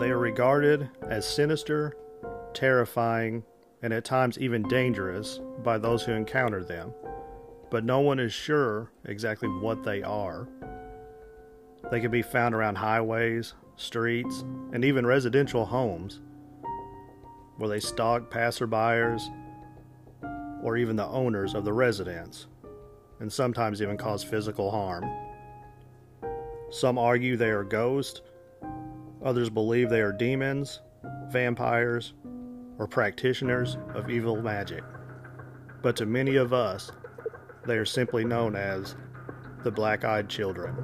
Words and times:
They 0.00 0.12
are 0.12 0.18
regarded 0.18 0.88
as 1.02 1.28
sinister, 1.28 1.94
terrifying, 2.54 3.44
and 3.82 3.92
at 3.92 4.06
times 4.06 4.38
even 4.38 4.62
dangerous 4.62 5.40
by 5.62 5.76
those 5.76 6.02
who 6.02 6.12
encounter 6.12 6.64
them, 6.64 6.94
but 7.70 7.84
no 7.84 8.00
one 8.00 8.18
is 8.18 8.32
sure 8.32 8.90
exactly 9.04 9.46
what 9.46 9.82
they 9.82 10.02
are. 10.02 10.48
They 11.90 12.00
can 12.00 12.10
be 12.10 12.22
found 12.22 12.54
around 12.54 12.76
highways, 12.76 13.52
streets, 13.76 14.42
and 14.72 14.86
even 14.86 15.04
residential 15.04 15.66
homes, 15.66 16.20
where 17.58 17.68
they 17.68 17.78
stalk 17.78 18.30
passerbyers 18.30 19.20
or 20.62 20.78
even 20.78 20.96
the 20.96 21.08
owners 21.08 21.52
of 21.52 21.66
the 21.66 21.74
residence, 21.74 22.46
and 23.18 23.30
sometimes 23.30 23.82
even 23.82 23.98
cause 23.98 24.24
physical 24.24 24.70
harm. 24.70 25.04
Some 26.70 26.96
argue 26.96 27.36
they 27.36 27.50
are 27.50 27.64
ghosts, 27.64 28.22
others 29.24 29.50
believe 29.50 29.90
they 29.90 30.00
are 30.00 30.12
demons, 30.12 30.80
vampires, 31.28 32.14
or 32.78 32.86
practitioners 32.86 33.76
of 33.94 34.10
evil 34.10 34.40
magic. 34.40 34.82
But 35.82 35.96
to 35.96 36.06
many 36.06 36.36
of 36.36 36.52
us, 36.52 36.90
they 37.66 37.76
are 37.76 37.84
simply 37.84 38.24
known 38.24 38.56
as 38.56 38.96
the 39.62 39.70
Black 39.70 40.04
Eyed 40.04 40.28
Children. 40.28 40.74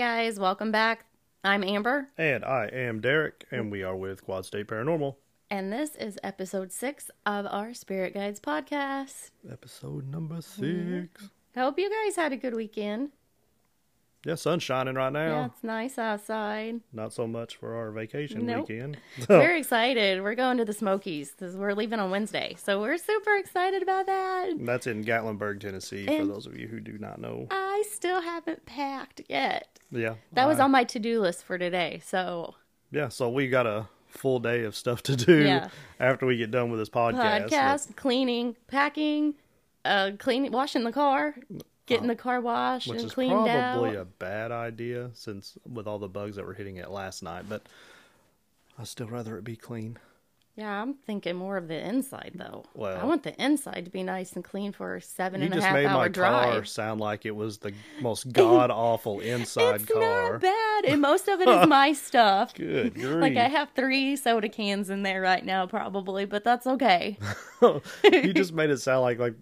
Guys, 0.00 0.40
welcome 0.40 0.72
back. 0.72 1.04
I'm 1.44 1.62
Amber, 1.62 2.08
And 2.16 2.42
I 2.42 2.68
am 2.72 3.02
Derek, 3.02 3.44
and 3.50 3.70
we 3.70 3.82
are 3.82 3.94
with 3.94 4.24
Quad 4.24 4.46
State 4.46 4.66
Paranormal, 4.66 5.16
and 5.50 5.70
this 5.70 5.94
is 5.94 6.18
episode 6.24 6.72
six 6.72 7.10
of 7.26 7.44
our 7.44 7.74
Spirit 7.74 8.14
Guides 8.14 8.40
podcast. 8.40 9.28
episode 9.52 10.08
number 10.08 10.36
6 10.36 10.56
Mm-hmm. 10.58 11.26
I 11.54 11.60
hope 11.60 11.78
you 11.78 11.90
guys 11.90 12.16
had 12.16 12.32
a 12.32 12.38
good 12.38 12.54
weekend. 12.54 13.10
Yeah, 14.24 14.34
sun's 14.34 14.62
shining 14.62 14.96
right 14.96 15.12
now. 15.12 15.26
Yeah, 15.26 15.46
it's 15.46 15.64
nice 15.64 15.96
outside. 15.98 16.80
Not 16.92 17.12
so 17.14 17.26
much 17.26 17.56
for 17.56 17.74
our 17.74 17.90
vacation 17.90 18.44
Nope. 18.44 18.68
weekend. 18.68 18.98
We're 19.30 19.56
excited. 19.56 20.22
We're 20.22 20.34
going 20.34 20.58
to 20.58 20.64
the 20.66 20.74
Smokies 20.74 21.30
because 21.30 21.56
we're 21.56 21.72
leaving 21.72 21.98
on 22.00 22.10
Wednesday. 22.10 22.54
So 22.62 22.80
we're 22.82 22.98
super 22.98 23.34
excited 23.36 23.82
about 23.82 24.04
that. 24.06 24.52
That's 24.60 24.86
in 24.86 25.04
Gatlinburg, 25.04 25.60
Tennessee, 25.60 26.04
for 26.04 26.26
those 26.26 26.46
of 26.46 26.58
you 26.58 26.68
who 26.68 26.80
do 26.80 26.98
not 26.98 27.18
know. 27.18 27.46
I 27.50 27.82
still 27.90 28.20
haven't 28.20 28.66
packed 28.66 29.22
yet. 29.28 29.78
Yeah. 29.90 30.16
That 30.34 30.46
was 30.46 30.60
on 30.60 30.70
my 30.70 30.84
to 30.84 30.98
do 30.98 31.18
list 31.22 31.42
for 31.44 31.56
today. 31.56 32.02
So, 32.04 32.56
Yeah, 32.90 33.08
so 33.08 33.30
we 33.30 33.48
got 33.48 33.66
a 33.66 33.88
full 34.08 34.38
day 34.38 34.64
of 34.64 34.76
stuff 34.76 35.02
to 35.04 35.16
do 35.16 35.44
Yeah. 35.44 35.68
after 35.98 36.26
we 36.26 36.36
get 36.36 36.50
done 36.50 36.70
with 36.70 36.78
this 36.78 36.90
podcast. 36.90 37.48
podcast, 37.48 37.96
cleaning, 37.96 38.56
packing, 38.66 39.34
uh, 39.86 40.10
cleaning, 40.18 40.52
washing 40.52 40.84
the 40.84 40.92
car, 40.92 41.36
getting 41.90 42.04
um, 42.04 42.08
the 42.08 42.16
car 42.16 42.40
washed 42.40 42.88
which 42.88 42.98
and 43.00 43.06
is 43.06 43.12
cleaned 43.14 43.32
probably 43.32 43.90
out. 43.90 43.96
a 43.96 44.04
bad 44.06 44.50
idea 44.52 45.10
since 45.12 45.58
with 45.70 45.86
all 45.86 45.98
the 45.98 46.08
bugs 46.08 46.36
that 46.36 46.46
were 46.46 46.54
hitting 46.54 46.76
it 46.76 46.90
last 46.90 47.22
night, 47.22 47.44
but 47.48 47.62
I'd 48.78 48.88
still 48.88 49.08
rather 49.08 49.36
it 49.36 49.44
be 49.44 49.56
clean. 49.56 49.98
Yeah, 50.56 50.82
I'm 50.82 50.94
thinking 50.94 51.36
more 51.36 51.56
of 51.56 51.68
the 51.68 51.78
inside 51.78 52.32
though. 52.34 52.64
Well, 52.74 53.00
I 53.00 53.04
want 53.04 53.22
the 53.22 53.34
inside 53.42 53.84
to 53.86 53.90
be 53.90 54.02
nice 54.02 54.32
and 54.32 54.44
clean 54.44 54.72
for 54.72 54.96
a 54.96 55.00
seven 55.00 55.40
You 55.40 55.46
and 55.46 55.54
a 55.54 55.60
just 55.60 55.72
made 55.72 55.86
my 55.86 55.92
car 55.92 56.08
drive. 56.10 56.68
sound 56.68 57.00
like 57.00 57.24
it 57.24 57.34
was 57.34 57.58
the 57.58 57.72
most 58.02 58.30
god 58.32 58.70
awful 58.70 59.20
inside 59.20 59.76
It's 59.76 59.84
car. 59.86 60.32
not 60.32 60.40
bad, 60.42 60.84
and 60.86 61.00
most 61.00 61.28
of 61.28 61.40
it 61.40 61.48
is 61.48 61.66
my 61.68 61.92
stuff. 61.94 62.52
Good 62.54 62.94
grief. 62.94 63.06
Like 63.20 63.36
I 63.36 63.48
have 63.48 63.70
three 63.74 64.16
soda 64.16 64.48
cans 64.50 64.90
in 64.90 65.02
there 65.02 65.22
right 65.22 65.44
now, 65.46 65.66
probably, 65.66 66.26
but 66.26 66.44
that's 66.44 66.66
okay. 66.66 67.16
you 67.62 68.32
just 68.34 68.52
made 68.52 68.68
it 68.70 68.78
sound 68.78 69.02
like 69.02 69.18
like 69.18 69.34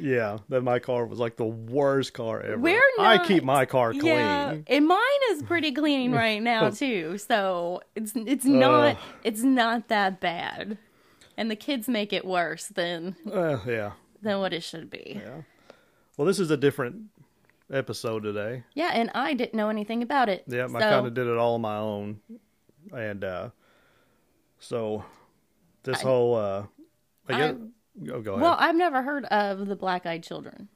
yeah, 0.00 0.38
that 0.48 0.62
my 0.62 0.78
car 0.78 1.06
was 1.06 1.18
like 1.18 1.36
the 1.36 1.44
worst 1.44 2.12
car 2.14 2.40
ever. 2.40 2.58
We're 2.58 2.80
I 2.98 3.18
keep 3.26 3.44
my 3.44 3.64
car 3.66 3.92
clean. 3.92 4.04
Yeah, 4.06 4.56
and 4.66 4.86
mine 4.86 5.22
is 5.30 5.42
pretty 5.42 5.72
clean 5.72 6.12
right 6.24 6.42
now 6.42 6.70
too. 6.70 7.18
So 7.18 7.82
it's 7.94 8.12
it's 8.14 8.44
not 8.44 8.96
Ugh. 8.96 9.02
it's 9.22 9.42
not 9.42 9.88
that 9.88 10.20
bad, 10.20 10.78
and 11.36 11.50
the 11.50 11.56
kids 11.56 11.88
make 11.88 12.12
it 12.12 12.24
worse 12.24 12.66
than 12.68 13.16
Uh, 13.30 13.58
yeah. 13.66 13.92
than 14.22 14.38
what 14.40 14.52
it 14.52 14.62
should 14.62 14.90
be. 14.90 15.20
Yeah. 15.22 15.42
Well, 16.16 16.26
this 16.26 16.38
is 16.38 16.50
a 16.50 16.56
different 16.56 17.02
episode 17.72 18.22
today. 18.22 18.62
Yeah, 18.74 18.90
and 18.92 19.10
I 19.14 19.34
didn't 19.34 19.54
know 19.54 19.68
anything 19.68 20.02
about 20.02 20.28
it. 20.28 20.44
Yeah, 20.46 20.66
I 20.66 20.80
kind 20.80 21.06
of 21.06 21.14
did 21.14 21.26
it 21.26 21.36
all 21.36 21.54
on 21.54 21.60
my 21.60 21.76
own, 21.76 22.20
and 22.92 23.24
uh 23.24 23.48
so 24.58 25.04
this 25.82 25.98
I- 26.00 26.02
whole 26.02 26.34
uh, 26.36 26.64
I 27.28 27.32
guess, 27.32 27.40
I'm- 27.52 27.72
oh, 28.12 28.20
go 28.20 28.32
ahead. 28.32 28.42
Well, 28.42 28.56
I've 28.58 28.76
never 28.76 29.02
heard 29.02 29.24
of 29.26 29.66
the 29.66 29.76
Black 29.76 30.06
Eyed 30.06 30.22
Children. 30.22 30.68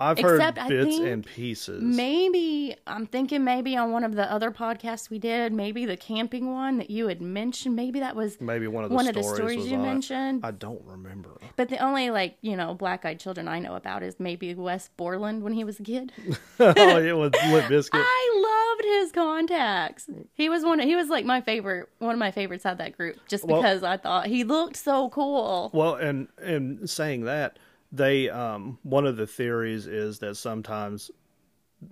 I've 0.00 0.18
heard 0.18 0.36
except 0.36 0.58
I 0.58 0.68
bits 0.68 0.98
and 0.98 1.26
pieces. 1.26 1.82
Maybe 1.82 2.76
I'm 2.86 3.06
thinking 3.06 3.44
maybe 3.44 3.76
on 3.76 3.90
one 3.90 4.04
of 4.04 4.14
the 4.14 4.30
other 4.30 4.50
podcasts 4.50 5.10
we 5.10 5.18
did, 5.18 5.52
maybe 5.52 5.86
the 5.86 5.96
camping 5.96 6.52
one 6.52 6.78
that 6.78 6.90
you 6.90 7.08
had 7.08 7.20
mentioned. 7.20 7.74
Maybe 7.74 8.00
that 8.00 8.14
was 8.14 8.40
Maybe 8.40 8.68
one 8.68 8.84
of 8.84 8.90
the 8.90 8.96
one 8.96 9.08
of 9.08 9.14
the 9.14 9.22
stories, 9.22 9.36
stories 9.38 9.66
you 9.66 9.78
mentioned. 9.78 10.44
I 10.44 10.52
don't 10.52 10.82
remember. 10.84 11.30
But 11.56 11.68
the 11.68 11.78
only 11.78 12.10
like 12.10 12.38
you 12.40 12.56
know 12.56 12.74
black 12.74 13.04
eyed 13.04 13.18
children 13.18 13.48
I 13.48 13.58
know 13.58 13.74
about 13.74 14.02
is 14.02 14.20
maybe 14.20 14.54
Wes 14.54 14.88
Borland 14.96 15.42
when 15.42 15.52
he 15.52 15.64
was 15.64 15.80
a 15.80 15.82
kid. 15.82 16.12
oh, 16.60 17.02
it 17.02 17.16
was 17.16 17.32
Limp 17.50 17.66
Bizkit. 17.66 17.90
I 17.94 18.74
loved 18.78 18.84
his 18.84 19.12
contacts. 19.12 20.08
He 20.34 20.48
was 20.48 20.64
one. 20.64 20.80
Of, 20.80 20.86
He 20.86 20.94
was 20.94 21.08
like 21.08 21.24
my 21.24 21.40
favorite. 21.40 21.88
One 21.98 22.12
of 22.12 22.18
my 22.18 22.30
favorites 22.30 22.64
out 22.64 22.72
of 22.72 22.78
that 22.78 22.96
group, 22.96 23.16
just 23.28 23.44
Well- 23.44 23.60
because 23.60 23.82
I 23.82 23.96
thought 23.96 24.26
he 24.26 24.44
looked 24.44 24.76
so 24.76 25.08
cool. 25.10 25.70
Well, 25.72 25.96
and 25.96 26.28
and 26.40 26.88
saying 26.88 27.24
that, 27.24 27.58
they 27.90 28.28
um 28.28 28.78
one 28.82 29.06
of 29.06 29.16
the 29.16 29.26
theories 29.26 29.86
is 29.86 30.18
that 30.18 30.36
sometimes 30.36 31.10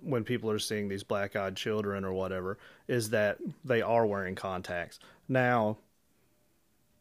when 0.03 0.25
people 0.25 0.51
are 0.51 0.59
seeing 0.59 0.89
these 0.89 1.05
black-eyed 1.05 1.57
children 1.57 2.05
or 2.05 2.13
whatever 2.13 2.59
is 2.89 3.11
that 3.11 3.39
they 3.65 3.81
are 3.83 4.05
wearing 4.05 4.35
contacts. 4.35 4.99
Now, 5.29 5.79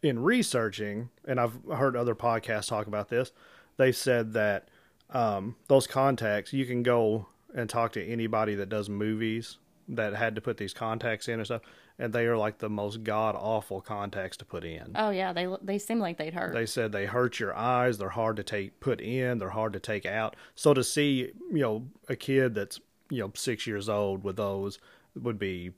in 0.03 0.19
researching, 0.19 1.09
and 1.27 1.39
I've 1.39 1.57
heard 1.73 1.95
other 1.95 2.13
podcasts 2.13 2.67
talk 2.67 2.85
about 2.85 3.09
this, 3.09 3.31
they 3.77 3.91
said 3.91 4.33
that 4.33 4.67
um, 5.09 5.55
those 5.67 5.87
contacts 5.87 6.53
you 6.53 6.65
can 6.65 6.83
go 6.83 7.27
and 7.55 7.69
talk 7.69 7.93
to 7.93 8.05
anybody 8.05 8.55
that 8.55 8.69
does 8.69 8.89
movies 8.89 9.57
that 9.87 10.13
had 10.13 10.35
to 10.35 10.41
put 10.41 10.57
these 10.57 10.73
contacts 10.73 11.27
in 11.27 11.35
and 11.35 11.45
stuff, 11.45 11.61
and 11.97 12.11
they 12.11 12.25
are 12.25 12.37
like 12.37 12.57
the 12.57 12.69
most 12.69 13.03
god 13.03 13.35
awful 13.35 13.81
contacts 13.81 14.37
to 14.37 14.45
put 14.45 14.63
in. 14.63 14.91
Oh 14.95 15.09
yeah, 15.09 15.33
they 15.33 15.47
they 15.61 15.77
seem 15.79 15.99
like 15.99 16.17
they'd 16.17 16.33
hurt. 16.33 16.53
They 16.53 16.65
said 16.65 16.91
they 16.91 17.05
hurt 17.05 17.39
your 17.39 17.55
eyes. 17.55 17.97
They're 17.97 18.09
hard 18.09 18.35
to 18.37 18.43
take 18.43 18.79
put 18.79 19.01
in. 19.01 19.39
They're 19.39 19.49
hard 19.49 19.73
to 19.73 19.79
take 19.79 20.05
out. 20.05 20.35
So 20.55 20.73
to 20.73 20.83
see 20.83 21.31
you 21.51 21.59
know 21.59 21.87
a 22.09 22.15
kid 22.15 22.55
that's 22.55 22.79
you 23.09 23.21
know 23.21 23.31
six 23.35 23.65
years 23.65 23.87
old 23.87 24.23
with 24.23 24.35
those 24.35 24.79
would 25.15 25.39
be 25.39 25.71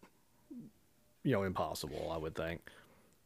you 1.23 1.31
know 1.31 1.44
impossible. 1.44 2.11
I 2.11 2.17
would 2.17 2.35
think. 2.35 2.61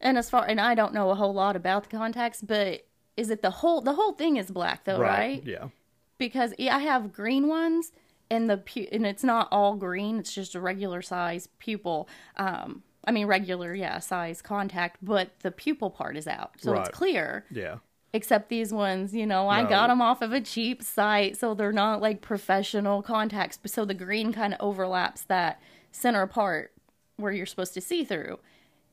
And 0.01 0.17
as 0.17 0.29
far 0.29 0.45
and 0.45 0.59
I 0.59 0.75
don't 0.75 0.93
know 0.93 1.11
a 1.11 1.15
whole 1.15 1.33
lot 1.33 1.55
about 1.55 1.83
the 1.83 1.97
contacts, 1.97 2.41
but 2.41 2.85
is 3.15 3.29
it 3.29 3.41
the 3.41 3.51
whole 3.51 3.81
the 3.81 3.93
whole 3.93 4.13
thing 4.13 4.37
is 4.37 4.51
black 4.51 4.83
though, 4.83 4.99
right? 4.99 5.41
Yeah. 5.45 5.69
Because 6.17 6.53
I 6.59 6.79
have 6.79 7.13
green 7.13 7.47
ones 7.47 7.91
and 8.31 8.49
the 8.49 8.57
pu- 8.57 8.87
and 8.91 9.05
it's 9.05 9.23
not 9.23 9.47
all 9.51 9.75
green, 9.75 10.17
it's 10.17 10.33
just 10.33 10.55
a 10.55 10.59
regular 10.59 11.01
size 11.03 11.47
pupil. 11.59 12.09
Um 12.37 12.81
I 13.05 13.11
mean 13.11 13.27
regular, 13.27 13.73
yeah, 13.75 13.99
size 13.99 14.41
contact, 14.41 14.97
but 15.01 15.39
the 15.41 15.51
pupil 15.51 15.89
part 15.91 16.15
is 16.17 16.27
out. 16.27 16.51
So 16.59 16.71
Right. 16.71 16.81
it's 16.87 16.97
clear. 16.97 17.45
Yeah. 17.51 17.77
Except 18.13 18.49
these 18.49 18.73
ones, 18.73 19.13
you 19.15 19.25
know, 19.25 19.47
I 19.47 19.61
No. 19.63 19.69
got 19.69 19.87
them 19.87 20.01
off 20.01 20.21
of 20.21 20.33
a 20.33 20.41
cheap 20.41 20.83
site, 20.83 21.37
so 21.37 21.53
they're 21.53 21.71
not 21.71 22.01
like 22.01 22.21
professional 22.21 23.01
contacts. 23.01 23.57
But 23.57 23.71
so 23.71 23.85
the 23.85 23.93
green 23.93 24.33
kind 24.33 24.53
of 24.53 24.59
overlaps 24.61 25.23
that 25.23 25.61
center 25.91 26.27
part 26.27 26.73
where 27.17 27.31
you're 27.31 27.45
supposed 27.45 27.73
to 27.75 27.81
see 27.81 28.03
through, 28.03 28.39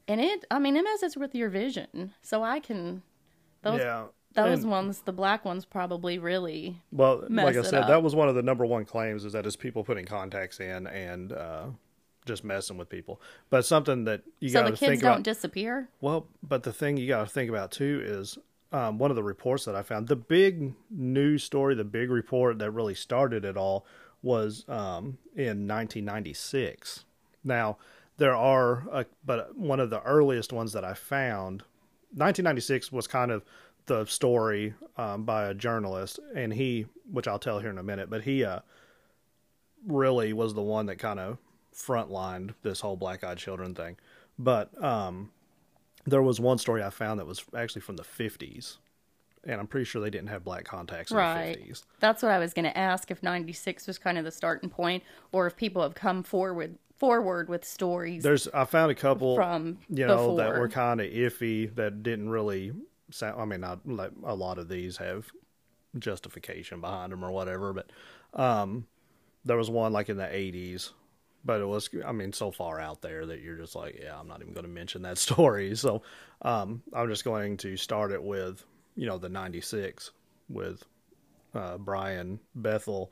and 0.06 0.20
it, 0.20 0.44
I 0.50 0.58
mean, 0.58 0.76
it 0.76 0.84
messes 0.84 1.16
with 1.16 1.34
your 1.34 1.48
vision. 1.48 2.14
So 2.22 2.42
I 2.44 2.60
can, 2.60 3.02
those 3.62 3.80
yeah. 3.80 4.06
Those 4.44 4.62
And- 4.62 4.70
ones, 4.70 5.00
the 5.02 5.12
black 5.12 5.44
ones, 5.44 5.64
probably 5.64 6.18
really. 6.18 6.80
Well, 6.92 7.24
like 7.28 7.56
I 7.56 7.62
said, 7.62 7.82
up. 7.82 7.88
that 7.88 8.02
was 8.02 8.14
one 8.14 8.28
of 8.28 8.34
the 8.34 8.42
number 8.42 8.64
one 8.66 8.84
claims 8.84 9.24
is 9.24 9.32
that 9.32 9.46
it's 9.46 9.56
people 9.56 9.84
putting 9.84 10.04
contacts 10.06 10.60
in 10.60 10.86
and 10.86 11.32
uh, 11.32 11.66
just 12.26 12.44
messing 12.44 12.76
with 12.76 12.88
people. 12.88 13.20
But 13.50 13.64
something 13.64 14.04
that 14.04 14.22
you 14.40 14.48
So 14.50 14.62
got 14.62 14.68
to 14.70 14.76
think 14.76 14.76
about. 14.76 14.78
So 14.78 14.86
the 14.86 14.90
kids 14.92 15.02
don't 15.02 15.12
about. 15.12 15.22
disappear. 15.24 15.88
Well, 16.00 16.26
but 16.42 16.62
the 16.62 16.72
thing 16.72 16.96
you 16.96 17.08
got 17.08 17.24
to 17.24 17.30
think 17.30 17.48
about 17.50 17.70
too 17.70 18.02
is 18.04 18.38
um, 18.72 18.98
one 18.98 19.10
of 19.10 19.16
the 19.16 19.22
reports 19.22 19.64
that 19.64 19.74
I 19.74 19.82
found. 19.82 20.08
The 20.08 20.16
big 20.16 20.74
news 20.90 21.42
story, 21.44 21.74
the 21.74 21.84
big 21.84 22.10
report 22.10 22.58
that 22.58 22.70
really 22.70 22.94
started 22.94 23.44
it 23.44 23.56
all 23.56 23.86
was 24.22 24.64
um, 24.68 25.16
in 25.34 25.66
1996. 25.68 27.04
Now 27.44 27.78
there 28.18 28.34
are, 28.34 28.82
uh, 28.92 29.04
but 29.24 29.56
one 29.56 29.80
of 29.80 29.90
the 29.90 30.02
earliest 30.02 30.52
ones 30.52 30.72
that 30.72 30.84
I 30.84 30.92
found, 30.94 31.62
1996 32.12 32.90
was 32.92 33.06
kind 33.06 33.30
of 33.30 33.44
the 33.88 34.04
story 34.06 34.74
um, 34.96 35.24
by 35.24 35.46
a 35.48 35.54
journalist, 35.54 36.20
and 36.34 36.52
he, 36.52 36.86
which 37.10 37.26
I'll 37.26 37.38
tell 37.40 37.58
here 37.58 37.70
in 37.70 37.78
a 37.78 37.82
minute, 37.82 38.08
but 38.08 38.22
he 38.22 38.44
uh, 38.44 38.60
really 39.86 40.32
was 40.32 40.54
the 40.54 40.62
one 40.62 40.86
that 40.86 40.96
kind 40.96 41.18
of 41.18 41.38
frontlined 41.74 42.54
this 42.62 42.80
whole 42.80 42.96
black 42.96 43.24
eyed 43.24 43.38
children 43.38 43.74
thing. 43.74 43.96
But 44.38 44.82
um, 44.82 45.30
there 46.06 46.22
was 46.22 46.40
one 46.40 46.58
story 46.58 46.82
I 46.82 46.90
found 46.90 47.18
that 47.20 47.26
was 47.26 47.44
actually 47.56 47.82
from 47.82 47.96
the 47.96 48.04
50s, 48.04 48.78
and 49.44 49.60
I'm 49.60 49.66
pretty 49.66 49.84
sure 49.84 50.00
they 50.00 50.10
didn't 50.10 50.28
have 50.28 50.44
black 50.44 50.64
contacts 50.64 51.10
in 51.10 51.16
Right. 51.16 51.56
the 51.56 51.64
50s. 51.72 51.82
That's 52.00 52.22
what 52.22 52.32
I 52.32 52.38
was 52.38 52.54
going 52.54 52.64
to 52.64 52.76
ask 52.76 53.10
if 53.10 53.22
96 53.22 53.86
was 53.86 53.98
kind 53.98 54.18
of 54.18 54.24
the 54.24 54.30
starting 54.30 54.70
point 54.70 55.02
or 55.32 55.46
if 55.46 55.56
people 55.56 55.82
have 55.82 55.94
come 55.94 56.22
forward 56.22 56.78
forward 56.96 57.48
with 57.48 57.64
stories 57.64 58.24
There's 58.24 58.48
I 58.48 58.64
found 58.64 58.90
a 58.90 58.94
couple 58.96 59.36
from 59.36 59.78
you 59.88 60.04
know 60.04 60.34
that 60.34 60.58
were 60.58 60.68
kind 60.68 61.00
of 61.00 61.06
iffy 61.06 61.72
that 61.76 62.02
didn't 62.02 62.28
really 62.28 62.72
sound. 63.10 63.40
I 63.40 63.44
mean, 63.44 63.60
not 63.60 63.86
like 63.86 64.12
a 64.24 64.34
lot 64.34 64.58
of 64.58 64.68
these 64.68 64.96
have 64.98 65.30
justification 65.98 66.80
behind 66.80 67.12
them 67.12 67.24
or 67.24 67.30
whatever, 67.30 67.72
but 67.72 67.90
um, 68.34 68.86
there 69.44 69.56
was 69.56 69.70
one 69.70 69.92
like 69.92 70.08
in 70.08 70.16
the 70.16 70.24
'80s, 70.24 70.90
but 71.44 71.60
it 71.60 71.66
was 71.66 71.88
I 72.06 72.12
mean 72.12 72.32
so 72.32 72.50
far 72.50 72.80
out 72.80 73.02
there 73.02 73.26
that 73.26 73.40
you're 73.40 73.56
just 73.56 73.74
like, 73.74 73.98
yeah, 74.02 74.18
I'm 74.18 74.28
not 74.28 74.40
even 74.40 74.54
going 74.54 74.66
to 74.66 74.70
mention 74.70 75.02
that 75.02 75.18
story. 75.18 75.74
So 75.76 76.02
um, 76.42 76.82
I'm 76.92 77.08
just 77.08 77.24
going 77.24 77.56
to 77.58 77.76
start 77.76 78.12
it 78.12 78.22
with 78.22 78.64
you 78.96 79.06
know 79.06 79.18
the 79.18 79.28
'96 79.28 80.10
with 80.48 80.84
uh, 81.54 81.78
Brian 81.78 82.40
Bethel, 82.54 83.10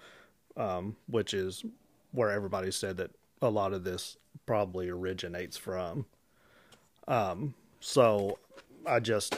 um, 0.57 0.97
which 1.09 1.35
is 1.35 1.65
where 2.13 2.31
everybody 2.31 2.71
said 2.71 2.97
that 2.97 3.11
a 3.43 3.51
lot 3.51 3.73
of 3.73 3.85
this 3.85 4.17
probably 4.47 4.89
originates 4.89 5.57
from. 5.57 6.07
Um, 7.09 7.55
so 7.81 8.39
I 8.87 9.01
just 9.01 9.37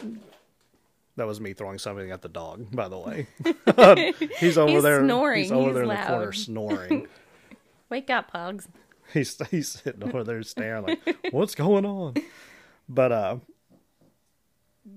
that 1.19 1.27
was 1.27 1.41
me 1.41 1.53
throwing 1.53 1.79
something 1.79 2.11
at 2.11 2.23
the 2.23 2.29
dog. 2.29 2.75
By 2.75 2.89
the 2.89 2.99
way, 2.99 3.27
he's 4.41 4.57
over 4.57 4.73
He's 4.73 4.83
there. 4.83 5.01
snoring. 5.05 5.43
He's 5.43 5.53
over 5.53 5.67
He's 5.67 5.75
there 5.75 5.83
in 5.83 5.89
the 5.91 5.97
corner 5.97 6.33
snoring. 6.33 7.07
Wake 7.91 8.11
up, 8.11 8.31
pugs. 8.33 8.69
he's 9.13 9.37
he's 9.51 9.69
sitting 9.69 10.03
over 10.05 10.25
there 10.25 10.43
staring 10.43 10.85
like, 10.87 11.19
what's 11.31 11.55
going 11.55 11.85
on? 11.87 12.15
But 12.89 13.13
uh, 13.13 13.37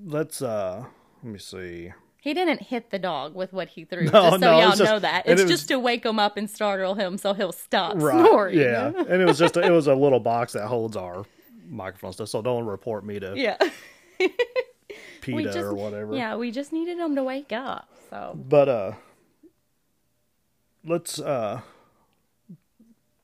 let's 0.06 0.41
uh, 0.41 0.85
let 1.23 1.31
me 1.33 1.39
see. 1.39 1.94
He 2.19 2.33
didn't 2.35 2.62
hit 2.62 2.91
the 2.91 3.00
dog 3.00 3.33
with 3.33 3.51
what 3.51 3.69
he 3.69 3.83
threw. 3.83 4.03
No, 4.03 4.12
just 4.12 4.31
so 4.33 4.38
no, 4.38 4.59
y'all 4.59 4.69
just- 4.69 4.83
know 4.83 5.00
that. 5.00 5.24
It's 5.25 5.41
it 5.41 5.45
was- 5.45 5.51
just 5.51 5.67
to 5.69 5.79
wake 5.79 6.06
him 6.06 6.19
up 6.19 6.38
and 6.38 6.50
startle 6.50 6.94
him 6.95 7.17
so 7.17 7.33
he'll 7.33 7.51
stop 7.51 7.94
Right. 7.95 8.13
snoring. 8.13 8.59
Yeah, 8.59 8.88
and 8.95 9.21
it 9.21 9.25
was 9.25 9.39
just 9.39 9.57
a, 9.57 9.62
it 9.62 9.71
was 9.71 9.88
a 9.88 9.95
little 9.95 10.19
box 10.19 10.53
that 10.53 10.67
holds 10.67 10.95
our 10.95 11.25
microphone 11.67 12.13
stuff. 12.13 12.27
So 12.29 12.41
don't 12.41 12.65
report 12.65 13.03
me 13.06 13.19
to 13.21 13.33
Yeah. 13.35 13.57
we 15.27 15.43
PETA 15.43 15.53
just 15.53 15.57
or 15.65 15.73
whatever. 15.73 16.15
Yeah, 16.15 16.35
we 16.35 16.51
just 16.51 16.73
needed 16.73 16.99
them 16.99 17.15
to 17.15 17.23
wake 17.23 17.51
up. 17.51 17.89
So 18.09 18.38
But 18.38 18.69
uh 18.69 18.91
let's 20.85 21.19
uh 21.19 21.61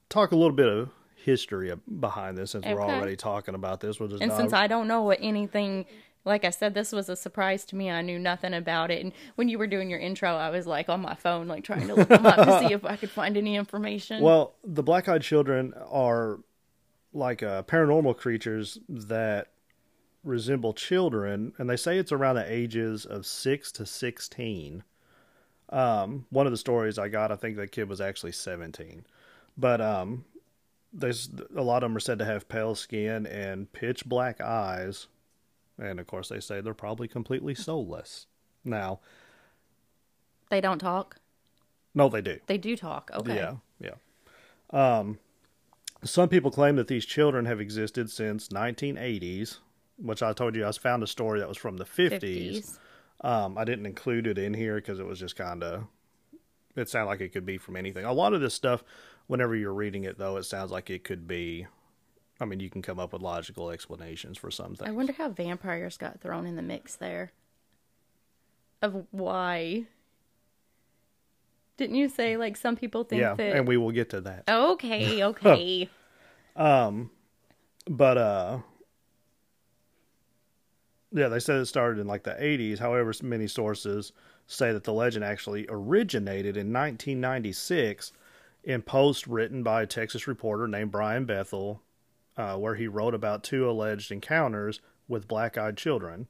talk 0.09 0.31
a 0.31 0.35
little 0.35 0.55
bit 0.55 0.67
of 0.67 0.89
history 1.15 1.73
behind 1.99 2.37
this 2.37 2.51
since 2.51 2.65
we're 2.65 2.81
already 2.81 3.15
talking 3.15 3.55
about 3.55 3.81
this. 3.81 3.99
We'll 3.99 4.09
just 4.09 4.21
and 4.21 4.31
dive- 4.31 4.39
since 4.39 4.53
I 4.53 4.67
don't 4.67 4.87
know 4.87 5.01
what 5.03 5.19
anything 5.21 5.85
like 6.27 6.43
I 6.43 6.49
said, 6.49 6.73
this 6.73 6.91
was 6.91 7.09
a 7.09 7.15
surprise 7.15 7.65
to 7.65 7.75
me. 7.75 7.89
I 7.89 8.01
knew 8.01 8.19
nothing 8.19 8.53
about 8.53 8.91
it. 8.91 9.03
And 9.03 9.13
when 9.35 9.47
you 9.47 9.57
were 9.57 9.65
doing 9.65 9.89
your 9.89 9.99
intro, 9.99 10.35
I 10.35 10.49
was 10.49 10.67
like 10.67 10.89
on 10.89 11.01
my 11.01 11.15
phone, 11.15 11.47
like 11.47 11.63
trying 11.63 11.87
to 11.87 11.95
look 11.95 12.09
them 12.09 12.25
up 12.25 12.35
to 12.35 12.67
see 12.67 12.73
if 12.73 12.83
I 12.83 12.97
could 12.97 13.09
find 13.09 13.37
any 13.37 13.55
information. 13.55 14.21
Well, 14.21 14.53
the 14.63 14.83
black 14.83 15.07
eyed 15.07 15.21
children 15.21 15.73
are 15.89 16.39
like 17.13 17.41
uh, 17.41 17.63
paranormal 17.63 18.17
creatures 18.17 18.77
that 18.89 19.47
resemble 20.27 20.73
children, 20.73 21.53
and 21.57 21.69
they 21.69 21.77
say 21.77 21.97
it's 21.97 22.11
around 22.11 22.35
the 22.35 22.51
ages 22.51 23.05
of 23.05 23.25
six 23.25 23.71
to 23.73 23.85
sixteen. 23.85 24.83
Um, 25.69 26.25
one 26.29 26.45
of 26.45 26.51
the 26.51 26.57
stories 26.57 26.97
I 26.97 27.09
got, 27.09 27.31
I 27.31 27.35
think 27.35 27.57
the 27.57 27.67
kid 27.67 27.89
was 27.89 27.99
actually 27.99 28.31
seventeen, 28.33 29.05
but 29.57 29.81
um, 29.81 30.25
there's 30.93 31.29
a 31.55 31.61
lot 31.61 31.83
of 31.83 31.89
them 31.89 31.97
are 31.97 32.01
said 32.01 32.19
to 32.19 32.25
have 32.25 32.47
pale 32.47 32.75
skin 32.75 33.25
and 33.25 33.71
pitch 33.73 34.05
black 34.05 34.39
eyes, 34.39 35.07
and 35.77 35.99
of 35.99 36.07
course 36.07 36.29
they 36.29 36.39
say 36.39 36.61
they're 36.61 36.73
probably 36.73 37.07
completely 37.07 37.55
soulless. 37.55 38.27
Now, 38.63 38.99
they 40.49 40.61
don't 40.61 40.79
talk. 40.79 41.17
no, 41.93 42.09
they 42.09 42.21
do. 42.21 42.39
They 42.47 42.57
do 42.57 42.75
talk. 42.75 43.11
Okay. 43.13 43.35
Yeah, 43.35 43.55
yeah. 43.79 43.95
Um, 44.71 45.19
some 46.03 46.29
people 46.29 46.51
claim 46.51 46.75
that 46.75 46.87
these 46.87 47.05
children 47.05 47.45
have 47.45 47.59
existed 47.59 48.09
since 48.11 48.49
1980s, 48.49 49.57
which 49.97 50.21
I 50.23 50.33
told 50.33 50.55
you 50.55 50.65
I 50.65 50.71
found 50.71 51.03
a 51.03 51.07
story 51.07 51.39
that 51.39 51.47
was 51.49 51.57
from 51.57 51.77
the 51.77 51.85
50s. 51.85 52.19
50s. 52.21 52.79
Um, 53.21 53.57
I 53.57 53.63
didn't 53.63 53.85
include 53.85 54.27
it 54.27 54.37
in 54.37 54.53
here 54.53 54.75
because 54.75 54.99
it 54.99 55.05
was 55.05 55.19
just 55.19 55.35
kind 55.35 55.63
of. 55.63 55.85
It 56.75 56.87
sounded 56.89 57.09
like 57.09 57.21
it 57.21 57.33
could 57.33 57.45
be 57.45 57.57
from 57.57 57.75
anything. 57.75 58.05
A 58.05 58.13
lot 58.13 58.33
of 58.33 58.41
this 58.41 58.53
stuff, 58.53 58.83
whenever 59.25 59.55
you're 59.55 59.73
reading 59.73 60.03
it, 60.03 60.19
though, 60.19 60.37
it 60.37 60.43
sounds 60.43 60.69
like 60.69 60.91
it 60.91 61.03
could 61.03 61.27
be. 61.27 61.65
I 62.39 62.45
mean, 62.45 62.59
you 62.59 62.69
can 62.69 62.83
come 62.83 62.99
up 62.99 63.13
with 63.13 63.23
logical 63.23 63.71
explanations 63.71 64.37
for 64.37 64.51
some 64.51 64.75
I 64.81 64.91
wonder 64.91 65.13
how 65.13 65.29
vampires 65.29 65.97
got 65.97 66.21
thrown 66.21 66.45
in 66.45 66.55
the 66.55 66.61
mix 66.61 66.95
there. 66.95 67.31
Of 68.83 69.07
why. 69.09 69.85
Didn't 71.77 71.95
you 71.95 72.09
say 72.09 72.37
like 72.37 72.57
some 72.57 72.75
people 72.75 73.03
think 73.03 73.21
Yeah, 73.21 73.33
that 73.33 73.55
and 73.55 73.67
we 73.67 73.77
will 73.77 73.91
get 73.91 74.11
to 74.11 74.21
that. 74.21 74.43
Okay, 74.47 75.23
okay. 75.23 75.89
um, 76.55 77.09
but 77.87 78.17
uh 78.17 78.59
yeah 81.11 81.27
they 81.27 81.39
said 81.39 81.59
it 81.59 81.65
started 81.65 81.99
in 81.99 82.07
like 82.07 82.23
the 82.23 82.31
80s 82.31 82.79
however 82.79 83.13
many 83.23 83.47
sources 83.47 84.11
say 84.45 84.71
that 84.71 84.83
the 84.83 84.93
legend 84.93 85.25
actually 85.25 85.65
originated 85.69 86.57
in 86.57 86.73
1996 86.73 88.11
in 88.63 88.81
post 88.81 89.27
written 89.27 89.63
by 89.63 89.83
a 89.83 89.87
texas 89.87 90.27
reporter 90.27 90.67
named 90.67 90.91
brian 90.91 91.25
bethel 91.25 91.81
uh, 92.37 92.55
where 92.55 92.75
he 92.75 92.87
wrote 92.87 93.13
about 93.13 93.43
two 93.43 93.69
alleged 93.69 94.11
encounters 94.11 94.79
with 95.07 95.27
black-eyed 95.27 95.75
children. 95.75 96.27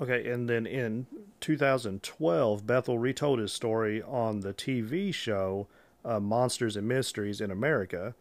Okay 0.00 0.30
and 0.30 0.48
then 0.48 0.66
in 0.66 1.06
2012 1.40 2.66
bethel 2.66 2.98
retold 2.98 3.38
his 3.38 3.52
story 3.52 4.02
on 4.02 4.40
the 4.40 4.54
tv 4.54 5.12
show 5.12 5.68
uh, 6.04 6.18
monsters 6.18 6.76
and 6.76 6.88
mysteries 6.88 7.40
in 7.40 7.50
america. 7.50 8.14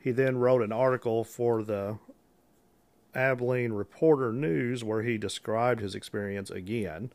He 0.00 0.10
then 0.12 0.38
wrote 0.38 0.62
an 0.62 0.72
article 0.72 1.24
for 1.24 1.62
the 1.62 1.98
Abilene 3.14 3.72
Reporter 3.72 4.32
News 4.32 4.84
where 4.84 5.02
he 5.02 5.18
described 5.18 5.80
his 5.80 5.94
experience 5.94 6.50
again. 6.50 7.12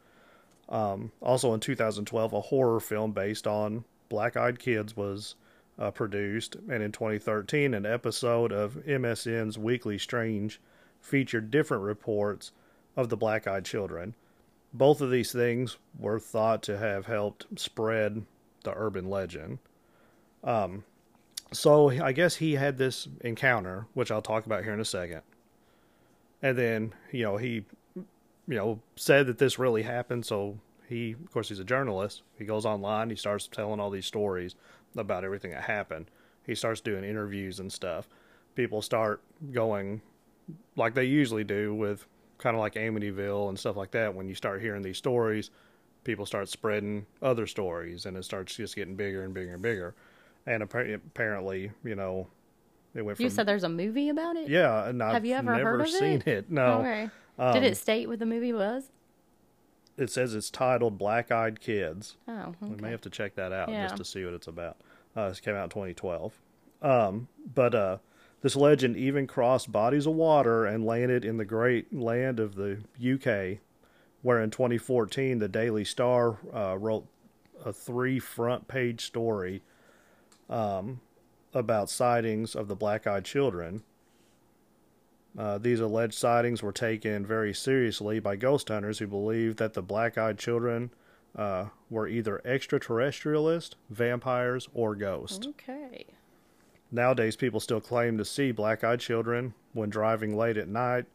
Um, 0.69 1.11
also 1.21 1.53
in 1.53 1.59
2012, 1.59 2.33
a 2.33 2.41
horror 2.41 2.79
film 2.79 3.11
based 3.11 3.47
on 3.47 3.83
Black 4.09 4.37
Eyed 4.37 4.59
Kids 4.59 4.95
was 4.95 5.35
uh, 5.77 5.91
produced, 5.91 6.55
and 6.69 6.83
in 6.83 6.91
2013, 6.91 7.73
an 7.73 7.85
episode 7.85 8.51
of 8.51 8.75
MSN's 8.87 9.57
Weekly 9.57 9.97
Strange 9.97 10.61
featured 11.01 11.51
different 11.51 11.83
reports 11.83 12.51
of 12.95 13.09
the 13.09 13.17
Black 13.17 13.47
Eyed 13.47 13.65
Children. 13.65 14.15
Both 14.73 15.01
of 15.01 15.11
these 15.11 15.31
things 15.31 15.77
were 15.97 16.19
thought 16.19 16.63
to 16.63 16.77
have 16.77 17.05
helped 17.05 17.59
spread 17.59 18.25
the 18.63 18.73
urban 18.75 19.09
legend 19.09 19.59
so 21.53 21.89
I 21.89 22.11
guess 22.11 22.35
he 22.35 22.53
had 22.53 22.77
this 22.77 23.07
encounter, 23.21 23.85
which 23.93 24.11
I'll 24.11 24.21
talk 24.21 24.45
about 24.45 24.63
here 24.63 24.73
in 24.73 24.79
a 24.79 24.85
second. 24.85 25.21
And 26.43 26.57
then, 26.57 26.93
you 27.11 27.23
know, 27.23 27.37
he, 27.37 27.65
you 27.95 28.05
know, 28.47 28.79
said 28.95 29.25
that 29.27 29.39
this 29.39 29.57
really 29.57 29.81
happened. 29.81 30.25
So 30.25 30.59
he, 30.87 31.13
of 31.13 31.31
course, 31.31 31.49
he's 31.49 31.59
a 31.59 31.63
journalist. 31.63 32.21
He 32.37 32.45
goes 32.45 32.65
online, 32.65 33.09
he 33.09 33.15
starts 33.15 33.47
telling 33.47 33.79
all 33.79 33.89
these 33.89 34.05
stories 34.05 34.55
about 34.95 35.23
everything 35.23 35.51
that 35.51 35.63
happened. 35.63 36.11
He 36.45 36.53
starts 36.53 36.81
doing 36.81 37.05
interviews 37.05 37.59
and 37.59 37.71
stuff. 37.71 38.07
People 38.53 38.81
start 38.81 39.21
going 39.51 40.01
like 40.75 40.93
they 40.93 41.05
usually 41.05 41.45
do 41.45 41.73
with 41.73 42.05
kind 42.37 42.55
of 42.55 42.59
like 42.59 42.73
Amityville 42.73 43.47
and 43.47 43.57
stuff 43.57 43.77
like 43.77 43.91
that. 43.91 44.13
When 44.13 44.27
you 44.27 44.35
start 44.35 44.61
hearing 44.61 44.81
these 44.81 44.97
stories, 44.97 45.49
people 46.03 46.25
start 46.25 46.49
spreading 46.49 47.05
other 47.21 47.47
stories 47.47 48.05
and 48.05 48.17
it 48.17 48.25
starts 48.25 48.53
just 48.55 48.75
getting 48.75 48.95
bigger 48.95 49.23
and 49.23 49.33
bigger 49.33 49.53
and 49.53 49.61
bigger. 49.61 49.95
And 50.45 50.61
apparently, 50.61 51.71
you 51.85 51.95
know, 51.95 52.27
it 52.95 53.01
went 53.03 53.17
from 53.17 53.23
You 53.23 53.29
said 53.29 53.45
there's 53.47 53.63
a 53.63 53.69
movie 53.69 54.09
about 54.09 54.35
it? 54.35 54.49
yeah, 54.49 54.85
and 54.87 55.01
I've 55.01 55.13
Have 55.13 55.25
you 55.25 55.33
ever 55.35 55.55
never 55.55 55.69
heard 55.71 55.81
of 55.81 55.89
seen 55.89 56.21
it? 56.25 56.27
it. 56.27 56.51
No, 56.51 56.79
Okay. 56.79 57.09
Um, 57.39 57.53
Did 57.53 57.63
it 57.63 57.77
state 57.77 58.07
what 58.07 58.19
the 58.19 58.25
movie 58.27 58.53
was? 58.53 58.91
it 59.97 60.09
says 60.11 60.33
it's 60.35 60.49
titled 60.49 60.97
Black 60.97 61.31
Eyed 61.31 61.59
Kids. 61.59 62.17
Oh, 62.27 62.55
We 62.61 62.75
may 62.77 62.89
have 62.91 63.01
to 63.01 63.09
check 63.11 63.35
that 63.35 63.51
out 63.51 63.69
Yeah. 63.69 63.83
just 63.83 63.97
to 63.97 64.05
see 64.05 64.23
what 64.25 64.33
it's 64.33 64.47
about. 64.47 64.77
Uh, 65.15 65.29
this 65.29 65.39
came 65.39 65.53
out 65.55 65.65
in 65.65 65.69
2012. 65.69 66.33
Um, 66.81 67.27
but 67.53 67.75
uh, 67.75 67.97
this 68.41 68.55
legend 68.55 68.97
even 68.97 69.27
crossed 69.27 69.71
bodies 69.71 70.05
of 70.07 70.13
water 70.15 70.65
and 70.65 70.83
landed 70.85 71.23
in 71.23 71.37
the 71.37 71.45
great 71.45 71.93
land 71.93 72.39
of 72.39 72.55
the 72.55 72.79
UK, 72.99 73.59
where 74.23 74.41
in 74.41 74.49
2014 74.51 75.37
the 75.39 75.47
Daily 75.47 75.85
Star 75.85 76.37
uh, 76.53 76.75
wrote 76.77 77.05
a 77.63 77.71
three 77.71 78.17
front 78.19 78.67
page 78.67 79.05
story 79.05 79.61
um, 80.49 80.99
about 81.53 81.89
sightings 81.89 82.55
of 82.55 82.67
the 82.67 82.75
black 82.75 83.05
eyed 83.07 83.25
children. 83.25 83.83
Uh, 85.37 85.57
these 85.57 85.79
alleged 85.79 86.13
sightings 86.13 86.61
were 86.61 86.71
taken 86.71 87.25
very 87.25 87.53
seriously 87.53 88.19
by 88.19 88.35
ghost 88.35 88.67
hunters 88.67 88.99
who 88.99 89.07
believed 89.07 89.57
that 89.57 89.73
the 89.73 89.81
black 89.81 90.17
eyed 90.17 90.37
children 90.37 90.91
uh, 91.35 91.65
were 91.89 92.07
either 92.07 92.41
extraterrestrialist, 92.45 93.75
vampires, 93.89 94.69
or 94.73 94.95
ghosts. 94.95 95.47
Okay. 95.47 96.05
Nowadays, 96.91 97.35
people 97.35 97.59
still 97.59 97.81
claim 97.81 98.19
to 98.19 98.25
see 98.25 98.51
black 98.51 98.83
eyed 98.83 98.99
children 98.99 99.55
when 99.73 99.89
driving 99.89 100.37
late 100.37 100.57
at 100.57 100.67
night 100.67 101.05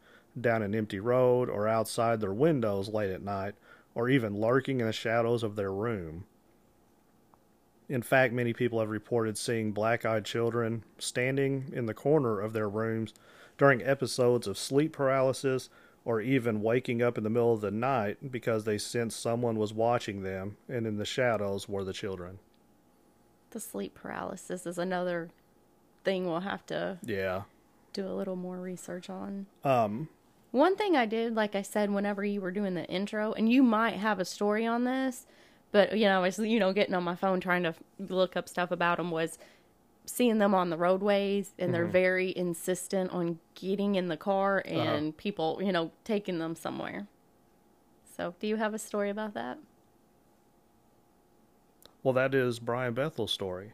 down 0.41 0.63
an 0.63 0.75
empty 0.75 1.01
road 1.01 1.49
or 1.49 1.69
outside 1.69 2.21
their 2.21 2.33
windows 2.33 2.89
late 2.89 3.11
at 3.11 3.23
night 3.23 3.55
or 3.95 4.09
even 4.09 4.39
lurking 4.39 4.81
in 4.81 4.87
the 4.87 4.93
shadows 4.93 5.43
of 5.43 5.57
their 5.57 5.73
room. 5.73 6.25
In 7.89 8.03
fact, 8.03 8.35
many 8.35 8.53
people 8.53 8.81
have 8.81 8.91
reported 8.91 9.39
seeing 9.39 9.73
black 9.73 10.05
eyed 10.05 10.25
children 10.25 10.85
standing 10.99 11.71
in 11.73 11.87
the 11.87 11.95
corner 11.95 12.41
of 12.41 12.53
their 12.53 12.69
rooms 12.69 13.15
during 13.57 13.83
episodes 13.83 14.47
of 14.47 14.59
sleep 14.59 14.93
paralysis 14.93 15.71
or 16.05 16.21
even 16.21 16.63
waking 16.63 17.03
up 17.03 17.17
in 17.19 17.25
the 17.25 17.31
middle 17.31 17.53
of 17.55 17.61
the 17.61 17.71
night 17.71 18.31
because 18.31 18.65
they 18.65 18.79
sensed 18.79 19.21
someone 19.21 19.57
was 19.57 19.73
watching 19.73 20.23
them 20.23 20.57
and 20.69 20.87
in 20.87 20.97
the 20.99 21.05
shadows 21.05 21.69
were 21.69 21.85
the 21.85 21.93
children. 21.93 22.39
The 23.51 23.61
sleep 23.61 23.95
paralysis 23.95 24.67
is 24.67 24.77
another 24.79 25.31
thing 26.05 26.27
we'll 26.27 26.41
have 26.41 26.67
to 26.67 26.99
Yeah. 27.03 27.43
do 27.95 28.07
a 28.07 28.13
little 28.13 28.37
more 28.37 28.59
research 28.59 29.09
on. 29.09 29.47
Um, 29.65 30.09
One 30.51 30.77
thing 30.77 30.97
I 30.97 31.05
did, 31.07 31.35
like 31.35 31.55
I 31.55 31.63
said, 31.63 31.91
whenever 31.91 32.25
you 32.25 32.41
were 32.41 32.51
doing 32.51 32.73
the 32.75 32.87
intro, 32.87 33.33
and 33.33 33.51
you 33.51 33.63
might 33.63 33.95
have 33.97 34.19
a 34.19 34.25
story 34.25 34.65
on 34.67 34.85
this, 34.85 35.27
but 35.73 35.97
you 35.97 36.07
know, 36.07 36.19
I 36.19 36.23
was 36.23 36.39
you 36.39 36.59
know 36.59 36.73
getting 36.73 36.95
on 36.95 37.05
my 37.05 37.15
phone 37.15 37.41
trying 37.41 37.63
to 37.63 37.75
look 37.99 38.37
up 38.37 38.49
stuff 38.49 38.71
about 38.71 38.99
them 38.99 39.11
was 39.11 39.39
seeing 40.07 40.39
them 40.39 40.55
on 40.55 40.71
the 40.71 40.77
roadways, 40.77 41.53
and 41.59 41.75
they're 41.75 41.83
mm-hmm. 41.83 41.93
very 41.93 42.37
insistent 42.37 43.11
on 43.11 43.39
getting 43.55 43.95
in 43.95 44.09
the 44.09 44.17
car 44.17 44.63
uh-huh. 44.67 44.79
and 44.81 45.17
people, 45.17 45.61
you 45.63 45.71
know, 45.71 45.91
taking 46.05 46.39
them 46.39 46.57
somewhere. 46.57 47.07
So, 48.17 48.35
do 48.41 48.47
you 48.47 48.57
have 48.57 48.75
a 48.75 48.79
story 48.79 49.11
about 49.11 49.35
that? 49.35 49.59
well, 52.03 52.15
that 52.15 52.35
is 52.35 52.59
Brian 52.59 52.95
Bethel's 52.95 53.33
story. 53.33 53.73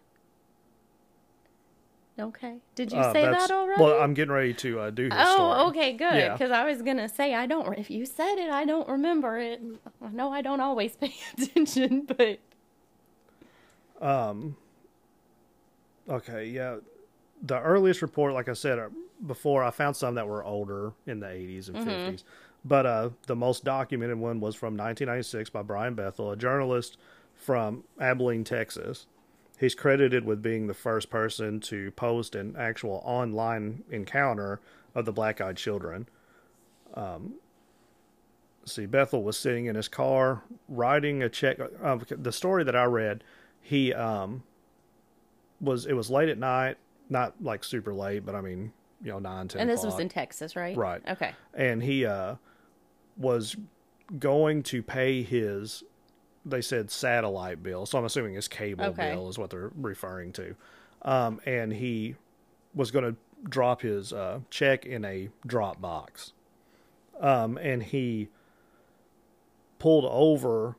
Okay. 2.18 2.58
Did 2.76 2.92
you 2.92 2.98
Uh, 2.98 3.12
say 3.12 3.22
that 3.22 3.50
already? 3.50 3.82
Well, 3.82 4.00
I'm 4.00 4.14
getting 4.14 4.32
ready 4.32 4.54
to 4.54 4.78
uh, 4.80 4.90
do 4.90 5.04
his 5.04 5.12
Oh, 5.16 5.34
story. 5.34 5.60
okay, 5.70 5.92
good. 5.92 6.14
Yeah. 6.14 6.32
Because 6.34 6.52
I 6.52 6.64
was 6.64 6.80
gonna 6.82 7.08
say 7.08 7.34
I 7.34 7.46
don't. 7.46 7.76
If 7.76 7.90
you 7.90 8.06
said 8.06 8.36
it, 8.38 8.50
I 8.50 8.64
don't 8.64 8.88
remember 8.88 9.38
it. 9.38 9.60
I 10.00 10.08
know 10.10 10.30
I 10.32 10.40
don't 10.40 10.60
always 10.60 10.94
pay 10.96 11.14
attention, 11.36 12.06
but 12.06 12.38
Um. 14.00 14.56
Okay, 16.08 16.46
yeah. 16.48 16.76
The 17.42 17.60
earliest 17.60 18.02
report, 18.02 18.32
like 18.34 18.48
I 18.48 18.52
said 18.52 18.78
uh, 18.78 18.88
before, 19.26 19.62
I 19.64 19.70
found 19.70 19.96
some 19.96 20.14
that 20.14 20.26
were 20.28 20.44
older 20.44 20.92
in 21.06 21.20
the 21.20 21.26
80s 21.26 21.68
and 21.68 21.76
50s. 21.78 22.22
But 22.64 22.86
uh, 22.86 23.10
the 23.26 23.36
most 23.36 23.64
documented 23.64 24.18
one 24.18 24.40
was 24.40 24.54
from 24.54 24.74
1996 24.76 25.50
by 25.50 25.62
Brian 25.62 25.94
Bethel, 25.94 26.30
a 26.30 26.36
journalist 26.36 26.96
from 27.34 27.84
Abilene, 28.00 28.44
Texas. 28.44 29.06
He's 29.58 29.74
credited 29.74 30.24
with 30.24 30.42
being 30.42 30.66
the 30.66 30.74
first 30.74 31.10
person 31.10 31.60
to 31.60 31.90
post 31.92 32.34
an 32.34 32.56
actual 32.58 33.00
online 33.04 33.84
encounter 33.90 34.60
of 34.94 35.04
the 35.04 35.12
black 35.12 35.40
eyed 35.40 35.56
children. 35.56 36.08
Um, 36.94 37.34
see, 38.64 38.86
Bethel 38.86 39.22
was 39.22 39.38
sitting 39.38 39.66
in 39.66 39.76
his 39.76 39.88
car 39.88 40.42
writing 40.68 41.22
a 41.22 41.28
check. 41.28 41.58
Uh, 41.82 41.98
the 42.10 42.32
story 42.32 42.64
that 42.64 42.74
I 42.74 42.84
read, 42.84 43.22
he 43.60 43.92
um, 43.94 44.42
was 45.60 45.86
it 45.86 45.94
was 45.94 46.10
late 46.10 46.28
at 46.28 46.38
night, 46.38 46.76
not 47.08 47.34
like 47.40 47.62
super 47.64 47.94
late, 47.94 48.26
but 48.26 48.34
I 48.34 48.40
mean, 48.40 48.72
you 49.02 49.10
know, 49.12 49.18
nine, 49.18 49.48
ten. 49.48 49.62
and 49.62 49.70
this 49.70 49.84
was 49.84 49.98
in 49.98 50.08
Texas, 50.08 50.56
right? 50.56 50.76
Right. 50.76 51.02
Okay. 51.08 51.32
and 51.52 51.82
he 51.82 52.06
uh, 52.06 52.36
was 53.16 53.56
going 54.18 54.62
to 54.64 54.82
pay 54.82 55.22
his 55.22 55.84
they 56.46 56.60
said 56.60 56.90
satellite 56.90 57.62
bill 57.62 57.86
so 57.86 57.98
i'm 57.98 58.04
assuming 58.04 58.34
his 58.34 58.48
cable 58.48 58.84
Okay. 58.84 59.10
bill 59.10 59.28
is 59.28 59.38
what 59.38 59.50
they're 59.50 59.70
referring 59.76 60.32
to 60.32 60.54
um, 61.02 61.40
and 61.46 61.72
he 61.74 62.14
was 62.74 62.90
going 62.90 63.04
to 63.04 63.16
drop 63.48 63.82
his 63.82 64.12
uh, 64.12 64.40
check 64.50 64.86
in 64.86 65.04
a 65.04 65.28
drop 65.46 65.80
box 65.80 66.32
um, 67.20 67.56
and 67.58 67.82
he 67.82 68.28
pulled 69.78 70.04
over 70.06 70.76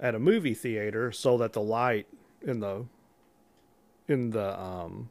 at 0.00 0.14
a 0.14 0.18
movie 0.18 0.54
theater 0.54 1.10
so 1.12 1.38
that 1.38 1.52
the 1.52 1.60
light 1.62 2.06
in 2.42 2.60
the 2.60 2.84
in 4.08 4.30
the 4.30 4.58
um, 4.60 5.10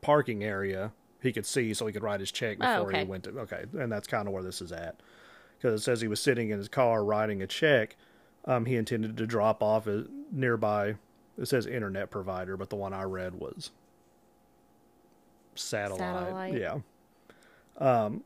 parking 0.00 0.44
area 0.44 0.92
he 1.22 1.32
could 1.32 1.46
see 1.46 1.72
so 1.74 1.86
he 1.86 1.92
could 1.92 2.02
write 2.02 2.20
his 2.20 2.30
check 2.30 2.58
before 2.58 2.74
Oh, 2.74 2.86
okay. 2.88 2.98
he 3.00 3.04
went 3.04 3.24
to 3.24 3.30
okay 3.40 3.64
and 3.78 3.90
that's 3.90 4.06
kind 4.06 4.28
of 4.28 4.34
where 4.34 4.42
this 4.42 4.60
is 4.60 4.72
at 4.72 5.00
because 5.58 5.80
it 5.80 5.84
says 5.84 6.00
he 6.00 6.08
was 6.08 6.20
sitting 6.20 6.50
in 6.50 6.58
his 6.58 6.68
car 6.68 7.02
writing 7.04 7.42
a 7.42 7.46
check 7.46 7.96
um, 8.46 8.64
he 8.66 8.76
intended 8.76 9.16
to 9.16 9.26
drop 9.26 9.62
off 9.62 9.86
a 9.86 10.04
nearby 10.32 10.94
it 11.38 11.46
says 11.46 11.66
internet 11.66 12.10
provider 12.10 12.56
but 12.56 12.70
the 12.70 12.76
one 12.76 12.92
i 12.92 13.02
read 13.02 13.34
was 13.34 13.70
satellite, 15.54 16.00
Satellite. 16.00 16.54
yeah. 16.54 16.78
Um, 17.78 18.24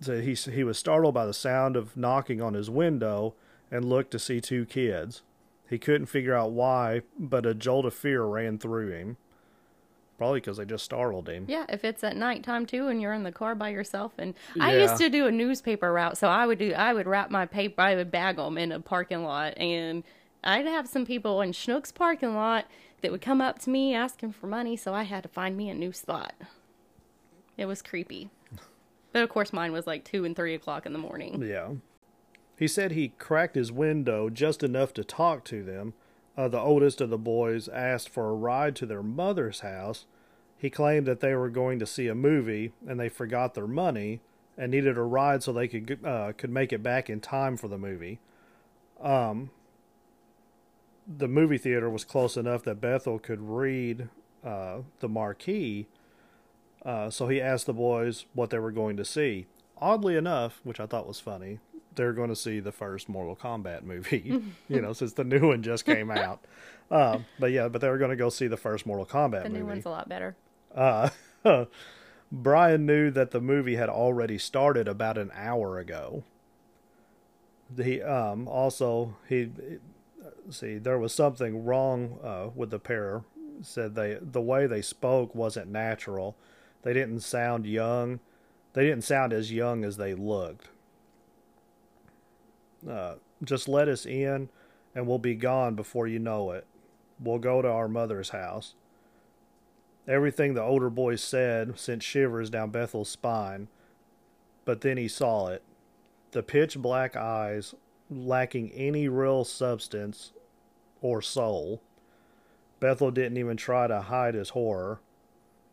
so 0.00 0.20
he, 0.20 0.34
he 0.34 0.64
was 0.64 0.78
startled 0.78 1.14
by 1.14 1.26
the 1.26 1.34
sound 1.34 1.76
of 1.76 1.96
knocking 1.96 2.40
on 2.40 2.54
his 2.54 2.70
window 2.70 3.34
and 3.70 3.84
looked 3.84 4.10
to 4.12 4.18
see 4.18 4.40
two 4.40 4.64
kids. 4.64 5.22
He 5.68 5.78
couldn't 5.78 6.06
figure 6.06 6.34
out 6.34 6.52
why 6.52 7.02
but 7.18 7.46
a 7.46 7.54
jolt 7.54 7.84
of 7.84 7.94
fear 7.94 8.24
ran 8.24 8.58
through 8.58 8.90
him 8.90 9.16
probably 10.20 10.38
because 10.38 10.60
I 10.60 10.64
just 10.64 10.84
startled 10.84 11.30
him 11.30 11.46
Yeah, 11.48 11.64
if 11.70 11.82
it's 11.82 12.04
at 12.04 12.14
nighttime 12.14 12.66
too, 12.66 12.88
and 12.88 13.00
you're 13.00 13.14
in 13.14 13.22
the 13.22 13.32
car 13.32 13.54
by 13.54 13.70
yourself, 13.70 14.12
and 14.18 14.34
I 14.60 14.74
Yeah. 14.74 14.82
used 14.82 14.98
to 14.98 15.08
do 15.08 15.26
a 15.26 15.32
newspaper 15.32 15.90
route, 15.90 16.18
so 16.18 16.28
I 16.28 16.44
would 16.46 16.58
do 16.58 16.74
I 16.74 16.92
would 16.92 17.06
wrap 17.06 17.30
my 17.30 17.46
paper, 17.46 17.80
I 17.80 17.94
would 17.94 18.10
bag 18.10 18.36
them 18.36 18.58
in 18.58 18.70
a 18.70 18.80
parking 18.80 19.24
lot, 19.24 19.56
and 19.56 20.04
I'd 20.44 20.66
have 20.66 20.86
some 20.86 21.06
people 21.06 21.40
in 21.40 21.52
Schnucks 21.52 21.94
parking 21.94 22.34
lot 22.34 22.66
that 23.00 23.10
would 23.10 23.22
come 23.22 23.40
up 23.40 23.60
to 23.60 23.70
me 23.70 23.94
asking 23.94 24.32
for 24.32 24.46
money, 24.46 24.76
so 24.76 24.92
I 24.92 25.04
had 25.04 25.22
to 25.22 25.28
find 25.30 25.56
me 25.56 25.70
a 25.70 25.74
new 25.74 25.90
spot. 25.90 26.34
It 27.56 27.64
was 27.64 27.80
creepy, 27.80 28.28
but 29.14 29.22
of 29.22 29.30
course 29.30 29.54
mine 29.54 29.72
was 29.72 29.86
like 29.86 30.04
two 30.04 30.26
and 30.26 30.36
three 30.36 30.54
o'clock 30.54 30.84
in 30.84 30.92
the 30.92 30.98
morning. 30.98 31.40
Yeah. 31.42 31.70
He 32.58 32.68
said 32.68 32.92
he 32.92 33.08
cracked 33.16 33.54
his 33.54 33.72
window 33.72 34.28
just 34.28 34.62
enough 34.62 34.92
to 34.92 35.02
talk 35.02 35.44
to 35.46 35.62
them. 35.62 35.94
Uh, 36.36 36.48
the 36.48 36.60
oldest 36.60 37.00
of 37.00 37.10
the 37.10 37.18
boys 37.18 37.68
asked 37.68 38.08
for 38.08 38.30
a 38.30 38.34
ride 38.34 38.76
to 38.76 38.86
their 38.86 39.02
mother's 39.02 39.60
house. 39.60 40.06
He 40.56 40.70
claimed 40.70 41.06
that 41.06 41.20
they 41.20 41.34
were 41.34 41.50
going 41.50 41.78
to 41.78 41.86
see 41.86 42.06
a 42.06 42.14
movie 42.14 42.72
and 42.86 42.98
they 42.98 43.08
forgot 43.08 43.54
their 43.54 43.66
money 43.66 44.20
and 44.56 44.70
needed 44.70 44.96
a 44.98 45.02
ride 45.02 45.42
so 45.42 45.52
they 45.52 45.68
could 45.68 46.04
uh, 46.04 46.32
could 46.36 46.50
make 46.50 46.72
it 46.72 46.82
back 46.82 47.08
in 47.08 47.20
time 47.20 47.56
for 47.56 47.68
the 47.68 47.78
movie. 47.78 48.20
Um, 49.00 49.50
the 51.08 51.28
movie 51.28 51.58
theater 51.58 51.88
was 51.88 52.04
close 52.04 52.36
enough 52.36 52.62
that 52.64 52.80
Bethel 52.80 53.18
could 53.18 53.40
read 53.40 54.08
uh, 54.44 54.80
the 55.00 55.08
marquee, 55.08 55.88
uh, 56.84 57.10
so 57.10 57.28
he 57.28 57.40
asked 57.40 57.66
the 57.66 57.72
boys 57.72 58.26
what 58.34 58.50
they 58.50 58.58
were 58.58 58.70
going 58.70 58.96
to 58.98 59.04
see. 59.04 59.46
Oddly 59.78 60.14
enough, 60.14 60.60
which 60.62 60.78
I 60.78 60.86
thought 60.86 61.08
was 61.08 61.20
funny, 61.20 61.58
they're 61.94 62.12
going 62.12 62.28
to 62.28 62.36
see 62.36 62.60
the 62.60 62.72
first 62.72 63.08
Mortal 63.08 63.36
Kombat 63.36 63.82
movie, 63.82 64.40
you 64.68 64.80
know, 64.80 64.92
since 64.92 65.12
the 65.12 65.24
new 65.24 65.48
one 65.48 65.62
just 65.62 65.84
came 65.84 66.10
out. 66.10 66.44
Uh, 66.90 67.18
but 67.38 67.52
yeah, 67.52 67.68
but 67.68 67.80
they 67.80 67.88
were 67.88 67.98
going 67.98 68.10
to 68.10 68.16
go 68.16 68.28
see 68.28 68.46
the 68.46 68.56
first 68.56 68.86
Mortal 68.86 69.06
Kombat 69.06 69.44
The 69.44 69.48
movie. 69.50 69.52
The 69.52 69.58
new 69.58 69.66
one's 69.66 69.86
a 69.86 69.90
lot 69.90 70.08
better. 70.08 70.36
Uh, 70.74 71.10
Brian 72.32 72.86
knew 72.86 73.10
that 73.10 73.32
the 73.32 73.40
movie 73.40 73.76
had 73.76 73.88
already 73.88 74.38
started 74.38 74.86
about 74.86 75.18
an 75.18 75.30
hour 75.34 75.78
ago. 75.78 76.22
He 77.76 78.02
um, 78.02 78.48
also 78.48 79.16
he 79.28 79.50
see 80.50 80.78
there 80.78 80.98
was 80.98 81.14
something 81.14 81.64
wrong 81.64 82.18
uh, 82.22 82.48
with 82.54 82.70
the 82.70 82.78
pair. 82.78 83.22
Said 83.62 83.94
they 83.94 84.18
the 84.20 84.40
way 84.40 84.66
they 84.66 84.82
spoke 84.82 85.34
wasn't 85.34 85.70
natural. 85.70 86.36
They 86.82 86.92
didn't 86.92 87.20
sound 87.20 87.66
young. 87.66 88.20
They 88.72 88.84
didn't 88.84 89.04
sound 89.04 89.32
as 89.32 89.52
young 89.52 89.84
as 89.84 89.96
they 89.96 90.14
looked. 90.14 90.68
Uh, 92.88 93.14
just 93.44 93.68
let 93.68 93.88
us 93.88 94.06
in, 94.06 94.48
and 94.94 95.06
we'll 95.06 95.18
be 95.18 95.34
gone 95.34 95.74
before 95.74 96.06
you 96.06 96.18
know 96.18 96.52
it. 96.52 96.66
We'll 97.22 97.38
go 97.38 97.62
to 97.62 97.68
our 97.68 97.88
mother's 97.88 98.30
house. 98.30 98.74
Everything 100.08 100.54
the 100.54 100.62
older 100.62 100.90
boy 100.90 101.16
said 101.16 101.78
sent 101.78 102.02
shivers 102.02 102.50
down 102.50 102.70
Bethel's 102.70 103.10
spine, 103.10 103.68
but 104.64 104.80
then 104.80 104.96
he 104.96 105.08
saw 105.08 105.48
it. 105.48 105.62
The 106.32 106.42
pitch 106.42 106.78
black 106.78 107.16
eyes, 107.16 107.74
lacking 108.10 108.72
any 108.72 109.08
real 109.08 109.44
substance 109.44 110.32
or 111.00 111.22
soul. 111.22 111.80
Bethel 112.80 113.10
didn't 113.10 113.36
even 113.36 113.56
try 113.56 113.86
to 113.86 114.00
hide 114.00 114.34
his 114.34 114.50
horror. 114.50 115.00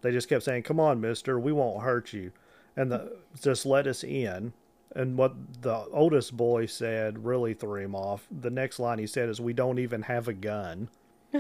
They 0.02 0.12
just 0.12 0.30
kept 0.30 0.44
saying, 0.44 0.64
Come 0.64 0.80
on, 0.80 1.02
mister, 1.02 1.40
we 1.40 1.52
won't 1.52 1.84
hurt 1.84 2.14
you. 2.14 2.32
And 2.76 2.92
the, 2.92 3.18
just 3.42 3.66
let 3.66 3.88
us 3.88 4.04
in. 4.04 4.54
And 4.96 5.18
what 5.18 5.62
the 5.62 5.86
oldest 5.92 6.36
boy 6.36 6.66
said 6.66 7.26
really 7.26 7.54
threw 7.54 7.82
him 7.82 7.96
off. 7.96 8.28
The 8.32 8.50
next 8.50 8.80
line 8.80 9.00
he 9.00 9.08
said 9.08 9.30
is, 9.30 9.40
We 9.40 9.54
don't 9.54 9.80
even 9.80 10.04
have 10.04 10.28
a 10.28 10.34
gun. 10.34 10.90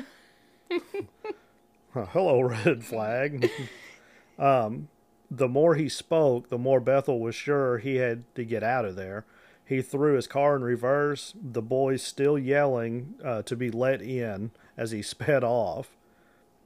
Hello, 1.93 2.41
red 2.41 2.83
flag. 2.83 3.49
um, 4.39 4.89
the 5.31 5.47
more 5.47 5.75
he 5.75 5.89
spoke, 5.89 6.49
the 6.49 6.57
more 6.57 6.79
Bethel 6.79 7.19
was 7.19 7.35
sure 7.35 7.77
he 7.77 7.95
had 7.95 8.23
to 8.35 8.45
get 8.45 8.63
out 8.63 8.85
of 8.85 8.95
there. 8.95 9.25
He 9.65 9.81
threw 9.81 10.15
his 10.15 10.27
car 10.27 10.55
in 10.55 10.61
reverse, 10.61 11.33
the 11.35 11.61
boys 11.61 12.01
still 12.01 12.39
yelling 12.39 13.15
uh, 13.23 13.41
to 13.43 13.55
be 13.55 13.69
let 13.69 14.01
in 14.01 14.51
as 14.77 14.91
he 14.91 15.01
sped 15.03 15.43
off. 15.43 15.97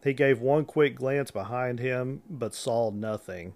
He 0.04 0.14
gave 0.14 0.40
one 0.40 0.66
quick 0.66 0.96
glance 0.96 1.32
behind 1.32 1.80
him, 1.80 2.24
but 2.30 2.54
saw 2.56 2.92
nothing. 2.92 3.54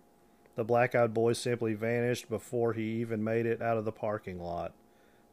The 0.56 0.64
black 0.64 0.96
eyed 0.96 1.14
boy 1.14 1.34
simply 1.34 1.74
vanished 1.74 2.30
before 2.30 2.74
he 2.74 3.02
even 3.02 3.24
made 3.24 3.46
it 3.46 3.62
out 3.62 3.78
of 3.78 3.86
the 3.86 3.92
parking 3.92 4.40
lot. 4.40 4.74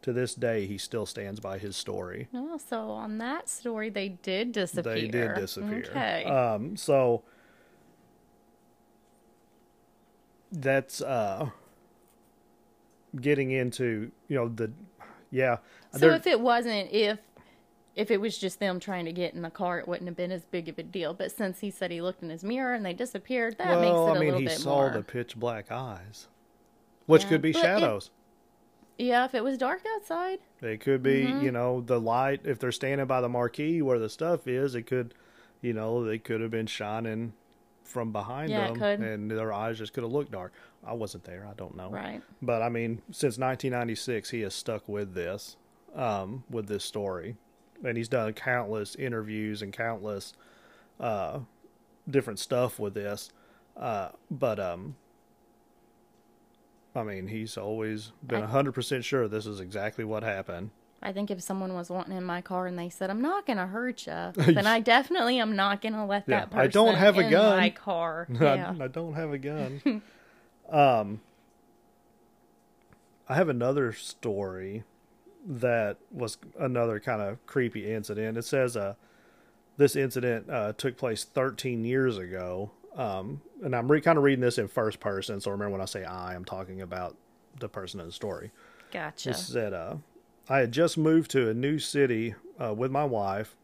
To 0.03 0.13
this 0.13 0.35
day, 0.35 0.67
he 0.67 0.79
still 0.79 1.07
stands 1.07 1.39
by 1.39 1.59
his 1.59 1.77
story. 1.77 2.27
Oh, 2.35 2.59
so 2.59 2.91
on 2.91 3.19
that 3.19 3.49
story, 3.49 3.89
they 3.89 4.09
did 4.09 4.51
disappear. 4.51 4.95
They 4.95 5.07
did 5.07 5.35
disappear. 5.37 5.85
Okay. 5.89 6.25
Um, 6.25 6.77
so 6.77 7.23
that's 10.51 11.01
uh, 11.01 11.51
getting 13.21 13.53
into 13.53 14.11
you 14.27 14.37
know 14.37 14.49
the 14.49 14.73
yeah. 15.31 15.59
so 15.97 16.11
if 16.11 16.27
it 16.27 16.41
wasn't, 16.41 16.91
if 16.91 17.19
if 17.95 18.11
it 18.11 18.21
was 18.21 18.39
just 18.39 18.59
them 18.61 18.81
trying 18.81 19.05
to 19.05 19.13
get 19.13 19.35
in 19.35 19.43
the 19.43 19.51
car, 19.51 19.79
it 19.79 19.87
wouldn't 19.89 20.09
have 20.09 20.17
been 20.17 20.33
as 20.33 20.45
big 20.45 20.69
of 20.69 20.79
a 20.79 20.83
deal. 20.83 21.13
But 21.15 21.31
since 21.33 21.61
he 21.61 21.71
said 21.71 21.91
he 21.91 22.01
looked 22.01 22.23
in 22.23 22.31
his 22.31 22.43
mirror 22.45 22.75
and 22.75 22.85
they 22.87 22.95
disappeared, 22.95 23.57
that 23.59 23.81
makes 23.81 23.87
it 23.87 23.91
a 23.91 23.93
well, 23.93 24.09
I 24.09 24.13
mean, 24.15 24.21
little 24.27 24.41
he 24.41 24.47
bit 24.47 24.59
saw 24.59 24.89
the 24.89 25.03
pitch 25.03 25.37
black 25.37 25.71
eyes, 25.71 26.29
which 27.07 27.25
Yeah, 27.25 27.29
could 27.29 27.43
be 27.43 27.53
but 27.53 27.59
it- 27.59 27.63
shadows. 27.63 28.11
Yeah, 28.99 29.25
if 29.25 29.35
it 29.35 29.43
was 29.43 29.57
dark 29.59 29.83
outside. 29.97 30.39
It 30.61 30.81
could 30.81 31.03
be, 31.03 31.25
Mm-hmm. 31.25 31.45
you 31.45 31.51
know, 31.51 31.81
the 31.81 31.99
light. 31.99 32.43
If 32.45 32.59
they're 32.59 32.71
standing 32.73 33.07
by 33.07 33.21
the 33.21 33.29
marquee 33.29 33.83
where 33.83 33.99
the 33.99 34.09
stuff 34.11 34.47
is, 34.47 34.75
it 34.75 34.83
could, 34.83 35.15
you 35.61 35.73
know, 35.73 36.05
they 36.05 36.19
could 36.19 36.41
have 36.41 36.51
been 36.51 36.67
shining 36.67 37.33
from 37.85 38.13
behind 38.13 38.51
Yeah, 38.51 38.67
it 38.67 38.69
them, 38.69 38.79
could. 38.79 39.01
and 39.01 39.31
their 39.31 39.53
eyes 39.53 39.79
just 39.79 39.93
could 39.93 40.05
have 40.05 40.13
looked 40.13 40.31
dark. 40.31 40.53
I 40.85 40.93
wasn't 40.93 41.25
there. 41.25 41.47
I 41.51 41.55
don't 41.55 41.75
know. 41.77 41.91
Right. 41.91 42.23
But 42.43 42.63
I 42.63 42.69
mean, 42.69 43.03
since 43.11 43.39
1996, 43.39 44.31
he 44.31 44.43
has 44.43 44.55
stuck 44.55 44.89
with 44.89 45.15
this, 45.15 45.57
um, 45.95 46.45
with 46.51 46.69
this 46.69 46.85
story, 46.85 47.37
and 47.85 47.97
he's 47.97 48.09
done 48.09 48.33
countless 48.33 48.95
interviews 48.95 49.63
and 49.63 49.73
countless 49.73 50.35
uh, 51.01 51.41
different 52.09 52.39
stuff 52.39 52.79
with 52.79 52.95
this. 52.95 53.31
Uh, 53.77 54.11
but 54.31 54.61
um, 54.61 54.97
I 56.95 57.03
mean, 57.03 57.29
he's 57.29 57.57
always 57.57 58.13
been 58.27 58.43
I- 58.43 58.47
100% 58.63 59.03
sure 59.05 59.29
this 59.29 59.47
is 59.47 59.61
exactly 59.61 60.05
what 60.05 60.23
happened. 60.23 60.71
I 61.05 61.11
think 61.13 61.33
if 61.33 61.43
someone 61.43 61.75
was 61.75 61.91
wanting 61.91 62.17
in 62.17 62.23
my 62.23 62.41
car 62.43 62.69
and 62.69 62.79
they 62.79 62.89
said, 62.89 63.11
"I'm 63.11 63.21
not 63.21 63.45
going 63.45 63.57
to 63.57 63.67
hurt 63.67 64.07
you," 64.07 64.13
then 64.37 64.69
I 64.69 64.79
definitely 64.79 65.41
am 65.41 65.57
not 65.57 65.81
going 65.83 65.95
to 65.95 66.05
let 66.05 66.29
Yeah, 66.29 66.41
that 66.41 66.51
person 66.51 66.61
I 66.61 66.67
don't 66.69 66.95
have 66.95 67.19
a 67.19 67.23
in 67.23 67.31
gun. 67.33 67.57
my 67.57 67.71
car. 67.71 68.29
Yeah. 68.41 68.73
I, 68.79 68.85
I 68.85 68.87
don't 68.87 69.15
have 69.15 69.33
a 69.33 69.39
gun. 69.39 69.83
um, 70.71 71.21
I 73.29 73.35
have 73.35 73.49
another 73.49 73.93
story 73.93 74.85
that 75.47 75.99
was 76.11 76.39
another 76.59 77.01
kind 77.01 77.21
of 77.21 77.45
creepy 77.47 77.91
incident. 77.93 78.39
It 78.39 78.45
says 78.45 78.77
uh, 78.77 78.95
this 79.77 79.97
incident 79.97 80.49
uh, 80.51 80.73
took 80.75 80.97
place 80.97 81.25
13 81.25 81.85
years 81.85 82.19
ago. 82.19 82.71
Um, 82.97 83.41
and 83.65 83.75
I'm 83.75 83.91
re- 83.91 84.01
kind 84.01 84.19
of 84.19 84.25
reading 84.25 84.43
this 84.43 84.59
in 84.59 84.69
first 84.69 85.01
person. 85.01 85.41
So 85.41 85.51
remember 85.51 85.73
when 85.73 85.81
I 85.81 85.87
say 85.87 86.05
I, 86.05 86.35
I'm 86.35 86.45
talking 86.45 86.83
about 86.83 87.17
the 87.59 87.69
person 87.69 88.01
in 88.01 88.07
the 88.07 88.13
story. 88.13 88.51
Gotcha. 88.93 89.31
It 89.31 89.37
said, 89.37 89.73
uh, 89.73 89.97
I 90.49 90.59
had 90.59 90.73
just 90.73 90.99
moved 90.99 91.31
to 91.33 91.49
a 91.49 91.55
new 91.55 91.79
city 91.79 92.35
uh, 92.63 92.75
with 92.75 92.91
my 92.91 93.05
wife. 93.05 93.57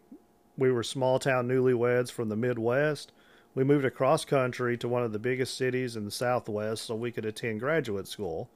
We 0.56 0.72
were 0.72 0.82
small 0.82 1.18
town 1.18 1.46
newlyweds 1.46 2.10
from 2.10 2.28
the 2.28 2.36
Midwest. 2.36 3.12
We 3.54 3.64
moved 3.64 3.84
across 3.84 4.24
country 4.24 4.76
to 4.78 4.88
one 4.88 5.02
of 5.02 5.12
the 5.12 5.18
biggest 5.18 5.56
cities 5.56 5.96
in 5.96 6.04
the 6.04 6.10
Southwest 6.10 6.84
so 6.84 6.94
we 6.94 7.12
could 7.12 7.26
attend 7.26 7.60
graduate 7.60 8.08
school. 8.08 8.48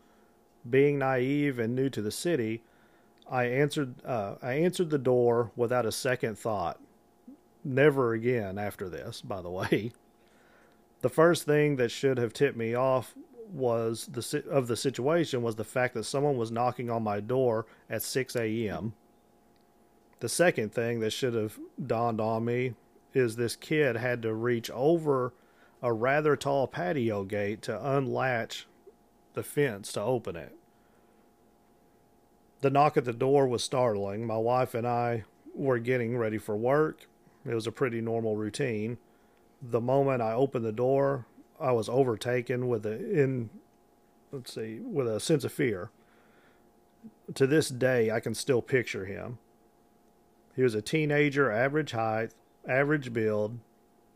Being 0.68 0.98
naive 0.98 1.58
and 1.58 1.74
new 1.74 1.90
to 1.90 2.00
the 2.00 2.10
city, 2.10 2.62
I 3.32 3.44
answered 3.44 4.04
uh, 4.04 4.35
I 4.42 4.52
answered 4.52 4.90
the 4.90 4.98
door 4.98 5.50
without 5.57 5.87
a 5.87 5.92
second 5.92 6.38
thought. 6.38 6.78
Never 7.64 8.12
again 8.12 8.59
after 8.59 8.88
this, 8.88 9.22
by 9.22 9.40
the 9.40 9.50
way. 9.50 9.92
The 11.00 11.09
first 11.09 11.44
thing 11.44 11.76
that 11.76 11.90
should 11.90 12.18
have 12.18 12.33
tipped 12.33 12.57
me 12.57 12.74
off 12.74 13.14
was 13.50 14.07
the 14.07 14.44
of 14.50 14.68
the 14.68 14.76
situation 14.76 15.42
was 15.42 15.57
the 15.57 15.64
fact 15.64 15.94
that 15.94 16.04
someone 16.04 16.37
was 16.37 16.52
knocking 16.52 16.90
on 16.90 17.02
my 17.02 17.20
door 17.20 17.66
at 17.88 18.02
6 18.02 18.37
a.m. 18.37 18.92
The 20.20 20.28
second 20.28 20.72
thing 20.72 21.00
that 21.00 21.11
should 21.11 21.35
have 21.35 21.59
dawned 21.85 22.20
on 22.20 22.44
me 22.44 22.74
is 23.14 23.37
this 23.37 23.57
kid 23.57 23.96
had 23.96 24.22
to 24.22 24.35
reach 24.35 24.70
over 24.70 25.33
a 25.83 25.92
rather 25.92 26.37
tall 26.37 26.66
patio 26.66 27.24
gate 27.24 27.62
to 27.62 27.90
unlatch 27.96 28.66
the 29.35 29.42
fence 29.42 29.92
to 29.92 30.00
open 30.02 30.37
it. 30.37 30.54
The 32.62 32.70
knock 32.70 32.96
at 32.96 33.05
the 33.05 33.12
door 33.12 33.46
was 33.46 33.62
startling. 33.62 34.27
My 34.27 34.38
wife 34.38 34.75
and 34.75 34.87
I 34.87 35.25
were 35.55 35.79
getting 35.79 36.16
ready 36.16 36.38
for 36.38 36.57
work. 36.57 37.09
It 37.44 37.55
was 37.55 37.66
a 37.66 37.72
pretty 37.72 38.01
normal 38.01 38.37
routine. 38.37 38.98
The 39.61 39.81
moment 39.81 40.22
I 40.22 40.33
opened 40.33 40.64
the 40.64 40.72
door, 40.72 41.27
I 41.61 41.72
was 41.72 41.88
overtaken 41.88 42.68
with 42.68 42.87
a 42.87 42.92
in 42.92 43.51
let's 44.31 44.55
see, 44.55 44.79
with 44.81 45.07
a 45.07 45.20
sense 45.20 45.44
of 45.44 45.53
fear. 45.53 45.90
To 47.35 47.46
this 47.46 47.68
day, 47.68 48.11
I 48.11 48.20
can 48.20 48.35
still 48.35 48.62
picture 48.62 49.05
him. 49.05 49.38
He 50.55 50.62
was 50.62 50.75
a 50.75 50.83
teenager, 50.83 51.51
average 51.51 51.92
height, 51.92 52.33
average 52.66 53.12
build, 53.12 53.59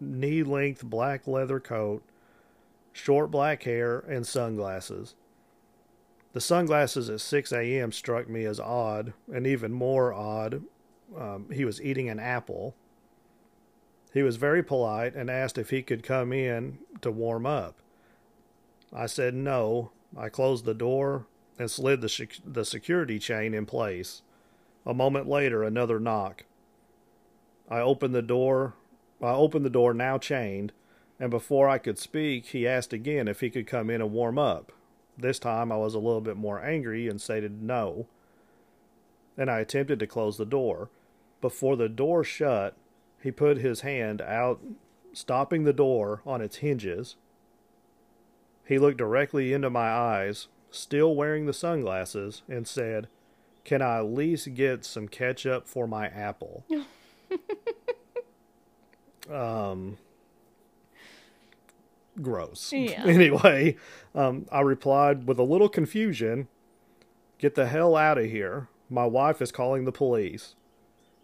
knee 0.00 0.42
length 0.42 0.84
black 0.84 1.26
leather 1.26 1.60
coat, 1.60 2.02
short 2.92 3.30
black 3.30 3.64
hair, 3.64 3.98
and 3.98 4.26
sunglasses. 4.26 5.14
The 6.36 6.42
sunglasses 6.42 7.08
at 7.08 7.22
6 7.22 7.50
a.m. 7.50 7.92
struck 7.92 8.28
me 8.28 8.44
as 8.44 8.60
odd, 8.60 9.14
and 9.32 9.46
even 9.46 9.72
more 9.72 10.12
odd, 10.12 10.64
um, 11.18 11.46
he 11.50 11.64
was 11.64 11.80
eating 11.80 12.10
an 12.10 12.20
apple. 12.20 12.74
He 14.12 14.22
was 14.22 14.36
very 14.36 14.62
polite 14.62 15.14
and 15.14 15.30
asked 15.30 15.56
if 15.56 15.70
he 15.70 15.80
could 15.80 16.02
come 16.02 16.34
in 16.34 16.76
to 17.00 17.10
warm 17.10 17.46
up. 17.46 17.78
I 18.92 19.06
said 19.06 19.32
no. 19.32 19.92
I 20.14 20.28
closed 20.28 20.66
the 20.66 20.74
door 20.74 21.26
and 21.58 21.70
slid 21.70 22.02
the, 22.02 22.08
sec- 22.10 22.42
the 22.44 22.66
security 22.66 23.18
chain 23.18 23.54
in 23.54 23.64
place. 23.64 24.20
A 24.84 24.92
moment 24.92 25.26
later, 25.26 25.62
another 25.62 25.98
knock. 25.98 26.44
I 27.66 27.80
opened 27.80 28.14
the 28.14 28.20
door. 28.20 28.74
I 29.22 29.30
opened 29.30 29.64
the 29.64 29.70
door, 29.70 29.94
now 29.94 30.18
chained, 30.18 30.74
and 31.18 31.30
before 31.30 31.66
I 31.66 31.78
could 31.78 31.98
speak, 31.98 32.48
he 32.48 32.68
asked 32.68 32.92
again 32.92 33.26
if 33.26 33.40
he 33.40 33.48
could 33.48 33.66
come 33.66 33.88
in 33.88 34.02
and 34.02 34.12
warm 34.12 34.38
up. 34.38 34.70
This 35.18 35.38
time 35.38 35.72
I 35.72 35.76
was 35.76 35.94
a 35.94 35.98
little 35.98 36.20
bit 36.20 36.36
more 36.36 36.62
angry 36.62 37.08
and 37.08 37.20
stated 37.20 37.62
no. 37.62 38.06
And 39.36 39.50
I 39.50 39.60
attempted 39.60 39.98
to 40.00 40.06
close 40.06 40.36
the 40.36 40.46
door. 40.46 40.90
Before 41.40 41.76
the 41.76 41.88
door 41.88 42.24
shut, 42.24 42.74
he 43.22 43.30
put 43.30 43.58
his 43.58 43.80
hand 43.80 44.20
out, 44.20 44.60
stopping 45.12 45.64
the 45.64 45.72
door 45.72 46.22
on 46.26 46.40
its 46.40 46.56
hinges. 46.56 47.16
He 48.66 48.78
looked 48.78 48.98
directly 48.98 49.52
into 49.52 49.70
my 49.70 49.88
eyes, 49.88 50.48
still 50.70 51.14
wearing 51.14 51.46
the 51.46 51.52
sunglasses, 51.52 52.42
and 52.48 52.66
said, 52.66 53.08
Can 53.64 53.80
I 53.80 53.98
at 53.98 54.06
least 54.06 54.54
get 54.54 54.84
some 54.84 55.08
ketchup 55.08 55.66
for 55.66 55.86
my 55.86 56.08
apple? 56.08 56.64
um, 59.30 59.98
gross. 62.22 62.72
Yeah. 62.72 63.04
Anyway, 63.04 63.76
um, 64.14 64.46
I 64.50 64.60
replied 64.60 65.26
with 65.26 65.38
a 65.38 65.42
little 65.42 65.68
confusion, 65.68 66.48
Get 67.38 67.54
the 67.54 67.66
hell 67.66 67.96
out 67.96 68.18
of 68.18 68.26
here. 68.26 68.68
My 68.88 69.04
wife 69.04 69.42
is 69.42 69.52
calling 69.52 69.84
the 69.84 69.92
police. 69.92 70.54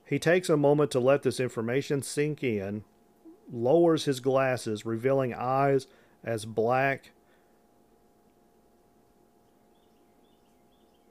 He 0.05 0.19
takes 0.19 0.51
a 0.51 0.57
moment 0.57 0.91
to 0.91 1.01
let 1.01 1.23
this 1.23 1.41
information 1.41 2.03
sink 2.03 2.45
in, 2.45 2.85
lowers 3.51 4.05
his 4.05 4.21
glasses, 4.21 4.85
revealing 4.85 5.33
eyes 5.33 5.87
as 6.23 6.45
black. 6.45 7.13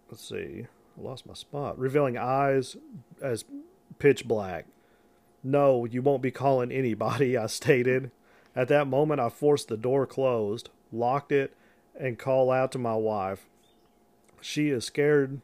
Let's 0.10 0.28
see, 0.28 0.68
I 0.98 1.02
lost 1.02 1.26
my 1.26 1.34
spot. 1.34 1.80
Revealing 1.80 2.18
eyes 2.18 2.76
as 3.22 3.46
pitch 3.98 4.28
black. 4.28 4.66
No, 5.44 5.86
you 5.86 6.02
won't 6.02 6.22
be 6.22 6.32
calling 6.32 6.72
anybody, 6.72 7.36
I 7.38 7.48
stated. 7.48 8.12
At 8.56 8.68
that 8.68 8.88
moment, 8.88 9.22
I 9.22 9.30
forced 9.30 9.68
the 9.68 9.78
door 9.78 10.06
closed, 10.06 10.70
locked 10.92 11.32
it, 11.32 11.56
and 12.00 12.20
called 12.20 12.52
out 12.52 12.72
to 12.74 12.80
my 12.80 12.96
wife. 12.96 13.46
She 14.42 14.70
is 14.70 14.86
scared, 14.86 15.42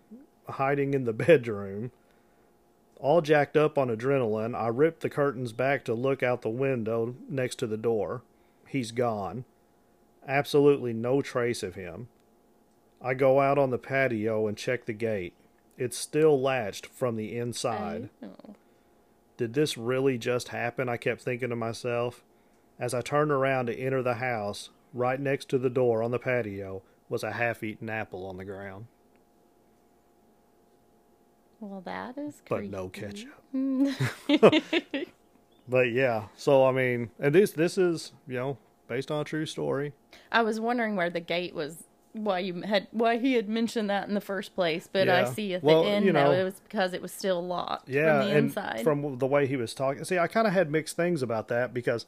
hiding 0.49 0.93
in 0.93 1.05
the 1.05 1.13
bedroom. 1.27 1.91
All 2.99 3.21
jacked 3.21 3.55
up 3.55 3.77
on 3.77 3.89
adrenaline, 3.89 4.55
I 4.55 4.67
ripped 4.67 5.01
the 5.01 5.09
curtains 5.09 5.53
back 5.53 5.85
to 5.85 5.93
look 5.93 6.23
out 6.23 6.41
the 6.41 6.49
window 6.49 7.15
next 7.29 7.55
to 7.59 7.67
the 7.67 7.77
door. 7.77 8.23
He's 8.67 8.91
gone. 8.91 9.45
Absolutely 10.27 10.93
no 10.93 11.21
trace 11.21 11.63
of 11.63 11.75
him. 11.75 12.07
I 13.01 13.13
go 13.13 13.39
out 13.39 13.57
on 13.57 13.69
the 13.69 13.77
patio 13.77 14.47
and 14.47 14.57
check 14.57 14.85
the 14.85 14.93
gate. 14.93 15.33
It's 15.77 15.95
still 15.95 16.41
latched 16.41 16.87
from 16.87 17.15
the 17.15 17.37
inside. 17.37 18.09
Did 19.37 19.53
this 19.53 19.77
really 19.77 20.17
just 20.17 20.47
happen? 20.47 20.89
I 20.89 20.97
kept 20.97 21.21
thinking 21.21 21.49
to 21.49 21.55
myself. 21.55 22.23
As 22.79 22.93
I 22.93 23.01
turned 23.01 23.31
around 23.31 23.65
to 23.67 23.75
enter 23.75 24.03
the 24.03 24.15
house, 24.15 24.69
right 24.93 25.19
next 25.19 25.49
to 25.49 25.57
the 25.57 25.69
door 25.69 26.03
on 26.03 26.11
the 26.11 26.19
patio 26.19 26.83
was 27.09 27.23
a 27.23 27.31
half-eaten 27.31 27.89
apple 27.89 28.25
on 28.25 28.37
the 28.37 28.45
ground, 28.45 28.85
Well, 31.59 31.81
that 31.81 32.17
is 32.17 32.41
good. 32.47 32.49
but 32.49 32.63
no 32.65 32.89
ketchup. 32.89 33.33
But 35.69 35.91
yeah, 35.91 36.27
so 36.37 36.65
I 36.65 36.71
mean, 36.71 37.09
and 37.19 37.35
this 37.35 37.51
this 37.51 37.77
is 37.77 38.13
you 38.25 38.35
know 38.35 38.57
based 38.87 39.11
on 39.11 39.19
a 39.19 39.23
true 39.25 39.45
story. 39.45 39.91
I 40.31 40.41
was 40.41 40.61
wondering 40.61 40.95
where 40.95 41.09
the 41.09 41.19
gate 41.19 41.53
was. 41.53 41.83
Why 42.13 42.39
you 42.39 42.61
had 42.61 42.87
why 42.91 43.17
he 43.17 43.33
had 43.33 43.49
mentioned 43.49 43.89
that 43.89 44.07
in 44.07 44.13
the 44.15 44.21
first 44.21 44.55
place, 44.55 44.87
but 44.91 45.09
I 45.09 45.25
see 45.25 45.53
at 45.53 45.61
Well, 45.63 45.83
the 45.83 45.89
end 45.89 46.05
you 46.05 46.13
though 46.13 46.31
it 46.31 46.43
was 46.45 46.61
because 46.61 46.93
it 46.93 47.01
was 47.01 47.11
still 47.11 47.45
locked 47.45 47.89
Yeah, 47.89 48.19
from 48.21 48.27
the 48.29 48.35
and 48.35 48.45
inside. 48.47 48.81
from 48.83 49.17
the 49.19 49.27
way 49.27 49.45
he 49.45 49.55
was 49.57 49.73
talking, 49.73 50.03
see, 50.05 50.17
I 50.17 50.27
kind 50.27 50.47
of 50.47 50.53
had 50.53 50.71
mixed 50.71 50.95
things 50.95 51.21
about 51.21 51.49
that 51.49 51.73
because, 51.75 52.05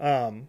um, 0.00 0.48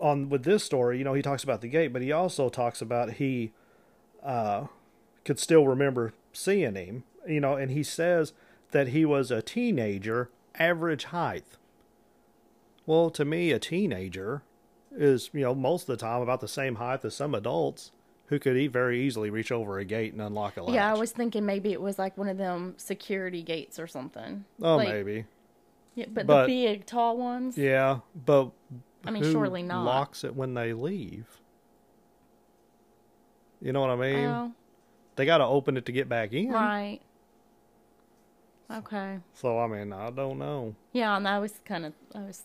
on 0.00 0.28
with 0.28 0.44
this 0.44 0.64
story, 0.64 0.98
you 0.98 1.04
know, 1.04 1.14
he 1.14 1.22
talks 1.22 1.42
about 1.44 1.60
the 1.60 1.68
gate, 1.68 1.92
but 1.92 2.02
he 2.02 2.12
also 2.12 2.48
talks 2.48 2.80
about 2.82 3.14
he, 3.14 3.52
uh, 4.22 4.66
could 5.24 5.38
still 5.38 5.66
remember 5.66 6.12
seeing 6.32 6.74
him, 6.74 7.04
you 7.26 7.40
know, 7.40 7.54
and 7.54 7.70
he 7.70 7.82
says 7.82 8.32
that 8.72 8.88
he 8.88 9.04
was 9.04 9.30
a 9.30 9.42
teenager, 9.42 10.30
average 10.56 11.04
height. 11.04 11.44
Well, 12.84 13.10
to 13.10 13.24
me, 13.24 13.50
a 13.52 13.58
teenager 13.58 14.42
is, 14.96 15.30
you 15.32 15.40
know, 15.40 15.54
most 15.54 15.82
of 15.82 15.86
the 15.88 15.96
time 15.96 16.22
about 16.22 16.40
the 16.40 16.48
same 16.48 16.76
height 16.76 17.04
as 17.04 17.14
some 17.14 17.34
adults 17.34 17.90
who 18.26 18.38
could 18.38 18.56
e- 18.56 18.66
very 18.66 19.00
easily 19.02 19.30
reach 19.30 19.50
over 19.50 19.78
a 19.78 19.84
gate 19.84 20.12
and 20.12 20.22
unlock 20.22 20.56
a 20.56 20.62
latch. 20.62 20.74
yeah, 20.74 20.92
I 20.92 20.96
was 20.98 21.10
thinking 21.12 21.44
maybe 21.46 21.72
it 21.72 21.80
was 21.80 21.98
like 21.98 22.16
one 22.18 22.28
of 22.28 22.38
them 22.38 22.74
security 22.76 23.42
gates 23.42 23.78
or 23.78 23.86
something. 23.86 24.44
Oh, 24.62 24.76
Like, 24.76 24.88
maybe. 24.88 25.24
Yeah, 25.96 26.04
but, 26.10 26.26
But- 26.26 26.46
the 26.46 26.52
big 26.66 26.86
tall 26.86 27.16
ones. 27.16 27.58
Yeah, 27.58 28.00
but 28.14 28.50
I 29.04 29.10
mean, 29.10 29.24
surely 29.24 29.62
not. 29.64 29.84
locks 29.84 30.22
it 30.24 30.36
when 30.36 30.54
they 30.54 30.72
leave? 30.72 31.26
You 33.60 33.72
know 33.72 33.80
what 33.80 33.90
I 33.90 33.96
mean? 33.96 34.24
Oh, 34.26 34.52
They 35.16 35.24
got 35.26 35.38
to 35.38 35.46
open 35.46 35.76
it 35.78 35.86
to 35.86 35.92
get 35.92 36.08
back 36.08 36.32
in. 36.32 36.50
right. 36.52 37.00
Okay. 38.70 39.20
So 39.32 39.58
I 39.60 39.66
mean, 39.68 39.92
I 39.92 40.10
don't 40.10 40.38
know. 40.38 40.74
Yeah, 40.92 41.16
and 41.16 41.26
I 41.28 41.38
was 41.38 41.60
kind 41.64 41.86
of 41.86 41.92
I 42.14 42.18
was 42.22 42.42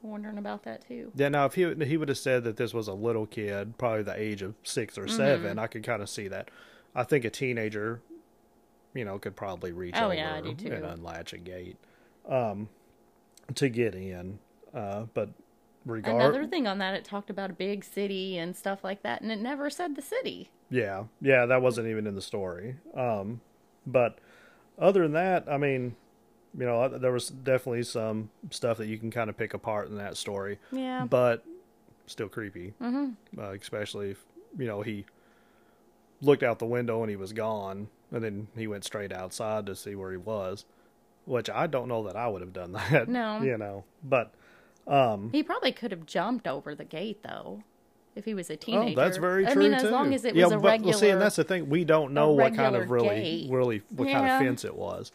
wondering 0.00 0.38
about 0.38 0.62
that 0.62 0.86
too. 0.86 1.10
Yeah, 1.16 1.28
now 1.28 1.44
if 1.46 1.54
he 1.54 1.74
he 1.84 1.96
would 1.96 2.08
have 2.08 2.18
said 2.18 2.44
that 2.44 2.56
this 2.56 2.72
was 2.72 2.86
a 2.86 2.92
little 2.94 3.26
kid, 3.26 3.76
probably 3.78 4.04
the 4.04 4.18
age 4.18 4.42
of 4.42 4.54
six 4.62 4.96
or 4.96 5.02
Mm-hmm. 5.06 5.16
7 5.16 5.58
I 5.58 5.66
could 5.66 5.82
kind 5.82 6.02
of 6.02 6.08
see 6.08 6.28
that. 6.28 6.50
I 6.94 7.02
think 7.02 7.24
a 7.24 7.30
teenager, 7.30 8.00
you 8.94 9.04
know, 9.04 9.18
could 9.18 9.34
probably 9.34 9.72
reach 9.72 9.94
Oh, 9.98 10.04
over 10.06 10.14
yeah, 10.14 10.36
I 10.36 10.40
do 10.40 10.54
too. 10.54 10.72
and 10.72 10.84
unlatch 10.84 11.32
a 11.32 11.38
gate, 11.38 11.76
um, 12.28 12.68
to 13.54 13.68
get 13.68 13.94
in. 13.94 14.38
Uh, 14.74 15.04
but 15.14 15.30
regard, 15.84 16.16
Another 16.20 16.46
thing 16.46 16.66
on 16.66 16.78
that, 16.78 16.94
it 16.94 17.04
talked 17.04 17.30
about 17.30 17.50
a 17.50 17.54
big 17.54 17.84
city 17.84 18.36
and 18.38 18.56
stuff 18.56 18.82
like 18.84 19.02
that, 19.02 19.22
and 19.22 19.30
it 19.32 19.40
never 19.40 19.70
said 19.70 19.96
the 19.96 20.02
city. 20.02 20.50
Yeah, 20.70 21.04
yeah, 21.20 21.46
that 21.46 21.62
wasn't 21.62 21.86
even 21.88 22.06
in 22.06 22.14
the 22.14 22.22
story. 22.22 22.76
Um, 22.94 23.40
but 23.86 24.18
other 24.78 25.02
than 25.02 25.12
that, 25.12 25.44
I 25.48 25.56
mean, 25.58 25.94
you 26.58 26.66
know, 26.66 26.88
there 26.88 27.12
was 27.12 27.28
definitely 27.28 27.84
some 27.84 28.30
stuff 28.50 28.78
that 28.78 28.86
you 28.88 28.98
can 28.98 29.10
kind 29.10 29.30
of 29.30 29.36
pick 29.36 29.54
apart 29.54 29.88
in 29.88 29.96
that 29.96 30.16
story, 30.16 30.58
Yeah. 30.72 31.06
but 31.08 31.44
still 32.06 32.28
creepy. 32.28 32.74
Mm-hmm. 32.80 33.38
Uh, 33.38 33.50
especially 33.52 34.10
if 34.10 34.24
you 34.58 34.66
know 34.66 34.82
he 34.82 35.04
looked 36.22 36.42
out 36.42 36.58
the 36.58 36.66
window 36.66 37.02
and 37.02 37.10
he 37.10 37.16
was 37.16 37.32
gone, 37.32 37.88
and 38.10 38.24
then 38.24 38.48
he 38.56 38.66
went 38.66 38.84
straight 38.84 39.12
outside 39.12 39.66
to 39.66 39.76
see 39.76 39.94
where 39.94 40.10
he 40.10 40.16
was, 40.16 40.64
which 41.26 41.50
I 41.50 41.66
don't 41.66 41.88
know 41.88 42.04
that 42.04 42.16
I 42.16 42.26
would 42.28 42.40
have 42.40 42.52
done 42.54 42.72
that. 42.90 43.08
No. 43.08 43.42
you 43.42 43.58
know, 43.58 43.84
but 44.02 44.32
um 44.86 45.30
He 45.32 45.42
probably 45.42 45.72
could 45.72 45.90
have 45.90 46.06
jumped 46.06 46.46
over 46.48 46.74
the 46.74 46.84
gate 46.84 47.22
though, 47.22 47.62
if 48.14 48.24
he 48.24 48.32
was 48.34 48.48
a 48.48 48.54
Oh, 48.54 48.56
teenager. 48.56 48.96
that's 48.96 49.18
very 49.18 49.44
true. 49.44 49.52
I 49.52 49.54
mean, 49.56 49.70
too. 49.78 49.86
as 49.86 49.90
long 49.92 50.14
as 50.14 50.24
it 50.24 50.34
was 50.34 50.40
yeah, 50.40 50.46
a 50.46 50.58
but, 50.58 50.62
regular. 50.62 50.90
Well, 50.92 50.98
see, 51.00 51.10
and 51.10 51.20
that's 51.20 51.36
the 51.36 51.44
thing. 51.44 51.68
We 51.68 51.84
don't 51.84 52.14
know 52.14 52.32
what 52.32 52.54
kind 52.54 52.74
of 52.76 52.90
really, 52.90 53.08
gate. 53.08 53.50
really, 53.50 53.82
what 53.90 54.08
kind 54.10 54.24
of 54.26 54.40
fence 54.40 54.64
it 54.64 54.74
was. 54.76 55.12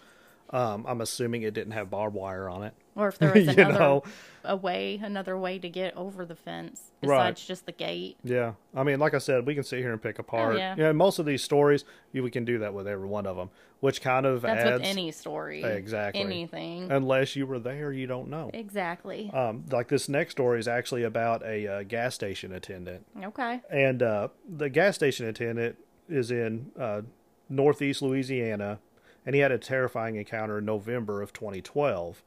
Um, 0.52 0.86
I'm 0.88 1.00
assuming 1.02 1.44
it 1.44 1.54
didn't 1.54 1.72
have 1.72 1.90
barbed 1.90 2.14
wire 2.16 2.50
on 2.50 2.64
it. 2.64 2.74
Or 2.96 3.08
if 3.10 3.18
there 3.20 3.34
was 3.34 3.48
another 3.48 3.74
know. 3.80 4.04
a 4.44 4.56
way, 4.56 5.00
another 5.02 5.38
way 5.38 5.60
to 5.60 5.70
get 5.70 5.96
over 5.96 6.26
the 6.26 6.36
fence 6.36 6.92
besides 7.02 7.42
Right. 7.42 7.48
just 7.48 7.66
the 7.66 7.72
gate. 7.72 8.18
Yeah, 8.24 8.54
I 8.76 8.84
mean, 8.84 9.00
like 9.00 9.14
I 9.14 9.18
said, 9.20 9.46
we 9.46 9.56
can 9.56 9.64
sit 9.64 9.80
here 9.80 9.92
and 9.92 10.02
pick 10.02 10.20
apart. 10.20 10.56
Oh, 10.56 10.58
yeah. 10.58 10.76
yeah, 10.78 10.92
most 10.92 11.20
of 11.20 11.26
these 11.26 11.44
stories, 11.44 11.86
you, 12.12 12.24
we 12.24 12.32
can 12.32 12.46
do 12.46 12.60
that 12.60 12.74
with 12.74 12.88
every 12.88 13.08
one 13.08 13.26
of 13.26 13.36
them, 13.38 13.50
which 13.80 14.02
kind 14.02 14.26
of 14.26 14.42
That's 14.42 14.64
adds 14.66 14.80
with 14.82 14.90
any 14.90 15.12
story. 15.12 15.64
Exactly. 15.64 16.22
Anything. 16.22 16.92
unless 16.92 17.36
you 17.36 17.46
were 17.46 17.60
there, 17.60 17.92
you 17.94 18.08
don't 18.08 18.30
know. 18.30 18.50
exactly. 18.54 19.30
Um, 19.34 19.64
like 19.72 19.88
this 19.88 20.10
next 20.10 20.32
story 20.34 20.60
is 20.60 20.68
actually 20.68 21.04
about 21.04 21.44
a 21.46 21.68
uh, 21.68 21.84
gas 21.84 22.16
station 22.16 22.52
attendant. 22.52 23.06
okay. 23.24 23.62
and 23.70 24.02
uh, 24.04 24.28
the 24.48 24.70
gas 24.70 24.96
station 24.96 25.26
attendant 25.28 25.78
is 26.10 26.30
in 26.32 26.72
uh, 26.80 27.02
northeast 27.50 28.02
Louisiana, 28.02 28.80
and 29.26 29.36
he 29.36 29.42
had 29.42 29.52
a 29.52 29.58
terrifying 29.58 30.16
encounter 30.16 30.58
in 30.58 30.66
November 30.66 31.22
of 31.22 31.32
2012. 31.32 32.24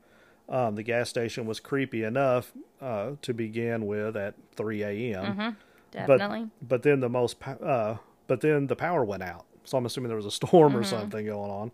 Um, 0.48 0.74
the 0.74 0.82
gas 0.82 1.08
station 1.08 1.46
was 1.46 1.58
creepy 1.58 2.04
enough 2.04 2.52
uh, 2.80 3.12
to 3.22 3.32
begin 3.32 3.86
with 3.86 4.16
at 4.16 4.34
3 4.56 4.82
a.m. 4.82 5.56
Definitely. 5.90 6.48
But 6.60 6.68
but 6.68 6.82
then 6.82 7.00
the 7.00 7.08
most 7.08 7.36
uh, 7.46 7.96
but 8.26 8.40
then 8.40 8.66
the 8.66 8.76
power 8.76 9.04
went 9.04 9.22
out, 9.22 9.46
so 9.64 9.78
I'm 9.78 9.86
assuming 9.86 10.08
there 10.08 10.16
was 10.16 10.26
a 10.26 10.30
storm 10.30 10.76
or 10.76 10.84
something 10.84 11.24
going 11.26 11.50
on. 11.50 11.72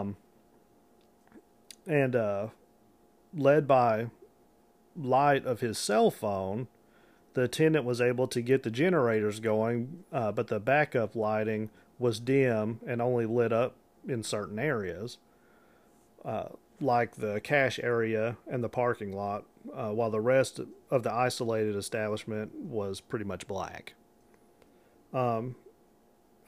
Um, 0.00 0.16
and 1.86 2.16
uh, 2.16 2.48
led 3.36 3.66
by 3.68 4.06
light 4.96 5.44
of 5.44 5.60
his 5.60 5.78
cell 5.78 6.10
phone, 6.10 6.68
the 7.34 7.42
attendant 7.42 7.84
was 7.84 8.00
able 8.00 8.26
to 8.28 8.40
get 8.40 8.62
the 8.62 8.70
generators 8.70 9.40
going, 9.40 10.04
uh, 10.12 10.32
but 10.32 10.48
the 10.48 10.60
backup 10.60 11.14
lighting 11.14 11.70
was 11.98 12.20
dim 12.20 12.80
and 12.86 13.02
only 13.02 13.26
lit 13.26 13.52
up 13.52 13.76
in 14.06 14.22
certain 14.22 14.58
areas, 14.58 15.18
uh, 16.24 16.48
like 16.80 17.16
the 17.16 17.40
cash 17.40 17.78
area 17.82 18.36
and 18.46 18.62
the 18.62 18.68
parking 18.68 19.12
lot, 19.12 19.44
uh, 19.74 19.90
while 19.90 20.10
the 20.10 20.20
rest 20.20 20.60
of 20.90 21.02
the 21.02 21.12
isolated 21.12 21.76
establishment 21.76 22.54
was 22.54 23.00
pretty 23.00 23.24
much 23.24 23.46
black. 23.46 23.94
Um, 25.12 25.56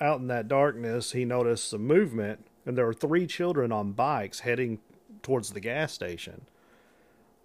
out 0.01 0.21
in 0.21 0.27
that 0.27 0.49
darkness, 0.49 1.13
he 1.13 1.25
noticed 1.25 1.71
some 1.71 1.87
movement, 1.87 2.45
and 2.67 2.77
there 2.77 2.87
were 2.87 2.93
three 2.93 3.27
children 3.27 3.73
on 3.73 3.93
bikes 3.93 4.41
heading 4.41 4.81
towards 5.23 5.51
the 5.51 5.61
gas 5.61 5.93
station. 5.93 6.43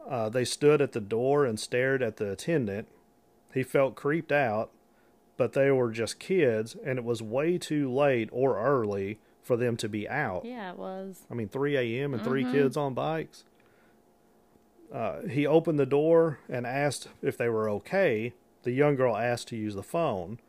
Uh, 0.07 0.29
they 0.29 0.43
stood 0.43 0.81
at 0.81 0.91
the 0.91 0.99
door 0.99 1.45
and 1.45 1.59
stared 1.59 2.01
at 2.01 2.17
the 2.17 2.31
attendant. 2.31 2.87
He 3.53 3.63
felt 3.63 3.95
creeped 3.95 4.31
out, 4.31 4.71
but 5.37 5.53
they 5.53 5.71
were 5.71 5.91
just 5.91 6.19
kids, 6.19 6.75
and 6.83 6.97
it 6.97 7.05
was 7.05 7.21
way 7.21 7.57
too 7.57 7.91
late 7.91 8.29
or 8.31 8.59
early 8.59 9.19
for 9.41 9.57
them 9.57 9.77
to 9.77 9.89
be 9.89 10.07
out. 10.07 10.45
Yeah, 10.45 10.71
it 10.71 10.77
was. 10.77 11.25
I 11.29 11.33
mean, 11.33 11.49
3 11.49 11.77
a.m. 11.77 12.13
and 12.13 12.23
3 12.23 12.51
kids 12.51 12.77
on 12.77 12.93
bikes. 12.93 13.43
Uh, 14.93 15.21
he 15.21 15.47
opened 15.47 15.79
the 15.79 15.85
door 15.85 16.39
and 16.49 16.67
asked 16.67 17.07
if 17.21 17.37
they 17.37 17.49
were 17.49 17.69
okay. 17.69 18.33
The 18.63 18.71
young 18.71 18.95
girl 18.95 19.15
asked 19.15 19.47
to 19.49 19.55
use 19.55 19.75
the 19.75 19.83
phone, 19.83 20.39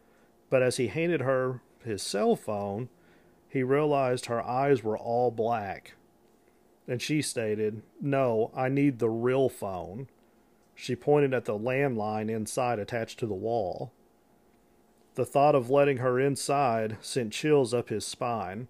but 0.50 0.62
as 0.62 0.76
he 0.76 0.88
handed 0.88 1.20
her 1.20 1.62
his 1.84 2.02
cell 2.02 2.36
phone, 2.36 2.88
he 3.48 3.62
realized 3.62 4.26
her 4.26 4.42
eyes 4.42 4.82
were 4.82 4.98
all 4.98 5.30
black. 5.30 5.94
And 6.88 7.00
she 7.00 7.22
stated, 7.22 7.82
No, 8.00 8.50
I 8.54 8.68
need 8.68 8.98
the 8.98 9.08
real 9.08 9.48
phone. 9.48 10.08
She 10.74 10.96
pointed 10.96 11.32
at 11.32 11.44
the 11.44 11.58
landline 11.58 12.28
inside 12.30 12.78
attached 12.78 13.18
to 13.20 13.26
the 13.26 13.34
wall. 13.34 13.92
The 15.14 15.24
thought 15.24 15.54
of 15.54 15.70
letting 15.70 15.98
her 15.98 16.18
inside 16.18 16.96
sent 17.00 17.32
chills 17.32 17.72
up 17.74 17.90
his 17.90 18.06
spine. 18.06 18.68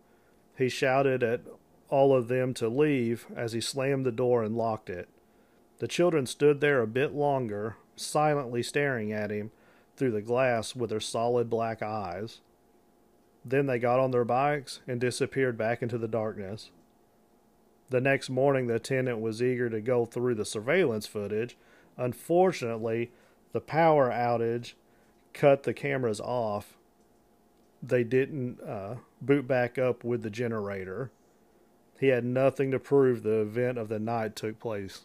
He 0.63 0.69
shouted 0.69 1.25
at 1.25 1.41
all 1.89 2.15
of 2.15 2.29
them 2.29 2.55
to 2.55 2.69
leave 2.69 3.27
as 3.35 3.53
he 3.53 3.61
slammed 3.61 4.07
the 4.07 4.13
door 4.13 4.45
and 4.45 4.57
locked 4.57 4.89
it. 4.89 5.09
The 5.81 5.89
children 5.89 6.25
stood 6.25 6.61
there 6.61 6.81
a 6.81 6.87
bit 6.87 7.13
longer, 7.13 7.77
silently 7.97 8.63
staring 8.63 9.13
at 9.13 9.33
him 9.33 9.51
through 9.97 10.13
the 10.13 10.23
glass 10.23 10.77
with 10.77 10.91
their 10.91 11.01
solid 11.01 11.51
black 11.51 11.83
eyes. 11.83 12.43
Then 13.45 13.67
they 13.67 13.81
got 13.81 13.99
on 13.99 14.13
their 14.13 14.25
bikes 14.25 14.79
and 14.87 15.01
disappeared 15.01 15.59
back 15.59 15.83
into 15.83 15.99
the 15.99 16.07
darkness. 16.07 16.71
The 17.91 18.01
next 18.01 18.31
morning, 18.31 18.69
the 18.69 18.77
attendant 18.77 19.21
was 19.21 19.43
eager 19.43 19.69
to 19.69 19.81
go 19.81 20.05
through 20.05 20.37
the 20.37 20.45
surveillance 20.45 21.09
footage. 21.09 21.57
Unfortunately, 21.97 23.11
the 23.51 23.61
power 23.61 24.11
outage 24.11 24.75
cut 25.35 25.65
the 25.65 25.75
cameras 25.75 26.21
off. 26.21 26.79
They 27.83 28.05
didn't 28.05 28.61
uh, 28.63 28.97
boot 29.21 29.47
back 29.49 29.79
up 29.79 30.05
with 30.05 30.23
the 30.23 30.31
generator. 30.31 31.11
He 31.99 32.09
had 32.09 32.25
nothing 32.25 32.71
to 32.73 32.79
prove 32.79 33.23
the 33.23 33.41
event 33.41 33.79
of 33.79 33.89
the 33.89 33.99
night 33.99 34.37
took 34.37 34.59
place. 34.61 35.05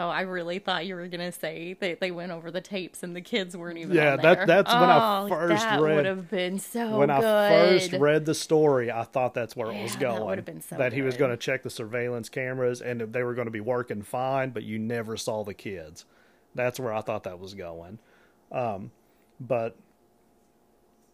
Oh, 0.00 0.08
I 0.08 0.20
really 0.20 0.60
thought 0.60 0.86
you 0.86 0.94
were 0.94 1.08
gonna 1.08 1.32
say 1.32 1.72
that 1.80 1.98
they 2.00 2.12
went 2.12 2.30
over 2.30 2.52
the 2.52 2.60
tapes 2.60 3.02
and 3.02 3.16
the 3.16 3.20
kids 3.20 3.56
weren't 3.56 3.78
even. 3.78 3.96
Yeah, 3.96 4.14
that- 4.16 4.46
that's 4.46 4.72
when 4.72 4.82
I 4.84 5.22
Oh, 5.24 5.28
first 5.28 5.64
that 5.64 5.80
read- 5.80 5.96
would 5.96 6.04
have 6.06 6.30
been 6.30 6.58
so 6.60 6.98
when 6.98 7.08
good. 7.08 7.24
I 7.24 7.50
first 7.50 7.92
read 7.94 8.24
the 8.24 8.34
story, 8.34 8.92
I 8.92 9.02
thought 9.02 9.34
that's 9.34 9.56
where 9.56 9.72
it 9.72 9.82
was 9.82 9.94
Yeah, 9.94 9.98
that 10.12 10.18
going. 10.18 10.26
would've 10.26 10.44
been 10.44 10.60
so 10.60 10.76
that 10.76 10.92
he 10.92 11.02
was 11.02 11.16
going 11.16 11.32
to 11.32 11.36
check 11.36 11.64
the 11.64 11.70
surveillance 11.70 12.28
cameras 12.28 12.80
and 12.80 13.00
they 13.00 13.24
were 13.24 13.34
going 13.34 13.48
to 13.48 13.52
be 13.52 13.60
working 13.60 14.02
fine, 14.02 14.50
but 14.50 14.62
you 14.62 14.78
never 14.78 15.16
saw 15.16 15.42
the 15.42 15.54
kids. 15.54 16.04
That's 16.54 16.78
where 16.78 16.92
I 16.92 17.00
thought 17.00 17.24
that 17.24 17.40
was 17.40 17.54
going. 17.54 17.98
Um, 18.52 18.92
but 19.40 19.76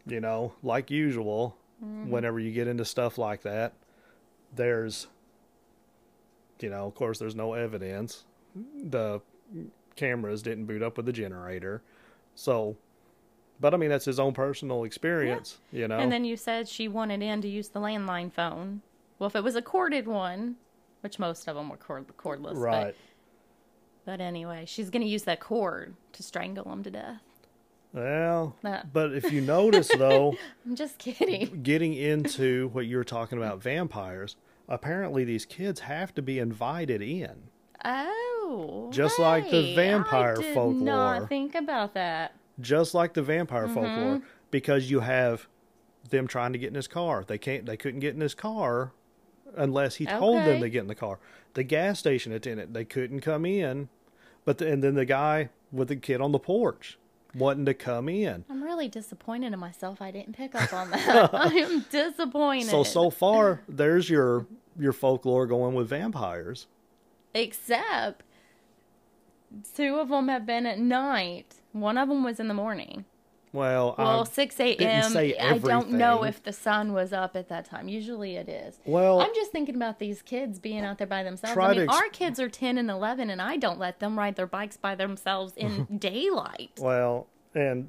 you 0.07 0.21
know, 0.21 0.53
like 0.63 0.91
usual, 0.91 1.57
mm-hmm. 1.85 2.11
whenever 2.11 2.39
you 2.39 2.53
get 2.53 2.69
into 2.69 2.85
stuff 2.85 3.19
like 3.19 3.43
that, 3.43 3.73
there's 4.55 5.09
you 6.61 6.71
know, 6.71 6.87
of 6.87 6.95
course 6.95 7.19
there's 7.19 7.35
no 7.35 7.55
evidence. 7.55 8.25
The 8.85 9.21
cameras 9.97 10.43
didn't 10.43 10.67
boot 10.67 10.83
up 10.83 10.97
with 10.97 11.07
the 11.07 11.13
generator. 11.13 11.83
So 12.35 12.77
but 13.61 13.75
I 13.75 13.77
mean 13.77 13.91
that's 13.91 14.05
his 14.05 14.21
own 14.21 14.33
personal 14.33 14.85
experience, 14.85 15.59
you 15.73 15.89
know. 15.89 15.99
And 15.99 16.11
then 16.11 16.25
you 16.25 16.37
said 16.37 16.69
she 16.69 16.89
wanted 16.89 17.23
in 17.23 17.41
to 17.43 17.49
use 17.49 17.69
the 17.69 17.81
landline 17.81 18.33
phone. 18.33 18.83
Well, 19.19 19.29
if 19.29 19.37
it 19.37 19.45
was 19.45 19.57
a 19.57 19.63
corded 19.63 20.07
one, 20.07 20.57
which 21.01 21.19
most 21.19 21.47
of 21.49 21.57
them 21.57 21.69
were 21.69 21.77
cord- 21.77 22.07
cordless, 22.19 22.57
right. 22.57 22.95
But, 24.05 24.19
but 24.19 24.21
anyway, 24.21 24.65
she's 24.67 24.91
going 24.91 25.03
to 25.03 25.09
use 25.09 25.23
that 25.25 25.41
cord 25.41 25.95
to 26.13 26.23
strangle 26.23 26.71
him 26.71 26.83
to 26.83 26.91
death. 26.91 27.23
Well, 27.95 28.57
That- 28.63 28.93
but 28.93 29.15
if 29.15 29.31
you 29.33 29.41
notice 29.41 29.89
though, 29.97 30.37
I'm 30.67 30.75
just 30.75 30.99
kidding. 30.99 31.63
getting 31.63 31.95
into 31.95 32.69
what 32.73 32.87
you 32.87 32.97
were 32.97 33.05
talking 33.05 33.39
about 33.39 33.63
vampires, 33.63 34.37
apparently 34.69 35.23
these 35.25 35.47
kids 35.47 35.81
have 35.81 36.13
to 36.17 36.23
be 36.23 36.39
invited 36.41 37.01
in. 37.01 37.45
Oh, 37.85 38.91
Just 38.93 39.19
like 39.19 39.49
the 39.51 39.75
vampire 39.75 40.37
I 40.39 40.43
did 40.43 40.55
folklore. 40.55 40.83
Not 40.83 41.29
think 41.29 41.55
about 41.55 41.95
that. 41.95 42.35
Just 42.61 42.95
like 42.95 43.15
the 43.15 43.23
vampire 43.23 43.65
Mm-hmm. 43.67 43.75
folklore 43.75 44.23
because 44.51 44.91
you 44.91 45.01
have 45.01 45.47
them 46.11 46.27
trying 46.27 46.53
to 46.53 46.59
get 46.59 46.69
in 46.69 46.75
his 46.75 46.89
car. 46.89 47.25
They 47.27 47.39
can't 47.39 47.65
they 47.67 47.77
couldn't 47.77 48.01
get 48.01 48.15
in 48.15 48.21
his 48.21 48.35
car 48.35 48.93
unless 49.57 49.97
he 49.97 50.07
told 50.07 50.39
them 50.45 50.61
to 50.61 50.69
get 50.69 50.81
in 50.81 50.87
the 50.89 50.95
car. 50.95 51.19
The 51.55 51.63
gas 51.63 51.99
station 52.01 52.33
attendant, 52.33 52.75
they 52.75 52.85
couldn't 52.85 53.21
come 53.21 53.47
in. 53.47 53.89
But 54.45 54.59
the, 54.59 54.71
and 54.71 54.83
then 54.83 54.95
the 54.95 55.05
guy 55.05 55.51
with 55.73 55.89
the 55.89 55.97
kid 55.97 56.21
on 56.21 56.33
the 56.33 56.39
porch 56.39 56.99
wanting 57.35 57.67
to 57.67 57.75
come 57.75 58.09
in. 58.09 58.45
I'm 58.49 58.63
really 58.63 58.89
disappointed 58.89 59.53
in 59.53 59.59
myself. 59.59 60.01
I 60.01 60.11
didn't 60.11 60.37
pick 60.37 60.55
up 60.55 60.73
on 60.73 60.91
that. 60.93 61.35
I 61.35 61.53
am 61.55 61.85
disappointed. 61.91 62.69
So 62.71 62.83
so 62.83 63.11
far 63.11 63.63
there's 63.69 64.09
your 64.09 64.47
your 64.79 64.93
folklore 64.93 65.47
going 65.47 65.75
with 65.75 65.89
vampires. 65.89 66.67
Except 67.35 68.23
two 69.75 69.97
of 69.97 70.09
them 70.09 70.29
have 70.29 70.47
been 70.47 70.67
at 70.67 70.79
night. 70.79 71.57
One 71.73 71.99
of 71.99 72.09
them 72.09 72.23
was 72.23 72.39
in 72.39 72.49
the 72.49 72.55
morning. 72.55 73.05
Well, 73.55 73.95
Well, 73.97 74.21
um, 74.21 74.27
6 74.27 74.59
a.m. 74.59 75.17
I 75.17 75.59
don't 75.59 75.93
know 75.93 76.25
if 76.25 76.43
the 76.43 76.53
sun 76.53 76.93
was 76.93 77.13
up 77.13 77.37
at 77.37 77.49
that 77.51 77.65
time. 77.65 77.87
Usually 77.89 78.35
it 78.35 78.49
is. 78.49 78.81
Well- 78.85 79.21
I'm 79.21 79.33
just 79.33 79.53
thinking 79.53 79.77
about 79.77 80.01
these 80.01 80.23
kids 80.23 80.59
being 80.59 80.85
out 80.85 80.99
there 80.99 81.07
by 81.07 81.23
themselves. 81.23 81.57
I 81.57 81.71
mean, 81.73 81.83
ex- 81.83 81.95
our 81.95 82.09
kids 82.09 82.41
are 82.41 82.49
10 82.49 82.79
and 82.79 82.91
11, 82.91 83.31
and 83.31 83.41
I 83.41 83.57
don't 83.57 83.79
let 83.79 84.01
them 84.01 84.19
ride 84.19 84.35
their 84.35 84.49
bikes 84.49 84.77
by 84.77 84.97
themselves 84.97 85.53
in 85.57 85.87
daylight. 85.99 86.73
Well, 86.81 87.29
and 87.55 87.89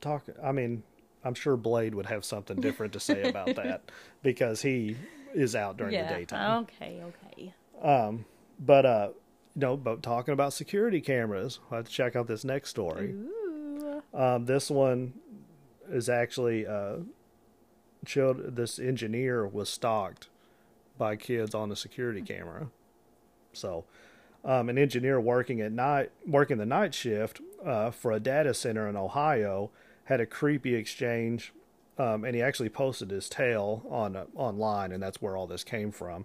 talk. 0.00 0.24
I 0.42 0.52
mean, 0.52 0.82
I'm 1.22 1.34
sure 1.34 1.58
Blade 1.58 1.94
would 1.94 2.06
have 2.06 2.24
something 2.24 2.58
different 2.58 2.94
to 2.94 3.00
say 3.00 3.28
about 3.28 3.54
that 3.56 3.90
because 4.22 4.62
he 4.62 4.96
is 5.34 5.54
out 5.54 5.76
during 5.76 5.92
yeah. 5.92 6.08
the 6.08 6.14
daytime. 6.14 6.62
Okay, 6.62 7.02
okay. 7.04 7.54
Um, 7.82 8.24
But 8.58 8.86
uh, 8.86 9.08
no, 9.54 9.76
but 9.76 10.02
talking 10.02 10.32
about 10.32 10.54
security 10.54 11.02
cameras, 11.02 11.60
I 11.70 11.76
have 11.76 11.84
to 11.84 11.92
check 11.92 12.16
out 12.16 12.28
this 12.28 12.44
next 12.44 12.70
story. 12.70 13.10
Ooh. 13.10 13.35
Um, 14.16 14.46
this 14.46 14.70
one 14.70 15.12
is 15.90 16.08
actually 16.08 16.66
uh, 16.66 16.96
showed 18.06 18.56
this 18.56 18.78
engineer 18.78 19.46
was 19.46 19.68
stalked 19.68 20.28
by 20.96 21.16
kids 21.16 21.54
on 21.54 21.68
the 21.68 21.76
security 21.76 22.22
camera. 22.22 22.68
So, 23.52 23.84
um, 24.44 24.68
an 24.68 24.78
engineer 24.78 25.20
working 25.20 25.60
at 25.60 25.72
night, 25.72 26.10
working 26.26 26.56
the 26.56 26.66
night 26.66 26.94
shift 26.94 27.40
uh, 27.64 27.90
for 27.90 28.12
a 28.12 28.20
data 28.20 28.54
center 28.54 28.88
in 28.88 28.96
Ohio, 28.96 29.70
had 30.04 30.20
a 30.20 30.26
creepy 30.26 30.74
exchange, 30.74 31.52
um, 31.98 32.24
and 32.24 32.34
he 32.34 32.40
actually 32.40 32.68
posted 32.70 33.10
his 33.10 33.28
tale 33.28 33.84
on 33.90 34.16
uh, 34.16 34.24
online, 34.34 34.92
and 34.92 35.02
that's 35.02 35.20
where 35.20 35.36
all 35.36 35.46
this 35.46 35.64
came 35.64 35.90
from. 35.90 36.24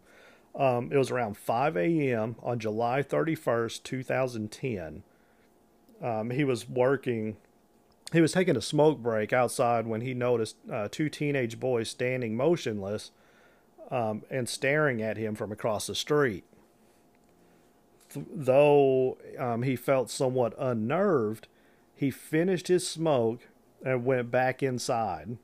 Um, 0.56 0.92
it 0.92 0.98
was 0.98 1.12
around 1.12 1.38
5 1.38 1.78
a.m. 1.78 2.36
on 2.44 2.60
July 2.60 3.02
31st, 3.02 3.84
2010. 3.84 5.04
Um, 6.02 6.30
he 6.30 6.44
was 6.44 6.70
working 6.70 7.38
he 8.12 8.22
was 8.22 8.34
taking 8.34 8.58
a 8.58 8.62
smoke 8.62 9.00
break 9.00 9.32
outside 9.32 9.88
when 9.88 10.02
he 10.02 10.14
noticed 10.14 10.58
uh, 10.72 10.88
two 10.92 11.10
teenage 11.10 11.60
boys 11.60 11.90
standing 11.90 12.36
motionless 12.36 13.12
um, 13.90 14.24
and 14.30 14.50
staring 14.50 15.02
at 15.02 15.18
him 15.18 15.36
from 15.36 15.52
across 15.52 15.88
the 15.88 15.96
street. 15.96 16.44
Th- 18.14 18.26
though 18.34 19.18
um, 19.40 19.64
he 19.64 19.76
felt 19.76 20.10
somewhat 20.10 20.54
unnerved, 20.60 21.48
he 21.96 22.12
finished 22.12 22.68
his 22.68 22.88
smoke 22.88 23.48
and 23.84 24.06
went 24.06 24.30
back 24.30 24.62
inside. 24.62 25.38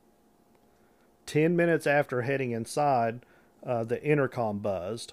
Ten 1.24 1.56
minutes 1.56 1.86
after 1.86 2.22
heading 2.22 2.52
inside, 2.52 3.20
uh, 3.66 3.84
the 3.84 4.02
intercom 4.02 4.58
buzzed. 4.58 5.12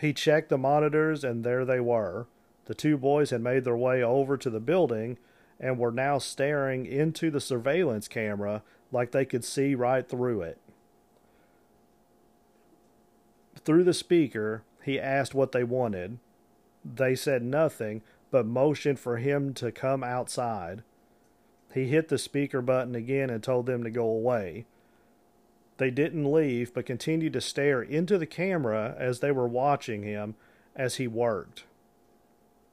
He 0.00 0.12
checked 0.12 0.48
the 0.48 0.58
monitors, 0.58 1.24
and 1.24 1.44
there 1.44 1.64
they 1.64 1.80
were. 1.80 2.26
The 2.66 2.74
two 2.74 2.96
boys 2.96 3.30
had 3.30 3.40
made 3.40 3.64
their 3.64 3.76
way 3.76 4.02
over 4.02 4.36
to 4.36 4.50
the 4.50 4.60
building 4.60 5.18
and 5.60 5.78
were 5.78 5.92
now 5.92 6.18
staring 6.18 6.86
into 6.86 7.30
the 7.30 7.40
surveillance 7.40 8.08
camera 8.08 8.62
like 8.92 9.10
they 9.12 9.24
could 9.24 9.44
see 9.44 9.74
right 9.74 10.08
through 10.08 10.42
it. 10.42 10.58
Through 13.64 13.84
the 13.84 13.94
speaker, 13.94 14.62
he 14.82 15.00
asked 15.00 15.34
what 15.34 15.52
they 15.52 15.64
wanted. 15.64 16.18
They 16.84 17.14
said 17.14 17.42
nothing, 17.42 18.02
but 18.30 18.46
motioned 18.46 18.98
for 18.98 19.16
him 19.16 19.54
to 19.54 19.72
come 19.72 20.04
outside. 20.04 20.82
He 21.72 21.86
hit 21.86 22.08
the 22.08 22.18
speaker 22.18 22.60
button 22.60 22.94
again 22.94 23.30
and 23.30 23.42
told 23.42 23.66
them 23.66 23.82
to 23.84 23.90
go 23.90 24.06
away. 24.06 24.66
They 25.78 25.90
didn't 25.90 26.30
leave, 26.30 26.72
but 26.72 26.86
continued 26.86 27.32
to 27.32 27.40
stare 27.40 27.82
into 27.82 28.18
the 28.18 28.26
camera 28.26 28.94
as 28.98 29.20
they 29.20 29.32
were 29.32 29.48
watching 29.48 30.02
him 30.02 30.36
as 30.76 30.96
he 30.96 31.08
worked. 31.08 31.64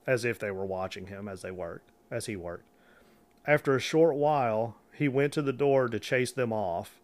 As 0.06 0.26
if 0.26 0.38
they 0.38 0.52
were 0.52 0.65
watching 0.65 1.08
him 1.08 1.28
as 1.28 1.41
they 1.41 1.52
worked, 1.52 1.89
as 2.12 2.26
he 2.26 2.36
worked. 2.36 2.65
After 3.46 3.76
a 3.76 3.80
short 3.80 4.16
while, 4.16 4.76
he 4.94 5.08
went 5.08 5.34
to 5.34 5.42
the 5.42 5.54
door 5.54 5.88
to 5.88 6.00
chase 6.00 6.32
them 6.32 6.54
off. 6.54 7.00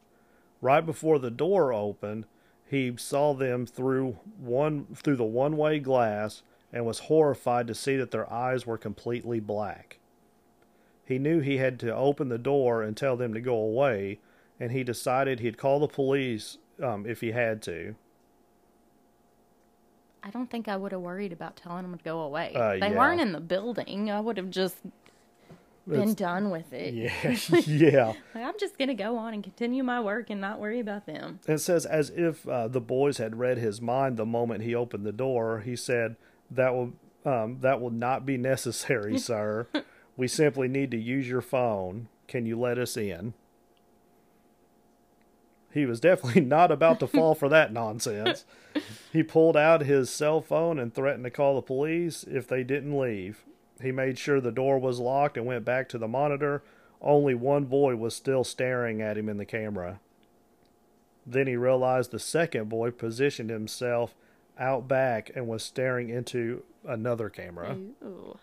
Right 0.61 0.85
before 0.85 1.19
the 1.19 1.31
door 1.31 1.73
opened, 1.73 2.25
he 2.65 2.93
saw 2.97 3.33
them 3.33 3.65
through 3.65 4.19
one 4.37 4.87
through 4.95 5.15
the 5.15 5.23
one-way 5.23 5.79
glass 5.79 6.43
and 6.71 6.85
was 6.85 6.99
horrified 6.99 7.67
to 7.67 7.75
see 7.75 7.95
that 7.95 8.11
their 8.11 8.31
eyes 8.31 8.65
were 8.65 8.77
completely 8.77 9.39
black. 9.39 9.99
He 11.05 11.17
knew 11.17 11.39
he 11.39 11.57
had 11.57 11.79
to 11.79 11.95
open 11.95 12.27
the 12.27 12.37
door 12.37 12.83
and 12.83 12.97
tell 12.97 13.15
them 13.15 13.33
to 13.33 13.39
go 13.39 13.55
away, 13.55 14.19
and 14.59 14.71
he 14.71 14.83
decided 14.83 15.39
he'd 15.39 15.57
call 15.57 15.79
the 15.79 15.87
police 15.87 16.57
um, 16.83 17.05
if 17.05 17.21
he 17.21 17.31
had 17.31 17.61
to. 17.63 17.95
I 20.21 20.29
don't 20.29 20.51
think 20.51 20.67
I 20.67 20.75
would 20.75 20.91
have 20.91 20.99
worried 20.99 21.31
about 21.31 21.55
telling 21.55 21.83
them 21.83 21.97
to 21.97 22.03
go 22.03 22.19
away. 22.19 22.51
Uh, 22.53 22.71
they 22.73 22.91
yeah. 22.91 22.97
weren't 22.97 23.21
in 23.21 23.31
the 23.31 23.39
building. 23.39 24.11
I 24.11 24.19
would 24.19 24.35
have 24.35 24.49
just 24.49 24.75
been 25.87 26.13
done 26.13 26.49
with 26.49 26.73
it. 26.73 26.93
Yeah, 26.93 27.37
yeah. 27.65 28.13
Like, 28.33 28.43
I'm 28.43 28.59
just 28.59 28.77
going 28.77 28.89
to 28.89 28.93
go 28.93 29.17
on 29.17 29.33
and 29.33 29.43
continue 29.43 29.83
my 29.83 29.99
work 29.99 30.29
and 30.29 30.41
not 30.41 30.59
worry 30.59 30.79
about 30.79 31.05
them. 31.05 31.39
It 31.47 31.59
says, 31.59 31.85
as 31.85 32.09
if 32.09 32.47
uh, 32.47 32.67
the 32.67 32.81
boys 32.81 33.17
had 33.17 33.37
read 33.39 33.57
his 33.57 33.81
mind 33.81 34.17
the 34.17 34.25
moment 34.25 34.63
he 34.63 34.75
opened 34.75 35.05
the 35.05 35.11
door, 35.11 35.61
he 35.61 35.75
said, 35.75 36.15
"That 36.51 36.73
will 36.73 36.93
um, 37.25 37.59
that 37.61 37.81
will 37.81 37.91
not 37.91 38.25
be 38.25 38.37
necessary, 38.37 39.17
sir. 39.19 39.67
We 40.15 40.27
simply 40.27 40.67
need 40.67 40.91
to 40.91 40.97
use 40.97 41.27
your 41.27 41.41
phone. 41.41 42.09
Can 42.27 42.45
you 42.45 42.59
let 42.59 42.77
us 42.77 42.97
in?" 42.97 43.33
He 45.73 45.85
was 45.85 45.99
definitely 45.99 46.41
not 46.41 46.71
about 46.71 46.99
to 47.01 47.07
fall 47.07 47.35
for 47.35 47.49
that 47.49 47.71
nonsense. 47.71 48.45
He 49.13 49.21
pulled 49.21 49.55
out 49.55 49.81
his 49.81 50.09
cell 50.09 50.41
phone 50.41 50.79
and 50.79 50.93
threatened 50.93 51.25
to 51.25 51.29
call 51.29 51.55
the 51.55 51.61
police 51.61 52.23
if 52.23 52.47
they 52.47 52.63
didn't 52.63 52.97
leave. 52.97 53.43
He 53.81 53.91
made 53.91 54.17
sure 54.17 54.41
the 54.41 54.51
door 54.51 54.79
was 54.79 54.99
locked 54.99 55.37
and 55.37 55.45
went 55.45 55.65
back 55.65 55.87
to 55.89 55.97
the 55.97 56.07
monitor. 56.07 56.63
Only 57.01 57.35
one 57.35 57.65
boy 57.65 57.95
was 57.95 58.15
still 58.15 58.43
staring 58.43 59.01
at 59.01 59.17
him 59.17 59.29
in 59.29 59.37
the 59.37 59.45
camera. 59.45 59.99
Then 61.25 61.47
he 61.47 61.55
realized 61.55 62.11
the 62.11 62.19
second 62.19 62.69
boy 62.69 62.91
positioned 62.91 63.49
himself 63.49 64.15
out 64.57 64.87
back 64.87 65.29
and 65.35 65.47
was 65.47 65.61
staring 65.63 66.09
into 66.09 66.63
another 66.85 67.29
camera. 67.29 67.77
Ooh. 68.03 68.39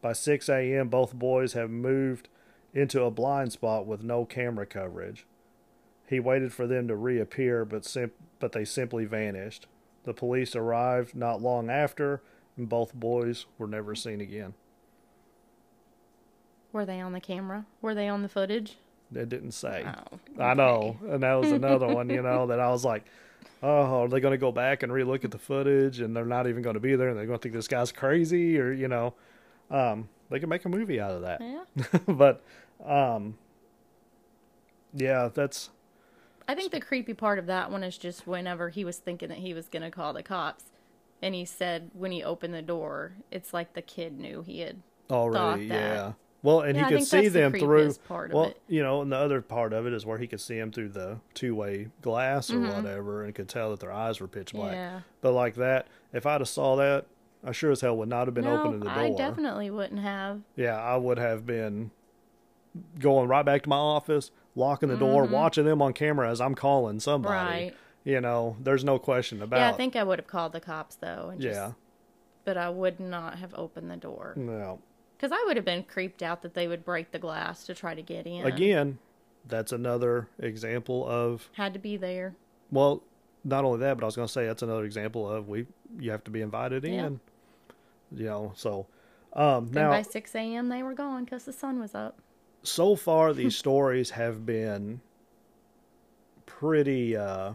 By 0.00 0.12
6 0.12 0.48
a.m., 0.48 0.88
both 0.88 1.14
boys 1.14 1.54
have 1.54 1.70
moved 1.70 2.28
into 2.74 3.02
a 3.02 3.10
blind 3.10 3.52
spot 3.52 3.86
with 3.86 4.04
no 4.04 4.24
camera 4.24 4.66
coverage. 4.66 5.26
He 6.06 6.20
waited 6.20 6.52
for 6.52 6.66
them 6.66 6.86
to 6.88 6.94
reappear, 6.94 7.64
but 7.64 7.84
sim- 7.84 8.12
but 8.38 8.52
they 8.52 8.64
simply 8.64 9.06
vanished. 9.06 9.66
The 10.04 10.14
police 10.14 10.54
arrived 10.54 11.16
not 11.16 11.42
long 11.42 11.68
after, 11.70 12.20
both 12.56 12.94
boys 12.94 13.46
were 13.58 13.66
never 13.66 13.94
seen 13.94 14.20
again. 14.20 14.54
Were 16.72 16.84
they 16.84 17.00
on 17.00 17.12
the 17.12 17.20
camera? 17.20 17.66
Were 17.80 17.94
they 17.94 18.08
on 18.08 18.22
the 18.22 18.28
footage? 18.28 18.76
They 19.10 19.24
didn't 19.24 19.52
say. 19.52 19.86
Oh, 19.86 20.18
I 20.42 20.54
know, 20.54 20.96
and 21.08 21.22
that 21.22 21.34
was 21.34 21.52
another 21.52 21.86
one, 21.86 22.10
you 22.10 22.22
know, 22.22 22.46
that 22.48 22.58
I 22.60 22.68
was 22.70 22.84
like, 22.84 23.04
oh, 23.62 24.02
are 24.02 24.08
they 24.08 24.20
going 24.20 24.32
to 24.32 24.38
go 24.38 24.52
back 24.52 24.82
and 24.82 24.92
relook 24.92 25.24
at 25.24 25.30
the 25.30 25.38
footage, 25.38 26.00
and 26.00 26.14
they're 26.14 26.24
not 26.24 26.48
even 26.48 26.62
going 26.62 26.74
to 26.74 26.80
be 26.80 26.96
there, 26.96 27.08
and 27.08 27.18
they're 27.18 27.26
going 27.26 27.38
to 27.38 27.42
think 27.42 27.54
this 27.54 27.68
guy's 27.68 27.92
crazy, 27.92 28.58
or 28.58 28.72
you 28.72 28.88
know, 28.88 29.14
Um, 29.70 30.08
they 30.28 30.40
could 30.40 30.48
make 30.48 30.64
a 30.64 30.68
movie 30.68 31.00
out 31.00 31.12
of 31.12 31.22
that. 31.22 31.40
Yeah. 31.40 31.98
but 32.08 32.42
um, 32.84 33.38
yeah, 34.92 35.28
that's 35.32 35.70
I 36.48 36.54
think 36.54 36.72
the 36.72 36.80
creepy 36.80 37.14
part 37.14 37.38
of 37.38 37.46
that 37.46 37.70
one 37.70 37.82
is 37.84 37.96
just 37.96 38.26
whenever 38.26 38.70
he 38.70 38.84
was 38.84 38.98
thinking 38.98 39.28
that 39.28 39.38
he 39.38 39.54
was 39.54 39.68
going 39.68 39.82
to 39.82 39.90
call 39.90 40.12
the 40.12 40.22
cops, 40.22 40.64
and 41.22 41.34
he 41.34 41.44
said 41.44 41.90
when 41.94 42.12
he 42.12 42.22
opened 42.22 42.54
the 42.54 42.62
door, 42.62 43.12
it's 43.30 43.52
like 43.54 43.74
the 43.74 43.82
kid 43.82 44.18
knew 44.18 44.42
he 44.46 44.60
had. 44.60 44.76
already 45.10 45.68
thought 45.68 45.74
that. 45.74 45.94
yeah. 45.94 46.12
Well, 46.42 46.60
and 46.60 46.76
Yeah, 46.76 46.88
he 46.88 46.94
could 46.96 47.04
see 47.04 47.22
that's 47.22 47.32
the 47.32 47.40
them 47.40 47.52
through. 47.52 47.88
creepiest 47.88 48.04
part 48.06 48.30
of 48.30 48.34
well, 48.34 48.44
it. 48.44 48.60
you 48.68 48.82
know, 48.82 49.02
and 49.02 49.10
the 49.10 49.16
other 49.16 49.40
part 49.42 49.72
of 49.72 49.86
it 49.86 49.92
is 49.92 50.06
where 50.06 50.18
he 50.18 50.26
could 50.28 50.40
see 50.40 50.58
them 50.58 50.70
through 50.70 50.90
the 50.90 51.18
two-way 51.34 51.88
glass 52.02 52.50
or 52.52 52.60
whatever, 52.60 53.24
and 53.24 53.34
could 53.34 53.48
tell 53.48 53.70
that 53.70 53.80
their 53.80 53.90
eyes 53.90 54.20
were 54.20 54.28
pitch 54.28 54.52
black. 54.52 54.72
Mm-hmm. 54.72 54.74
Yeah. 54.76 55.00
But 55.22 55.32
like 55.32 55.54
that, 55.56 55.88
if 56.12 56.24
I'd 56.24 56.40
have 56.40 56.48
saw 56.48 56.76
that, 56.76 57.06
I 57.44 57.50
sure 57.52 57.72
as 57.72 57.80
hell 57.80 57.96
would 57.96 58.08
not 58.08 58.26
have 58.28 58.34
been 58.34 58.44
no, 58.44 58.58
opening 58.60 58.80
the 58.80 58.86
door. 58.86 58.94
I 58.94 59.10
definitely 59.10 59.70
wouldn't 59.70 60.00
have. 60.00 60.40
yeah, 60.54 60.80
I 60.80 60.96
would 60.96 61.18
have 61.18 61.46
been 61.46 61.90
going 62.98 63.28
right 63.28 63.44
back 63.44 63.62
to 63.62 63.68
my 63.68 63.76
office, 63.76 64.30
locking 64.54 64.88
the 64.88 64.96
door, 64.96 65.24
watching 65.24 65.64
them 65.64 65.80
on 65.82 65.92
camera 65.94 66.30
as 66.30 66.40
I'm 66.40 66.54
calling 66.54 67.00
somebody. 67.00 67.34
Mm-hmm. 67.34 67.48
Right. 67.64 67.74
You 68.06 68.20
know, 68.20 68.56
there's 68.60 68.84
no 68.84 68.98
question 69.00 69.42
about. 69.42 69.58
Yeah, 69.58 69.68
I 69.70 69.72
think 69.72 69.96
I 69.96 70.04
would 70.04 70.20
have 70.20 70.28
called 70.28 70.52
the 70.52 70.60
cops 70.60 70.94
though. 70.94 71.30
And 71.32 71.40
just, 71.40 71.54
Yeah. 71.56 71.72
But 72.44 72.56
I 72.56 72.68
would 72.70 73.00
not 73.00 73.38
have 73.40 73.52
opened 73.54 73.90
the 73.90 73.96
door 73.96 74.32
No. 74.36 74.78
because 75.16 75.32
I 75.32 75.42
would 75.46 75.56
have 75.56 75.64
been 75.64 75.82
creeped 75.82 76.22
out 76.22 76.42
that 76.42 76.54
they 76.54 76.68
would 76.68 76.84
break 76.84 77.10
the 77.10 77.18
glass 77.18 77.66
to 77.66 77.74
try 77.74 77.94
to 77.96 78.02
get 78.02 78.24
in. 78.24 78.46
Again, 78.46 78.98
that's 79.44 79.72
another 79.72 80.28
example 80.38 81.04
of 81.08 81.50
had 81.54 81.72
to 81.72 81.80
be 81.80 81.96
there. 81.96 82.36
well, 82.70 83.02
not 83.42 83.64
only 83.64 83.80
that, 83.80 83.96
but 83.96 84.04
I 84.04 84.06
was 84.06 84.14
going 84.16 84.26
to 84.28 84.32
say 84.32 84.46
that's 84.46 84.62
another 84.62 84.84
example 84.84 85.28
of 85.28 85.48
we 85.48 85.66
you 85.98 86.12
have 86.12 86.22
to 86.24 86.30
be 86.30 86.40
invited 86.42 86.84
Yeah. 86.84 87.06
in. 87.06 87.20
You 88.12 88.26
know, 88.26 88.52
so 88.54 88.86
um 89.32 89.70
now 89.72 89.90
by 89.90 90.02
six 90.02 90.32
a.m. 90.36 90.68
they 90.68 90.84
were 90.84 90.94
gone 90.94 91.24
because 91.24 91.44
the 91.44 91.52
sun 91.52 91.80
was 91.80 91.92
up. 91.96 92.20
so 92.62 92.94
far 92.94 93.32
these 93.34 93.56
stories 93.64 94.10
have 94.10 94.46
been 94.46 95.00
pretty 96.46 97.16
uh 97.16 97.54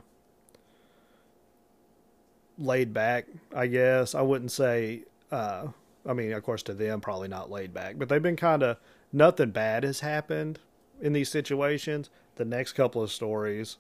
laid 2.62 2.93
back 2.93 3.26
i 3.56 3.67
guess. 3.67 4.15
I 4.15 4.21
wouldn't 4.21 4.52
say 4.52 5.04
uh 5.32 5.67
i 6.06 6.13
mean 6.13 6.34
of 6.34 6.43
course 6.43 6.63
to 6.63 6.74
them 6.74 7.02
probably 7.02 7.28
not 7.28 7.50
laid 7.52 7.74
back 7.74 7.97
but 7.97 8.10
they've 8.10 8.21
been 8.21 8.36
kind 8.36 8.63
of 8.63 8.78
nothing 9.13 9.52
bad 9.52 9.84
has 9.84 10.00
happened 10.00 10.60
in 11.02 11.13
these 11.13 11.30
situations. 11.30 12.10
The 12.36 12.45
next 12.45 12.74
couple 12.74 13.02
of 13.02 13.12
stories 13.12 13.78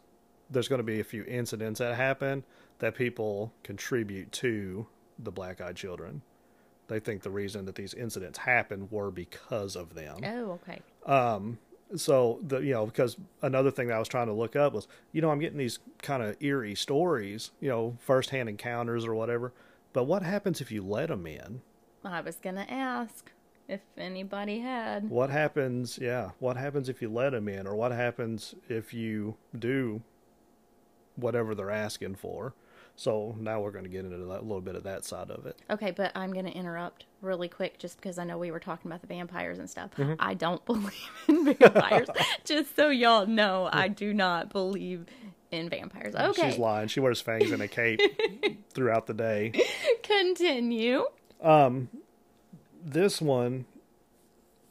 there's 0.49 0.67
going 0.67 0.79
to 0.79 0.83
be 0.83 0.99
a 0.99 1.03
few 1.03 1.23
incidents 1.23 1.79
that 1.79 1.95
happen 1.95 2.43
that 2.79 2.95
people 2.95 3.53
contribute 3.63 4.31
to 4.33 4.85
the 5.17 5.31
black 5.31 5.61
eyed 5.61 5.75
children. 5.75 6.21
They 6.87 6.99
think 6.99 7.21
the 7.21 7.29
reason 7.29 7.65
that 7.65 7.75
these 7.75 7.93
incidents 7.93 8.39
happened 8.39 8.91
were 8.91 9.11
because 9.11 9.77
of 9.77 9.93
them. 9.95 10.19
Oh, 10.25 10.59
okay. 10.67 10.81
um, 11.05 11.57
so 11.95 12.39
the 12.41 12.59
you 12.59 12.73
know 12.73 12.85
because 12.85 13.17
another 13.41 13.71
thing 13.71 13.87
that 13.87 13.95
I 13.95 13.99
was 13.99 14.07
trying 14.07 14.27
to 14.27 14.33
look 14.33 14.55
up 14.55 14.73
was 14.73 14.87
you 15.11 15.21
know 15.21 15.29
I'm 15.29 15.39
getting 15.39 15.57
these 15.57 15.79
kind 16.01 16.23
of 16.23 16.35
eerie 16.41 16.75
stories, 16.75 17.51
you 17.59 17.69
know, 17.69 17.97
firsthand 17.99 18.49
encounters 18.49 19.05
or 19.05 19.15
whatever. 19.15 19.53
But 19.93 20.05
what 20.05 20.23
happens 20.23 20.61
if 20.61 20.71
you 20.71 20.83
let 20.83 21.09
them 21.09 21.27
in? 21.27 21.61
I 22.03 22.21
was 22.21 22.37
gonna 22.37 22.65
ask 22.69 23.31
if 23.67 23.81
anybody 23.97 24.59
had. 24.59 25.09
What 25.09 25.29
happens? 25.29 25.99
Yeah, 26.01 26.31
what 26.39 26.57
happens 26.57 26.89
if 26.89 27.01
you 27.01 27.09
let 27.09 27.31
them 27.31 27.47
in, 27.47 27.67
or 27.67 27.75
what 27.75 27.91
happens 27.91 28.55
if 28.69 28.93
you 28.93 29.35
do 29.57 30.01
whatever 31.15 31.53
they're 31.55 31.71
asking 31.71 32.15
for? 32.15 32.53
So 33.01 33.35
now 33.39 33.59
we're 33.61 33.71
going 33.71 33.85
to 33.85 33.89
get 33.89 34.05
into 34.05 34.15
that, 34.17 34.41
a 34.41 34.43
little 34.43 34.61
bit 34.61 34.75
of 34.75 34.83
that 34.83 35.03
side 35.05 35.31
of 35.31 35.47
it. 35.47 35.57
Okay, 35.71 35.89
but 35.89 36.11
I'm 36.13 36.31
going 36.31 36.45
to 36.45 36.51
interrupt 36.51 37.05
really 37.21 37.47
quick 37.47 37.79
just 37.79 37.97
because 37.97 38.19
I 38.19 38.25
know 38.25 38.37
we 38.37 38.51
were 38.51 38.59
talking 38.59 38.91
about 38.91 39.01
the 39.01 39.07
vampires 39.07 39.57
and 39.57 39.67
stuff. 39.67 39.89
Mm-hmm. 39.97 40.13
I 40.19 40.35
don't 40.35 40.63
believe 40.67 40.93
in 41.27 41.45
vampires. 41.55 42.09
just 42.45 42.75
so 42.75 42.89
y'all 42.89 43.25
know, 43.25 43.67
I 43.73 43.87
do 43.87 44.13
not 44.13 44.51
believe 44.51 45.07
in 45.49 45.67
vampires. 45.67 46.13
Okay, 46.13 46.51
She's 46.51 46.59
lying. 46.59 46.89
She 46.89 46.99
wears 46.99 47.19
fangs 47.19 47.49
and 47.49 47.63
a 47.63 47.67
cape 47.67 48.01
throughout 48.71 49.07
the 49.07 49.15
day. 49.15 49.51
continue. 50.03 51.05
Um 51.41 51.89
this 52.85 53.19
one 53.19 53.65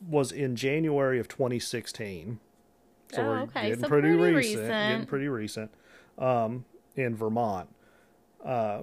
was 0.08 0.30
in 0.30 0.54
January 0.54 1.18
of 1.18 1.26
2016. 1.26 2.38
So 3.12 3.22
Oh, 3.22 3.26
we're 3.26 3.40
okay. 3.40 3.70
getting 3.70 3.80
So 3.82 3.88
pretty, 3.88 4.16
pretty 4.16 4.34
recent, 4.36 4.68
Getting 4.68 5.06
pretty 5.06 5.26
recent. 5.26 5.72
Um, 6.16 6.64
in 6.94 7.16
Vermont, 7.16 7.68
uh, 8.44 8.82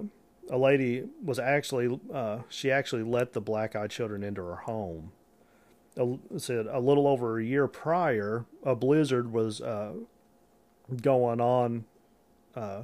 a 0.50 0.58
lady 0.58 1.04
was 1.22 1.38
actually 1.38 2.00
uh, 2.12 2.38
she 2.48 2.70
actually 2.70 3.02
let 3.02 3.32
the 3.32 3.40
black-eyed 3.40 3.90
children 3.90 4.22
into 4.22 4.42
her 4.42 4.56
home. 4.56 5.12
A, 5.96 6.16
said 6.38 6.66
a 6.66 6.78
little 6.78 7.06
over 7.06 7.38
a 7.38 7.44
year 7.44 7.66
prior, 7.66 8.44
a 8.62 8.76
blizzard 8.76 9.32
was 9.32 9.60
uh, 9.60 9.92
going 11.02 11.40
on. 11.40 11.84
Uh, 12.54 12.82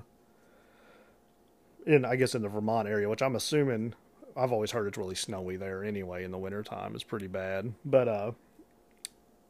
in 1.87 2.05
I 2.05 2.17
guess 2.17 2.35
in 2.35 2.43
the 2.43 2.49
Vermont 2.49 2.89
area, 2.89 3.09
which 3.09 3.23
I'm 3.23 3.37
assuming 3.37 3.95
I've 4.37 4.53
always 4.53 4.73
heard 4.73 4.87
it's 4.87 4.99
really 4.99 5.15
snowy 5.15 5.57
there 5.57 5.85
anyway 5.85 6.25
in 6.25 6.31
the 6.31 6.39
wintertime. 6.39 6.95
It's 6.95 7.05
pretty 7.05 7.27
bad. 7.27 7.75
But 7.85 8.09
uh 8.09 8.33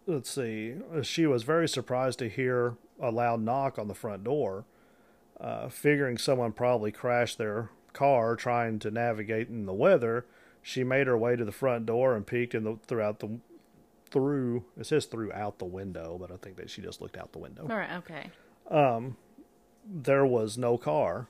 let's 0.06 0.30
see. 0.30 0.74
She 1.02 1.26
was 1.26 1.42
very 1.42 1.68
surprised 1.68 2.18
to 2.18 2.28
hear 2.28 2.74
a 3.00 3.10
loud 3.10 3.40
knock 3.40 3.78
on 3.78 3.88
the 3.88 3.94
front 3.94 4.24
door. 4.24 4.64
Uh, 5.40 5.68
figuring 5.68 6.16
someone 6.16 6.52
probably 6.52 6.92
crashed 6.92 7.38
their 7.38 7.70
car 7.92 8.36
trying 8.36 8.78
to 8.78 8.90
navigate 8.90 9.48
in 9.48 9.66
the 9.66 9.72
weather, 9.72 10.26
she 10.62 10.84
made 10.84 11.06
her 11.06 11.18
way 11.18 11.36
to 11.36 11.44
the 11.44 11.52
front 11.52 11.86
door 11.86 12.14
and 12.14 12.26
peeked 12.26 12.54
in 12.54 12.64
the 12.64 12.78
throughout 12.86 13.20
the 13.20 13.38
through 14.10 14.64
it 14.78 14.86
says 14.86 15.06
throughout 15.06 15.58
the 15.58 15.64
window, 15.64 16.16
but 16.20 16.30
I 16.30 16.36
think 16.36 16.56
that 16.56 16.70
she 16.70 16.80
just 16.80 17.00
looked 17.00 17.16
out 17.16 17.32
the 17.32 17.38
window 17.38 17.66
All 17.68 17.76
right, 17.76 17.92
okay. 17.98 18.30
Um, 18.70 19.16
there 19.84 20.24
was 20.24 20.56
no 20.56 20.78
car. 20.78 21.28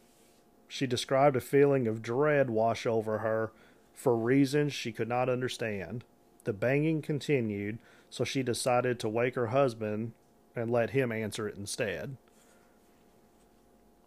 She 0.68 0.86
described 0.86 1.36
a 1.36 1.40
feeling 1.40 1.86
of 1.86 2.02
dread 2.02 2.50
wash 2.50 2.86
over 2.86 3.18
her 3.18 3.52
for 3.94 4.16
reasons 4.16 4.72
she 4.72 4.92
could 4.92 5.08
not 5.08 5.28
understand. 5.28 6.04
The 6.44 6.52
banging 6.52 7.00
continued, 7.00 7.78
so 8.10 8.22
she 8.24 8.42
decided 8.42 9.00
to 9.00 9.08
wake 9.08 9.34
her 9.34 9.48
husband 9.48 10.12
and 10.54 10.70
let 10.70 10.90
him 10.90 11.10
answer 11.10 11.48
it 11.48 11.56
instead. 11.56 12.16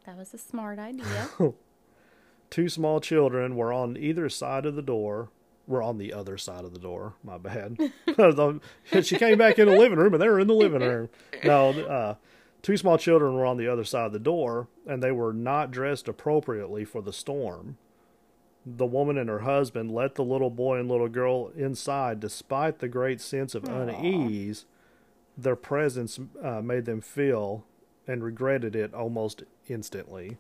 That 0.08 0.18
was 0.18 0.34
a 0.34 0.38
smart 0.38 0.80
idea. 0.80 1.28
Two 2.50 2.70
small 2.70 3.02
children 3.02 3.58
were 3.58 3.74
on 3.74 3.98
either 3.98 4.30
side 4.30 4.66
of 4.66 4.76
the 4.76 4.82
door. 4.82 5.30
Were 5.68 5.84
on 5.84 5.98
the 5.98 6.14
other 6.14 6.38
side 6.38 6.64
of 6.64 6.74
the 6.74 6.80
door. 6.80 7.16
My 7.26 7.38
bad. 7.38 7.78
she 9.04 9.18
came 9.18 9.38
back 9.38 9.60
in 9.60 9.68
the 9.68 9.78
living 9.78 10.00
room, 10.00 10.14
and 10.14 10.24
they 10.24 10.30
were 10.30 10.40
in 10.40 10.48
the 10.48 10.54
living 10.54 10.80
room. 10.80 11.10
No, 11.44 11.72
uh, 11.72 12.16
two 12.62 12.78
small 12.78 12.98
children 12.98 13.34
were 13.34 13.46
on 13.46 13.58
the 13.58 13.68
other 13.68 13.84
side 13.84 14.06
of 14.06 14.14
the 14.14 14.20
door, 14.20 14.70
and 14.86 15.04
they 15.04 15.12
were 15.12 15.34
not 15.34 15.72
dressed 15.72 16.08
appropriately 16.08 16.86
for 16.86 17.02
the 17.02 17.12
storm. 17.12 17.78
The 18.66 18.86
woman 18.86 19.18
and 19.18 19.30
her 19.30 19.40
husband 19.40 19.92
let 19.92 20.16
the 20.16 20.24
little 20.24 20.50
boy 20.50 20.80
and 20.80 20.90
little 20.90 21.10
girl 21.10 21.52
inside, 21.54 22.22
despite 22.22 22.80
the 22.80 22.88
great 22.88 23.20
sense 23.20 23.54
of 23.54 23.66
unease 23.66 24.66
their 25.38 25.58
presence 25.58 26.18
uh, 26.42 26.62
made 26.62 26.86
them 26.86 27.02
feel, 27.02 27.66
and 28.08 28.24
regretted 28.24 28.76
it 28.76 28.94
almost 28.94 29.44
instantly. 29.68 30.38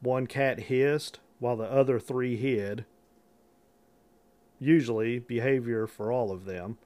One 0.00 0.26
cat 0.26 0.60
hissed 0.60 1.20
while 1.38 1.56
the 1.56 1.70
other 1.70 1.98
three 1.98 2.36
hid. 2.36 2.84
Usually, 4.58 5.18
behavior 5.18 5.86
for 5.86 6.10
all 6.12 6.30
of 6.30 6.44
them. 6.44 6.78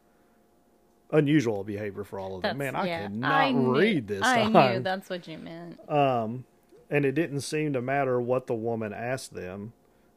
Unusual 1.10 1.64
behavior 1.64 2.04
for 2.04 2.18
all 2.18 2.36
of 2.36 2.42
them. 2.42 2.58
Man, 2.58 2.74
I 2.74 2.86
yeah, 2.86 3.02
cannot 3.02 3.30
I 3.30 3.50
knew- 3.52 3.78
read 3.78 4.08
this 4.08 4.22
I 4.22 4.50
time. 4.50 4.74
knew 4.74 4.80
that's 4.82 5.08
what 5.08 5.26
you 5.26 5.38
meant. 5.38 5.78
Um, 5.88 6.44
and 6.90 7.04
it 7.04 7.12
didn't 7.12 7.40
seem 7.42 7.72
to 7.74 7.80
matter 7.82 8.20
what 8.20 8.46
the 8.46 8.54
woman 8.54 8.92
asked 8.92 9.34
them. 9.34 9.72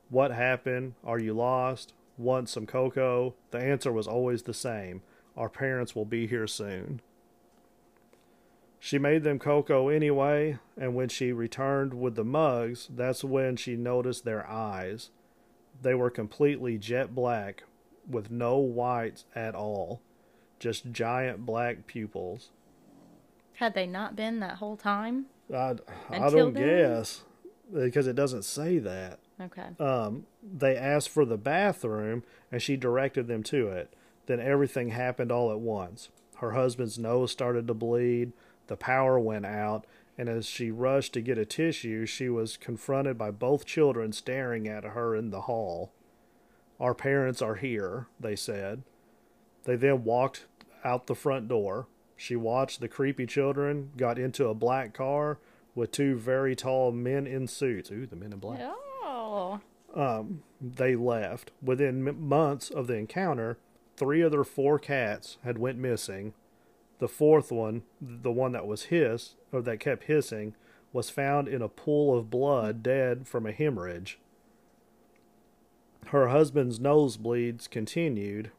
What 0.10 0.32
happened? 0.32 0.96
Are 1.06 1.20
you 1.20 1.34
lost? 1.34 1.94
Want 2.18 2.50
some 2.50 2.66
cocoa? 2.66 3.36
The 3.52 3.60
answer 3.60 3.92
was 3.92 4.08
always 4.08 4.44
the 4.44 4.54
same. 4.54 5.02
Our 5.38 5.50
parents 5.50 5.96
will 5.96 6.06
be 6.06 6.28
here 6.28 6.48
soon. 6.48 7.02
She 8.84 8.98
made 8.98 9.22
them 9.22 9.38
cocoa 9.38 9.90
anyway, 9.90 10.58
and 10.76 10.96
when 10.96 11.08
she 11.08 11.32
returned 11.32 11.94
with 11.94 12.16
the 12.16 12.24
mugs, 12.24 12.90
that's 12.90 13.24
when 13.24 13.56
she 13.56 13.76
noticed 13.76 14.26
their 14.26 14.50
eyes. 14.50 15.12
They 15.80 15.94
were 15.94 16.10
completely 16.10 16.80
jet 16.80 17.14
black, 17.14 17.64
with 18.10 18.32
no 18.32 18.58
whites 18.58 19.26
at 19.36 19.54
all, 19.54 20.02
just 20.58 20.92
giant 20.92 21.46
black 21.46 21.86
pupils. 21.86 22.50
Had 23.54 23.76
they 23.76 23.86
not 23.86 24.16
been 24.16 24.40
that 24.40 24.56
whole 24.56 24.78
time? 24.78 25.28
I, 25.54 25.76
I 26.10 26.32
don't 26.32 26.56
then? 26.56 26.66
guess 26.66 27.22
because 27.72 28.08
it 28.08 28.16
doesn't 28.16 28.46
say 28.46 28.80
that. 28.80 29.20
Okay. 29.40 29.68
Um, 29.80 30.26
they 30.42 30.76
asked 30.76 31.10
for 31.10 31.24
the 31.24 31.38
bathroom 31.38 32.24
and 32.52 32.64
she 32.64 32.78
directed 32.78 33.28
them 33.28 33.44
to 33.44 33.68
it. 33.68 33.94
Then 34.26 34.40
everything 34.40 34.90
happened 34.90 35.32
all 35.32 35.52
at 35.52 35.60
once. 35.60 36.10
Her 36.38 36.52
husband's 36.54 36.98
nose 36.98 37.32
started 37.32 37.68
to 37.68 37.76
bleed, 37.76 38.34
the 38.72 38.78
power 38.78 39.20
went 39.20 39.46
out, 39.46 39.86
and 40.18 40.30
as 40.30 40.46
she 40.46 40.72
rushed 40.72 41.12
to 41.12 41.20
get 41.20 41.38
a 41.38 41.44
tissue, 41.44 42.06
she 42.06 42.30
was 42.30 42.56
confronted 42.56 43.18
by 43.18 43.30
both 43.30 43.66
children 43.66 44.14
staring 44.14 44.66
at 44.66 44.86
her 44.86 45.14
in 45.14 45.30
the 45.30 45.42
hall. 45.42 45.92
Our 46.80 46.96
parents 46.96 47.42
are 47.42 47.56
here, 47.56 48.08
they 48.18 48.38
said. 48.38 48.84
They 49.66 49.76
then 49.76 50.06
walked 50.06 50.46
out 50.86 51.08
the 51.08 51.16
front 51.16 51.50
door. 51.50 51.88
She 52.16 52.38
watched 52.38 52.80
the 52.80 52.88
creepy 52.88 53.26
children 53.26 53.92
got 53.98 54.18
into 54.18 54.48
a 54.48 54.54
black 54.54 54.94
car 54.94 55.38
with 55.76 55.92
two 55.92 56.16
very 56.16 56.56
tall 56.56 56.94
men 56.94 57.28
in 57.28 57.48
suits. 57.48 57.92
Ooh, 57.92 58.06
the 58.06 58.16
men 58.16 58.32
in 58.32 58.40
black. 58.40 58.62
Oh. 58.62 59.60
Um, 59.94 60.44
they 60.62 60.96
left. 60.96 61.52
Within 61.62 62.08
m- 62.08 62.26
months 62.26 62.70
of 62.70 62.88
the 62.88 62.96
encounter, 62.96 63.58
three 63.98 64.22
of 64.22 64.32
their 64.32 64.46
four 64.46 64.80
cats 64.80 65.40
had 65.44 65.58
went 65.58 65.78
missing. 65.78 66.36
The 67.02 67.08
fourth 67.08 67.52
one, 67.52 67.82
the 68.00 68.32
one 68.32 68.52
that 68.52 68.68
was 68.68 68.84
hiss 68.86 69.34
or 69.52 69.62
that 69.64 69.80
kept 69.80 70.04
hissing, 70.04 70.54
was 70.94 71.10
found 71.10 71.48
in 71.48 71.62
a 71.62 71.68
pool 71.68 72.16
of 72.18 72.30
blood, 72.30 72.84
dead 72.84 73.28
from 73.28 73.46
a 73.48 73.52
hemorrhage. 73.52 74.20
Her 76.08 76.28
husband's 76.28 76.80
nosebleeds 76.80 77.70
continued, 77.70 78.52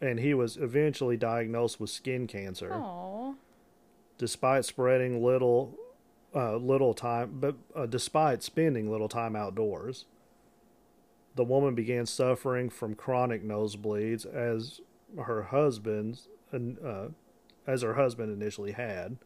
and 0.00 0.18
he 0.20 0.34
was 0.34 0.56
eventually 0.56 1.16
diagnosed 1.16 1.80
with 1.80 1.90
skin 1.90 2.26
cancer 2.26 2.70
Oh. 2.72 3.36
despite 4.18 4.64
spreading 4.66 5.22
little 5.24 5.74
uh, 6.34 6.56
little 6.56 6.94
time 6.94 7.38
but 7.40 7.56
uh, 7.74 7.86
despite 7.86 8.42
spending 8.42 8.90
little 8.90 9.08
time 9.08 9.34
outdoors 9.34 10.04
the 11.34 11.42
woman 11.44 11.74
began 11.74 12.06
suffering 12.06 12.70
from 12.70 12.94
chronic 12.94 13.42
nosebleeds 13.44 14.24
as 14.26 14.80
her 15.24 15.42
husband's 15.44 16.28
uh, 16.52 17.08
as 17.66 17.82
her 17.82 17.94
husband 17.94 18.32
initially 18.32 18.72
had 18.72 19.16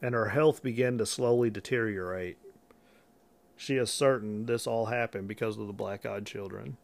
and 0.00 0.14
her 0.14 0.28
health 0.28 0.62
began 0.62 0.98
to 0.98 1.06
slowly 1.06 1.50
deteriorate 1.50 2.38
she 3.56 3.76
is 3.76 3.90
certain 3.90 4.46
this 4.46 4.66
all 4.66 4.86
happened 4.86 5.26
because 5.26 5.58
of 5.58 5.66
the 5.66 5.72
black-eyed 5.72 6.26
children 6.26 6.76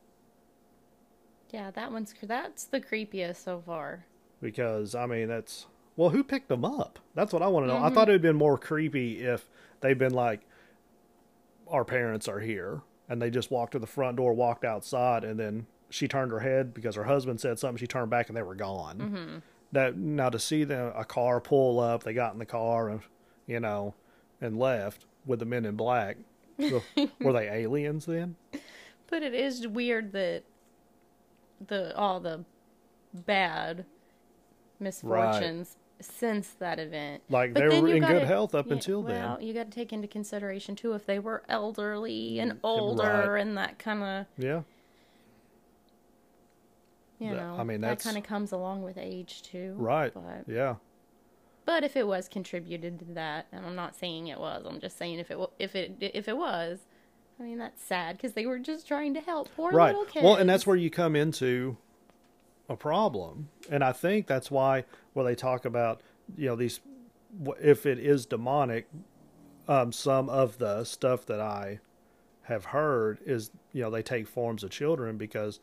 Yeah, 1.51 1.71
that 1.71 1.93
one's 1.93 2.15
that's 2.23 2.65
the 2.65 2.81
creepiest 2.81 3.37
so 3.45 3.63
far. 3.65 4.07
because 4.41 4.95
I 4.95 5.07
mean 5.07 5.29
that's 5.29 5.67
well, 5.97 6.11
who 6.11 6.25
picked 6.25 6.49
them 6.49 6.65
up? 6.65 6.99
That's 7.15 7.33
what 7.33 7.43
I 7.43 7.47
want 7.47 7.65
to 7.65 7.69
know. 7.69 7.79
I 7.79 7.91
thought 7.91 8.03
mm-hmm. 8.03 8.11
it'd 8.11 8.23
been 8.23 8.37
more 8.37 8.59
creepy 8.59 9.21
if 9.23 9.49
they'd 9.81 9.99
been 9.99 10.13
like, 10.13 10.41
our 11.69 11.85
parents 11.85 12.27
are 12.27 12.41
here, 12.41 12.83
and 13.09 13.23
they 13.23 13.31
just 13.31 13.51
walked 13.51 13.73
to 13.73 13.79
the 13.79 13.87
front 13.87 14.17
door, 14.17 14.33
walked 14.33 14.65
outside, 14.65 15.25
and 15.25 15.39
then 15.39 15.67
she 15.91 16.09
turned 16.09 16.33
her 16.33 16.41
head 16.41 16.75
because 16.75 16.97
her 16.97 17.05
husband 17.05 17.41
said 17.41 17.59
something. 17.59 17.79
She 17.79 17.87
turned 17.87 18.11
back 18.11 18.29
and 18.29 18.37
they 18.37 18.43
were 18.43 18.57
gone. 18.57 18.99
Mm-hmm. 18.99 19.39
That 19.75 19.97
now 19.97 20.31
to 20.31 20.39
see 20.39 20.65
the 20.65 20.97
a 20.99 21.05
car 21.05 21.41
pull 21.41 21.79
up, 21.81 22.03
they 22.05 22.15
got 22.15 22.33
in 22.33 22.39
the 22.39 22.47
car 22.47 22.89
and 22.89 23.01
you 23.47 23.61
know, 23.61 23.95
and 24.41 24.59
left 24.59 25.05
with 25.27 25.39
the 25.41 25.45
men 25.45 25.65
in 25.65 25.77
black. 25.77 26.17
So, 26.59 26.83
were 27.21 27.33
they 27.33 27.49
aliens 27.49 28.07
then? 28.07 28.37
But 29.11 29.23
it 29.23 29.35
is 29.35 29.67
weird 29.69 30.13
that 30.13 30.45
the 31.67 31.95
all 31.97 32.21
the 32.21 32.45
bad 33.27 33.85
misfortunes 34.81 35.77
since 36.01 36.49
that 36.59 36.79
event. 36.79 37.23
Like 37.29 37.55
But 37.55 37.69
they 37.69 37.81
were 37.81 37.89
in 37.89 38.01
good 38.03 38.09
gotta- 38.09 38.27
health 38.27 38.55
up 38.55 38.67
yeah, 38.67 38.73
until 38.75 39.03
well, 39.03 39.37
then. 39.39 39.47
you 39.47 39.55
got 39.55 39.71
to 39.71 39.75
take 39.75 39.93
into 39.93 40.09
consideration 40.09 40.77
too 40.77 40.93
if 40.93 41.07
they 41.07 41.19
were 41.19 41.43
elderly 41.49 42.39
and 42.41 42.53
Mm, 42.53 42.59
older 42.65 43.31
right. 43.33 43.41
and 43.41 43.57
that 43.57 43.79
kind 43.79 44.03
of 44.03 44.27
Yeah. 44.37 44.63
You 47.25 47.31
That- 47.31 47.37
know 47.37 47.57
I 47.59 47.65
mean, 47.65 47.81
that 47.83 48.01
kind 48.01 48.17
of 48.17 48.23
comes 48.23 48.53
along 48.53 48.83
with 48.83 48.97
age 48.99 49.43
too. 49.43 49.75
Right. 49.77 50.13
But 50.15 50.45
Yeah. 50.47 50.77
but 51.65 51.83
if 51.85 51.97
it 51.97 52.07
was 52.07 52.29
contributed 52.29 52.99
to 53.01 53.05
that, 53.15 53.47
and 53.53 53.65
I'm 53.67 53.75
not 53.77 53.95
saying 53.95 54.27
it 54.29 54.39
was, 54.39 54.65
I'm 54.67 54.81
just 54.81 54.97
saying 54.99 55.19
if 55.19 55.31
it 55.31 55.39
if 55.59 55.75
it 55.75 55.97
if 56.01 56.29
it 56.29 56.37
was, 56.37 56.81
I 57.41 57.43
mean 57.43 57.59
that's 57.59 57.83
sad 57.83 58.17
because 58.17 58.35
they 58.35 58.47
were 58.47 58.59
just 58.59 58.87
trying 58.87 59.15
to 59.15 59.21
help 59.21 59.49
poor 59.57 59.73
right 59.73 59.89
little 59.95 60.05
kids. 60.05 60.25
well 60.25 60.37
and 60.37 60.49
that's 60.49 60.67
where 60.67 60.77
you 60.77 60.91
come 60.91 61.17
into 61.17 61.77
a 62.69 62.77
problem 62.77 63.49
and 63.69 63.85
i 63.85 63.93
think 63.93 64.27
that's 64.27 64.51
why 64.51 64.85
where 65.13 65.25
they 65.27 65.35
talk 65.35 65.67
about 65.67 66.01
you 66.37 66.47
know 66.47 66.57
these 66.57 66.81
if 67.61 67.85
it 67.85 67.99
is 67.99 68.25
demonic 68.25 68.87
um 69.69 69.93
some 69.93 70.31
of 70.31 70.57
the 70.59 70.83
stuff 70.85 71.27
that 71.27 71.41
i 71.41 71.79
have 72.45 72.67
heard 72.67 73.19
is 73.27 73.51
you 73.73 73.83
know 73.83 73.91
they 73.91 74.03
take 74.03 74.27
forms 74.27 74.63
of 74.65 74.71
children 74.71 75.19
because 75.19 75.61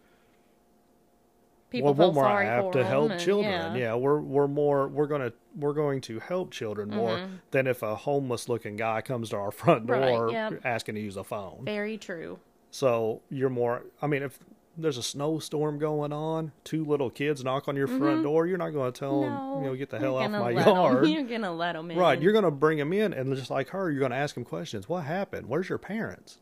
people 1.71 1.93
we're 1.93 2.03
feel 2.05 2.13
more 2.13 2.23
sorry 2.25 2.45
apt 2.45 2.65
for 2.65 2.73
to 2.73 2.83
help 2.85 3.03
them 3.07 3.11
and- 3.13 3.21
children 3.21 3.75
yeah. 3.75 3.95
we're 3.95 4.19
we're 4.19 4.47
more 4.47 4.87
we're 4.89 5.07
gonna 5.07 5.31
we're 5.57 5.73
going 5.73 5.99
to 6.01 6.19
help 6.19 6.51
children 6.51 6.89
more 6.89 7.17
Mm-hmm. 7.17 7.35
than 7.51 7.65
if 7.67 7.81
a 7.81 7.95
homeless 7.95 8.47
looking 8.47 8.75
guy 8.75 9.01
comes 9.01 9.29
to 9.31 9.37
our 9.37 9.51
front 9.61 9.89
Right, 9.89 10.07
door 10.15 10.29
yep. 10.31 10.61
asking 10.63 10.95
to 10.95 11.01
use 11.01 11.17
a 11.17 11.23
phone 11.23 11.63
Very 11.65 11.97
true. 11.97 12.39
So 12.69 13.21
you're 13.29 13.49
more. 13.49 13.83
I 14.01 14.07
mean, 14.07 14.23
if 14.23 14.39
there's 14.77 14.97
a 14.97 15.03
snowstorm 15.03 15.77
going 15.77 16.13
on, 16.13 16.53
two 16.63 16.85
little 16.85 17.09
kids 17.09 17.43
knock 17.43 17.67
on 17.67 17.75
your 17.75 17.87
front 17.89 18.23
door, 18.23 18.47
you're 18.47 18.57
not 18.57 18.69
going 18.69 18.89
to 18.93 18.97
tell 18.97 19.21
them, 19.23 19.31
Mm-hmm. 19.33 19.63
You 19.65 19.69
know, 19.71 19.75
get 19.75 19.89
the 19.89 19.99
hell 19.99 20.15
off 20.15 20.31
my 20.31 20.51
yard. 20.65 21.05
you're 21.09 21.23
gonna 21.23 21.51
let 21.53 21.73
them 21.73 21.91
in, 21.91 21.97
Right. 21.97 22.21
You're 22.21 22.31
going 22.31 22.45
to 22.45 22.51
bring 22.51 22.77
them 22.77 22.93
in, 22.93 23.11
and 23.11 23.35
just 23.35 23.49
like 23.51 23.67
her, 23.69 23.91
you're 23.91 23.99
going 23.99 24.11
to 24.11 24.17
ask 24.17 24.35
them 24.35 24.45
questions. 24.45 24.87
What 24.87 25.03
happened? 25.03 25.47
Where's 25.49 25.67
your 25.67 25.77
parents? 25.79 26.39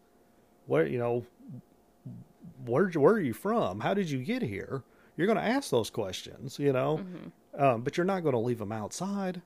Where 0.67 0.85
you 0.85 0.99
know? 0.99 1.25
Where 2.65 2.89
where 2.89 3.13
are 3.15 3.19
you 3.19 3.33
from? 3.33 3.79
How 3.79 3.93
did 3.93 4.09
you 4.11 4.19
get 4.23 4.41
here? 4.43 4.83
You're 5.19 5.27
going 5.27 5.37
to 5.37 5.43
ask 5.43 5.69
those 5.69 5.89
questions, 5.89 6.57
you 6.59 6.71
know. 6.71 7.01
Mm-hmm. 7.03 7.61
Um, 7.61 7.81
but 7.81 7.97
you're 7.97 8.05
not 8.05 8.23
going 8.23 8.31
to 8.31 8.39
leave 8.39 8.59
them 8.59 8.71
outside. 8.71 9.41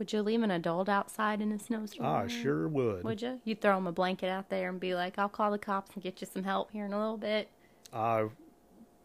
Would 0.00 0.12
you 0.12 0.20
leave 0.20 0.42
an 0.42 0.50
adult 0.50 0.88
outside 0.88 1.40
in 1.40 1.52
a 1.52 1.60
snowstorm? 1.60 2.08
I 2.08 2.26
sure 2.26 2.66
would. 2.66 3.04
Would 3.04 3.22
you? 3.22 3.40
You 3.44 3.54
throw 3.54 3.78
him 3.78 3.86
a 3.86 3.92
blanket 3.92 4.26
out 4.26 4.48
there 4.48 4.68
and 4.68 4.80
be 4.80 4.96
like, 4.96 5.16
"I'll 5.16 5.28
call 5.28 5.52
the 5.52 5.58
cops 5.58 5.92
and 5.94 6.02
get 6.02 6.20
you 6.20 6.26
some 6.26 6.42
help 6.42 6.72
here 6.72 6.86
in 6.86 6.92
a 6.92 6.98
little 6.98 7.18
bit." 7.18 7.48
I 7.92 8.26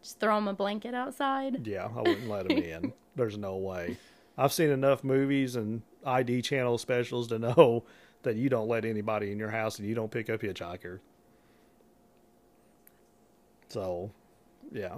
Just 0.02 0.18
throw 0.18 0.36
him 0.36 0.48
a 0.48 0.54
blanket 0.54 0.92
outside. 0.92 1.64
Yeah, 1.64 1.84
I 1.84 2.00
wouldn't 2.00 2.28
let 2.28 2.50
him 2.50 2.58
in. 2.58 2.92
There's 3.14 3.38
no 3.38 3.54
way. 3.54 3.96
I've 4.36 4.52
seen 4.52 4.70
enough 4.70 5.04
movies 5.04 5.54
and 5.54 5.82
ID 6.04 6.42
channel 6.42 6.78
specials 6.78 7.28
to 7.28 7.38
know 7.38 7.84
that 8.24 8.34
you 8.34 8.48
don't 8.48 8.66
let 8.66 8.84
anybody 8.84 9.30
in 9.30 9.38
your 9.38 9.50
house 9.50 9.78
and 9.78 9.86
you 9.86 9.94
don't 9.94 10.10
pick 10.10 10.30
up 10.30 10.40
hitchhikers. 10.40 10.98
So, 13.68 14.10
yeah. 14.72 14.96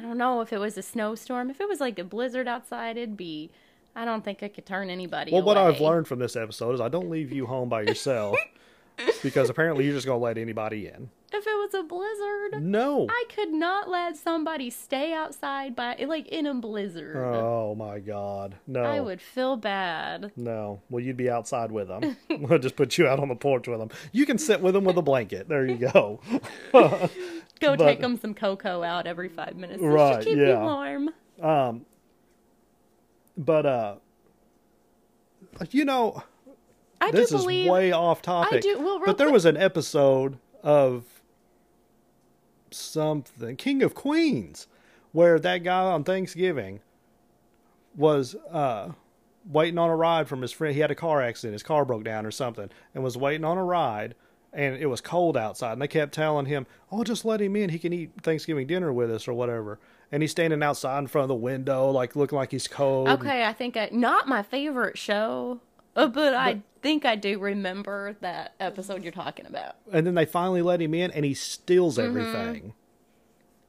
I 0.00 0.02
don't 0.02 0.16
know 0.16 0.40
if 0.40 0.50
it 0.50 0.58
was 0.58 0.78
a 0.78 0.82
snowstorm. 0.82 1.50
If 1.50 1.60
it 1.60 1.68
was 1.68 1.78
like 1.78 1.98
a 1.98 2.04
blizzard 2.04 2.48
outside, 2.48 2.96
it'd 2.96 3.18
be. 3.18 3.50
I 3.94 4.06
don't 4.06 4.24
think 4.24 4.42
I 4.42 4.48
could 4.48 4.64
turn 4.64 4.88
anybody. 4.88 5.30
Well, 5.30 5.42
what. 5.42 5.58
I've 5.58 5.78
learned 5.80 6.08
from 6.08 6.20
this 6.20 6.36
episode 6.36 6.72
is 6.74 6.80
I 6.80 6.88
don't 6.88 7.10
leave 7.10 7.32
you 7.32 7.44
home 7.44 7.68
by 7.68 7.82
yourself 7.82 8.38
because 9.22 9.50
apparently 9.50 9.84
you're 9.84 9.92
just 9.92 10.06
to 10.06 10.14
let 10.16 10.38
anybody 10.38 10.86
in. 10.86 11.10
If 11.32 11.46
it 11.46 11.50
was 11.50 11.74
a 11.74 11.82
blizzard, 11.82 12.62
No. 12.64 13.06
I 13.08 13.24
could 13.34 13.50
not 13.52 13.88
let 13.88 14.16
somebody 14.16 14.70
stay 14.70 15.12
outside 15.12 15.76
by 15.76 15.96
like 16.08 16.28
in 16.28 16.46
a 16.46 16.54
blizzard. 16.54 17.16
Oh 17.16 17.74
my 17.74 17.98
God. 17.98 18.56
No. 18.66 18.82
I 18.82 19.00
would 19.00 19.20
feel 19.20 19.56
bad. 19.56 20.32
No. 20.36 20.80
Well, 20.88 21.04
you'd 21.04 21.16
be 21.16 21.30
outside 21.30 21.70
with 21.70 21.88
them. 21.88 22.16
we'll 22.30 22.58
just 22.58 22.74
put 22.74 22.96
you 22.98 23.06
out 23.06 23.20
on 23.20 23.28
the 23.28 23.36
porch 23.36 23.68
with 23.68 23.78
them. 23.78 23.90
You 24.12 24.24
can 24.24 24.38
sit 24.38 24.60
with 24.62 24.74
them 24.74 24.84
with 24.84 24.96
a 24.96 25.02
blanket. 25.02 25.48
There 25.48 25.66
you 25.66 25.76
go. 25.76 26.20
Go 27.60 27.76
But- 27.76 27.84
take 27.84 28.00
them 28.00 28.16
some 28.18 28.34
cocoa 28.34 28.82
out 28.82 29.06
every 29.06 29.28
five 29.28 29.54
minutes. 29.56 29.80
Just 29.82 29.92
Right, 29.94 30.18
to 30.20 30.24
keep 30.24 30.38
yeah. 30.38 30.54
you 30.54 30.58
warm. 30.60 31.10
Um, 31.40 31.84
but 33.36 33.66
uh, 33.66 33.94
you 35.70 35.84
know, 35.84 36.22
I 37.00 37.10
this 37.10 37.30
do 37.30 37.36
is 37.36 37.42
believe. 37.42 37.70
way 37.70 37.92
off 37.92 38.22
topic. 38.22 38.62
do- 38.62 38.78
well, 38.78 39.00
but 39.04 39.18
there 39.18 39.26
quick- 39.28 39.34
was 39.34 39.44
an 39.44 39.56
episode 39.56 40.38
of 40.62 41.04
something 42.70 43.56
King 43.56 43.82
of 43.82 43.94
Queens 43.94 44.66
where 45.12 45.38
that 45.40 45.58
guy 45.58 45.80
on 45.82 46.04
Thanksgiving 46.04 46.80
was 47.96 48.34
uh 48.50 48.90
waiting 49.50 49.78
on 49.78 49.90
a 49.90 49.96
ride 49.96 50.28
from 50.28 50.42
his 50.42 50.52
friend. 50.52 50.74
He 50.74 50.80
had 50.80 50.90
a 50.90 50.94
car 50.94 51.20
accident. 51.22 51.54
His 51.54 51.62
car 51.62 51.84
broke 51.84 52.04
down 52.04 52.24
or 52.26 52.30
something, 52.30 52.70
and 52.94 53.02
was 53.02 53.16
waiting 53.16 53.44
on 53.44 53.58
a 53.58 53.64
ride. 53.64 54.14
And 54.52 54.74
it 54.76 54.86
was 54.86 55.00
cold 55.00 55.36
outside, 55.36 55.72
and 55.74 55.82
they 55.82 55.86
kept 55.88 56.12
telling 56.12 56.46
him, 56.46 56.66
"Oh, 56.90 57.04
just 57.04 57.24
let 57.24 57.40
him 57.40 57.54
in. 57.54 57.70
He 57.70 57.78
can 57.78 57.92
eat 57.92 58.10
Thanksgiving 58.22 58.66
dinner 58.66 58.92
with 58.92 59.10
us 59.10 59.28
or 59.28 59.32
whatever." 59.34 59.78
And 60.10 60.22
he's 60.24 60.32
standing 60.32 60.60
outside 60.60 60.98
in 60.98 61.06
front 61.06 61.22
of 61.24 61.28
the 61.28 61.34
window, 61.36 61.88
like 61.90 62.16
looking 62.16 62.36
like 62.36 62.50
he's 62.50 62.66
cold. 62.66 63.08
okay, 63.08 63.44
I 63.44 63.52
think 63.52 63.76
I 63.76 63.90
not 63.92 64.26
my 64.26 64.42
favorite 64.42 64.98
show, 64.98 65.60
uh, 65.94 66.08
but 66.08 66.34
I 66.34 66.62
think 66.82 67.04
I 67.04 67.14
do 67.14 67.38
remember 67.38 68.16
that 68.22 68.54
episode 68.58 69.04
you're 69.04 69.12
talking 69.12 69.46
about. 69.46 69.76
and 69.92 70.04
then 70.04 70.16
they 70.16 70.24
finally 70.26 70.62
let 70.62 70.80
him 70.82 70.94
in 70.94 71.12
and 71.12 71.24
he 71.24 71.34
steals 71.34 71.96
Mm-hmm. 71.96 72.08
everything. 72.18 72.72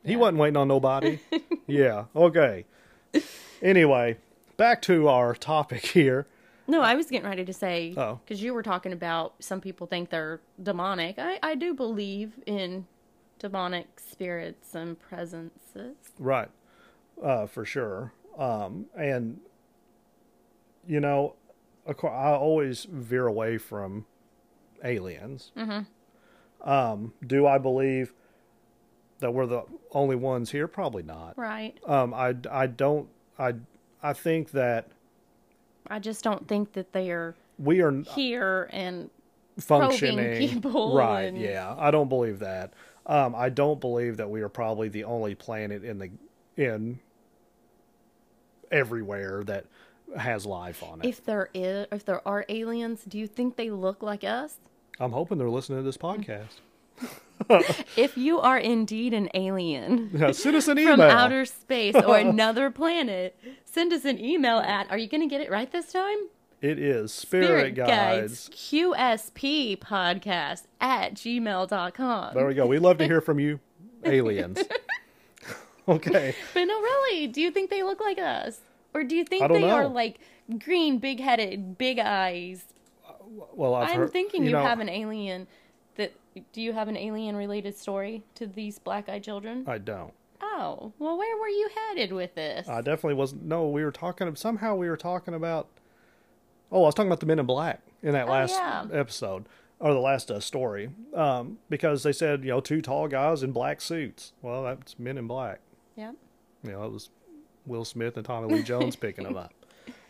He 0.03 0.15
wasn't 0.15 0.39
waiting 0.39 0.57
on 0.57 0.67
nobody. 0.67 1.19
yeah, 1.67 2.05
okay. 2.15 2.65
Anyway, 3.61 4.17
back 4.57 4.82
to 4.84 5.07
our 5.07 5.36
topic 5.36 5.86
here. 5.86 6.25
No, 6.72 6.82
I 6.82 6.95
was 6.95 7.07
getting 7.07 7.28
ready 7.28 7.43
to 7.43 7.51
say 7.53 7.93
Oh. 7.97 8.19
because 8.24 8.41
you 8.41 8.53
were 8.53 8.63
talking 8.63 8.93
about 8.93 9.34
some 9.39 9.59
people 9.59 9.88
think 9.88 10.09
they're 10.09 10.39
demonic. 10.61 11.19
I 11.19 11.38
I 11.43 11.53
do 11.55 11.74
believe 11.74 12.39
in 12.45 12.88
demonic 13.39 13.99
spirits 13.99 14.74
and 14.74 14.97
presences. 14.97 15.95
Right. 16.17 16.49
Uh, 17.22 17.45
for 17.45 17.65
sure. 17.65 18.13
Um, 18.38 18.86
and, 18.95 19.41
you 20.88 20.99
know, 21.01 21.36
I 21.86 22.32
always 22.32 22.86
veer 22.86 23.28
away 23.28 23.57
from 23.57 24.05
aliens. 24.84 25.51
Mm-hmm. 25.57 26.69
Um, 26.69 27.13
do 27.26 27.45
I 27.47 27.57
believe 27.57 28.13
that 29.19 29.34
we're 29.34 29.45
the 29.47 29.63
only 29.91 30.15
ones 30.15 30.51
here? 30.51 30.67
Probably 30.67 31.03
not. 31.03 31.38
Right. 31.38 31.78
Um, 31.86 32.13
I, 32.13 32.36
I 32.49 32.67
don't, 32.67 33.09
I, 33.38 33.55
I 34.01 34.13
think 34.13 34.51
that 34.51 34.88
I 35.91 35.99
just 35.99 36.23
don't 36.23 36.47
think 36.47 36.73
that 36.73 36.93
they're 36.93 37.35
we 37.59 37.81
are 37.81 37.91
here 38.15 38.69
and 38.71 39.09
functioning. 39.59 40.39
people 40.47 40.95
right. 40.97 41.23
and- 41.23 41.37
Yeah. 41.37 41.75
I 41.77 41.91
don't 41.91 42.07
believe 42.09 42.39
that. 42.39 42.73
Um, 43.05 43.35
I 43.35 43.49
don't 43.49 43.79
believe 43.81 44.17
that 44.17 44.29
we 44.29 44.41
are 44.41 44.49
probably 44.49 44.87
the 44.87 45.03
only 45.03 45.35
planet 45.35 45.83
in 45.83 45.97
the, 45.99 46.09
in 46.55 46.99
everywhere 48.71 49.43
that 49.43 49.65
has 50.17 50.45
life 50.45 50.83
on 50.83 50.99
it. 51.01 51.07
if 51.07 51.23
there 51.23 51.49
is 51.53 51.87
if 51.91 52.05
there 52.05 52.25
are 52.27 52.45
aliens, 52.49 53.03
do 53.07 53.17
you 53.17 53.27
think 53.27 53.55
they 53.55 53.69
look 53.69 54.01
like 54.03 54.23
us? 54.23 54.55
I'm 54.99 55.11
hoping 55.11 55.37
they're 55.37 55.49
listening 55.49 55.79
to 55.79 55.83
this 55.83 55.97
podcast. 55.97 56.59
If 57.97 58.18
you 58.18 58.39
are 58.39 58.58
indeed 58.58 59.14
an 59.14 59.30
alien 59.34 60.10
Yeah, 60.14 60.32
send 60.32 60.56
us 60.56 60.68
an 60.68 60.78
email. 60.80 60.95
from 60.95 61.02
outer 61.02 61.45
space 61.45 61.95
or 61.95 62.18
another 62.30 62.70
planet, 62.72 63.38
send 63.66 63.91
us 63.93 64.06
an 64.06 64.24
email 64.24 64.58
at 64.60 64.89
are 64.91 64.97
you 64.97 65.08
going 65.08 65.22
to 65.22 65.28
get 65.28 65.41
it 65.41 65.49
right 65.52 65.72
this 65.72 65.91
time? 65.91 66.18
It 66.62 66.78
is 66.78 67.12
Spirit, 67.12 67.74
Guides. 67.74 68.49
QSP 68.54 69.80
podcast 69.80 70.64
at 70.80 71.16
gmail.com. 71.16 72.34
There 72.36 72.45
we 72.45 72.54
go. 72.54 72.68
We 72.68 72.78
love 72.78 72.99
to 72.99 73.06
hear 73.06 73.20
from 73.20 73.39
you, 73.39 73.60
aliens. 74.06 74.60
okay. 75.88 76.36
But 76.54 76.66
no, 76.66 76.80
really, 76.80 77.28
do 77.28 77.41
you 77.41 77.49
think 77.52 77.70
they 77.72 77.82
look 77.84 77.99
like 77.99 78.20
us? 78.20 78.60
Or 78.93 79.04
do 79.04 79.16
you 79.16 79.24
think 79.24 79.43
I 79.43 79.47
they 79.47 79.70
are 79.70 79.88
like 79.88 80.20
green, 80.60 80.99
big 80.99 81.20
headed, 81.20 81.78
big 81.78 81.97
eyes? 81.97 82.64
Well, 83.54 83.76
I'm 83.76 83.95
heard, 83.97 84.12
thinking 84.12 84.43
you, 84.43 84.52
know, 84.52 84.62
have 84.62 84.80
an 84.82 84.89
alien. 84.89 85.47
Do 86.53 86.61
you 86.61 86.73
have 86.73 86.88
an 86.88 86.97
alien 86.97 87.36
related 87.36 87.77
story 87.77 88.23
to 88.36 88.47
these 88.47 88.79
black 88.79 89.09
eyed 89.09 89.23
children? 89.23 89.65
I 89.67 89.77
don't. 89.77 90.13
Oh, 90.41 90.91
well, 90.99 91.17
where 91.17 91.38
were 91.38 91.47
you 91.49 91.69
headed 91.89 92.11
with 92.11 92.36
this? 92.36 92.67
I 92.67 92.77
definitely 92.82 93.15
wasn't. 93.15 93.43
No, 93.43 93.67
we 93.67 93.84
were 93.84 93.91
talking. 93.91 94.34
Somehow 94.36 94.75
we 94.75 94.89
were 94.89 94.97
talking 94.97 95.34
about. 95.34 95.67
Oh, 96.71 96.84
I 96.84 96.86
was 96.86 96.95
talking 96.95 97.09
about 97.09 97.19
the 97.19 97.25
Men 97.25 97.39
in 97.39 97.45
Black 97.45 97.82
in 98.01 98.13
that 98.13 98.27
Oh, 98.27 98.32
last 98.32 98.51
yeah. 98.53 98.86
episode 98.93 99.45
or 99.79 99.93
the 99.93 99.99
last 99.99 100.29
uh, 100.32 100.39
story, 100.39 100.89
um, 101.13 101.57
because 101.69 102.03
they 102.03 102.11
said 102.13 102.43
you 102.43 102.49
know 102.51 102.61
two 102.61 102.82
tall 102.82 103.07
guys 103.07 103.43
in 103.43 103.51
black 103.51 103.82
suits. 103.82 104.32
Well, 104.41 104.63
that's 104.63 104.97
Men 104.99 105.17
in 105.17 105.27
Black. 105.27 105.59
yeah. 105.95 106.11
You 106.63 106.71
know, 106.73 106.84
it 106.86 106.91
was 106.91 107.09
Will 107.65 107.84
Smith 107.86 108.15
and 108.17 108.25
Tommy 108.25 108.53
Lee 108.53 108.61
Jones 108.63 108.95
picking 108.97 109.23
them 109.23 109.36
up. 109.38 109.51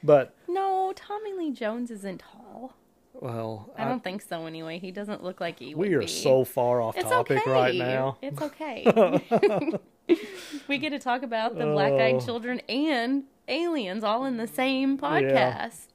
But 0.04 0.36
No, 0.48 0.92
Tommy 0.96 1.34
Lee 1.34 1.52
Jones 1.52 1.90
isn't 1.92 2.20
tall. 2.20 2.76
Well, 3.14 3.72
I 3.78 3.86
don't 3.86 4.04
think 4.04 4.22
so 4.22 4.46
anyway. 4.46 4.80
He 4.80 4.92
doesn't 4.92 5.24
look 5.24 5.40
like 5.40 5.60
he 5.60 5.76
would 5.76 5.84
be. 5.84 5.90
we 5.90 5.96
are 5.96 6.00
be. 6.02 6.08
so 6.08 6.44
far 6.44 6.82
off 6.82 6.98
It's 6.98 7.10
topic 7.10 7.40
okay. 7.42 7.52
right 7.52 7.76
now. 7.76 8.18
It's 8.22 8.42
okay. 8.42 8.84
we 10.68 10.78
get 10.78 10.92
to 10.92 11.00
talk 11.00 11.24
about 11.24 11.58
the 11.58 11.66
black 11.66 11.94
eyed 11.94 12.16
Oh. 12.16 12.20
children 12.20 12.62
and 12.68 13.24
aliens 13.48 14.04
all 14.04 14.26
in 14.26 14.38
the 14.38 14.48
same 14.48 14.98
podcast. 14.98 15.88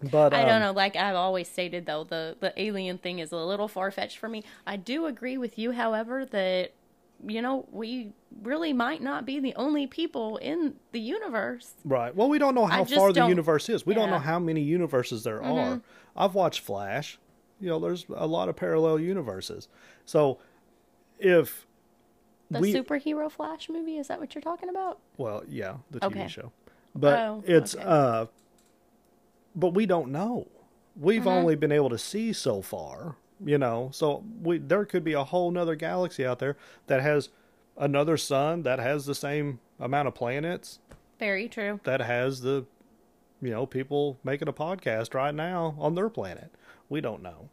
But 0.00 0.32
I 0.32 0.42
don't 0.42 0.56
um, 0.56 0.62
know. 0.62 0.72
Like 0.72 0.94
I've 0.94 1.16
always 1.16 1.48
stated, 1.48 1.86
though, 1.86 2.04
the 2.04 2.36
the 2.38 2.52
alien 2.60 2.98
thing 2.98 3.18
is 3.18 3.32
a 3.32 3.36
little 3.36 3.66
far 3.66 3.90
fetched 3.90 4.18
for 4.18 4.28
me. 4.28 4.44
I 4.66 4.76
do 4.76 5.06
agree 5.06 5.36
with 5.38 5.58
you, 5.58 5.72
however, 5.72 6.24
that 6.26 6.72
you 7.26 7.42
know 7.42 7.66
we 7.72 8.12
really 8.42 8.72
might 8.72 9.02
not 9.02 9.26
be 9.26 9.40
the 9.40 9.54
only 9.56 9.88
people 9.88 10.36
in 10.36 10.74
the 10.92 11.00
universe. 11.00 11.72
Right. 11.84 12.14
Well, 12.14 12.28
we 12.28 12.38
don't 12.38 12.54
know 12.54 12.66
how 12.66 12.84
far 12.84 13.12
the 13.12 13.26
universe 13.26 13.68
is. 13.68 13.84
We 13.84 13.94
don't 13.94 14.10
know. 14.10 14.16
Mm-hmm. 14.16 14.24
how 14.24 14.38
many 14.38 14.60
universes 14.60 15.24
there 15.24 15.42
are. 15.42 15.80
I've 16.18 16.34
watched 16.34 16.60
Flash. 16.60 17.18
You 17.60 17.68
know, 17.68 17.78
there's 17.78 18.04
a 18.14 18.26
lot 18.26 18.48
of 18.48 18.56
parallel 18.56 18.98
universes. 19.00 19.68
So, 20.04 20.38
if 21.18 21.66
The 22.50 22.60
we 22.60 22.74
superhero 22.74 23.30
Flash 23.30 23.68
movie 23.70 23.96
is 23.96 24.08
that 24.08 24.20
what 24.20 24.34
you're 24.34 24.42
talking 24.42 24.68
about? 24.68 24.98
well, 25.16 25.42
yeah, 25.48 25.76
the 25.90 26.00
TV 26.00 26.04
Okay. 26.12 26.28
show, 26.28 26.52
but 26.94 27.18
Oh, 27.20 27.42
it's 27.46 27.74
okay. 27.74 27.84
uh, 27.84 28.26
but 29.54 29.74
we 29.74 29.86
don't 29.86 30.10
know. 30.12 30.46
We've 31.00 31.20
Mm-hmm. 31.20 31.28
only 31.28 31.54
been 31.56 31.72
able 31.72 31.90
to 31.90 31.98
see 31.98 32.32
so 32.32 32.60
far. 32.62 33.16
You 33.44 33.56
know, 33.56 33.90
so 33.92 34.24
we 34.42 34.58
there 34.58 34.84
could 34.84 35.04
be 35.04 35.12
a 35.12 35.22
whole 35.22 35.52
nother 35.52 35.76
galaxy 35.76 36.26
out 36.26 36.40
there 36.40 36.56
that 36.88 37.00
has 37.02 37.28
another 37.76 38.16
sun 38.16 38.64
that 38.64 38.80
has 38.80 39.06
the 39.06 39.14
same 39.14 39.60
amount 39.78 40.08
of 40.08 40.14
planets 40.16 40.80
Very 41.20 41.48
true. 41.48 41.78
that 41.84 42.00
has 42.00 42.40
the 42.40 42.66
you 43.40 43.50
know 43.50 43.66
people 43.66 44.18
making 44.24 44.48
a 44.48 44.52
podcast 44.52 45.14
right 45.14 45.34
now 45.34 45.74
on 45.78 45.94
their 45.94 46.08
planet 46.08 46.50
we 46.88 47.00
don't 47.00 47.22
know 47.22 47.48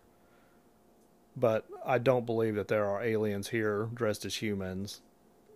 but 1.37 1.65
i 1.85 1.97
don't 1.97 2.25
believe 2.25 2.55
that 2.55 2.67
there 2.67 2.85
are 2.85 3.03
aliens 3.03 3.49
here 3.49 3.89
dressed 3.93 4.25
as 4.25 4.35
humans 4.41 5.01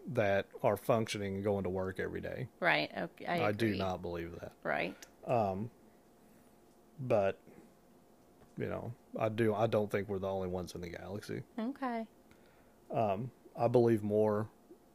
that 0.07 0.45
are 0.63 0.75
functioning 0.77 1.35
and 1.35 1.43
going 1.43 1.63
to 1.63 1.69
work 1.69 1.99
every 1.99 2.21
day 2.21 2.47
Right. 2.59 2.89
Okay. 2.97 3.25
I, 3.25 3.47
i, 3.47 3.51
do 3.51 3.75
not 3.75 4.01
believe 4.01 4.31
that 4.39 4.51
Right. 4.63 4.95
Um, 5.27 5.69
but 6.99 7.37
you 8.57 8.65
know 8.67 8.91
i 9.19 9.29
do 9.29 9.53
i 9.53 9.67
don't 9.67 9.89
think 9.89 10.09
we're 10.09 10.19
the 10.19 10.27
only 10.27 10.47
ones 10.47 10.75
in 10.75 10.81
the 10.81 10.89
galaxy 10.89 11.41
Okay. 11.57 12.05
Um, 12.91 13.31
i 13.57 13.67
believe 13.67 14.03
more 14.03 14.47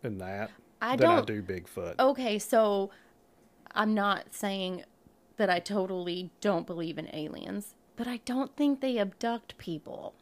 in 0.02 0.18
that 0.18 0.50
I 0.82 0.96
than 0.96 1.10
i 1.10 1.16
don't- 1.16 1.26
do 1.26 1.42
bigfoot 1.42 1.94
Okay, 1.98 2.38
so 2.38 2.90
I'm 3.76 3.92
not 3.94 4.32
saying 4.34 4.84
that 5.36 5.50
I 5.50 5.58
totally 5.58 6.30
don't 6.40 6.66
believe 6.66 6.98
in 6.98 7.08
aliens, 7.14 7.74
but 7.96 8.06
I 8.06 8.18
don't 8.24 8.54
think 8.56 8.80
they 8.80 8.98
abduct 8.98 9.58
people. 9.58 10.14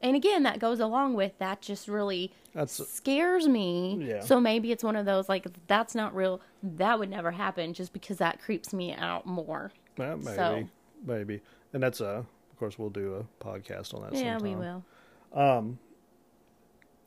And 0.00 0.14
again, 0.14 0.44
that 0.44 0.60
goes 0.60 0.78
along 0.78 1.14
with 1.14 1.36
that 1.38 1.60
just 1.60 1.88
really 1.88 2.32
That's- 2.54 2.76
scares 2.88 3.48
me. 3.48 3.98
Yeah. 4.00 4.20
So 4.20 4.40
maybe 4.40 4.70
it's 4.70 4.84
one 4.84 4.94
of 4.94 5.06
those 5.06 5.28
like 5.28 5.46
that's 5.66 5.94
not 5.94 6.14
real. 6.14 6.40
That 6.62 6.98
would 7.00 7.10
never 7.10 7.32
happen 7.32 7.74
just 7.74 7.92
because 7.92 8.18
that 8.18 8.40
creeps 8.40 8.72
me 8.72 8.94
out 8.94 9.26
more. 9.26 9.72
Yeah, 9.98 10.14
maybe 10.14 10.36
So- 10.36 10.68
maybe 11.04 11.40
and 11.72 11.82
that's 11.82 12.00
a 12.00 12.06
of 12.50 12.58
course 12.58 12.78
we'll 12.78 12.90
do 12.90 13.14
a 13.14 13.44
podcast 13.44 13.92
on 13.94 14.02
that 14.02 14.12
yeah, 14.14 14.38
sometime. 14.38 14.42
we 14.42 14.54
will. 14.56 14.84
Um 15.32 15.78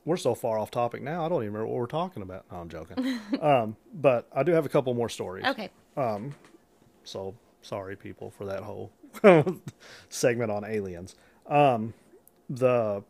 we're 0.04 0.18
so 0.18 0.34
far 0.36 0.58
off 0.58 0.72
topic 0.72 1.02
now. 1.04 1.26
I 1.26 1.30
don't 1.30 1.44
even 1.44 1.54
remember 1.54 1.68
what 1.68 1.80
we're 1.80 1.86
talking 1.86 2.24
about. 2.24 2.46
No, 2.52 2.58
I'm 2.58 2.70
joking. 2.70 3.20
um, 3.42 3.76
but 3.94 4.28
I 4.36 4.42
do 4.44 4.52
have 4.52 4.66
a 4.66 4.70
couple 4.70 4.94
more 4.96 5.10
stories. 5.10 5.46
Okay. 5.46 5.70
So 7.04 7.36
sorry, 7.62 7.96
people, 7.96 8.32
for 8.32 8.46
that 8.46 8.64
whole 8.64 8.92
segment 10.10 10.52
on 10.52 10.64
aliens. 10.64 11.16
Um, 11.48 11.94
the 12.50 13.04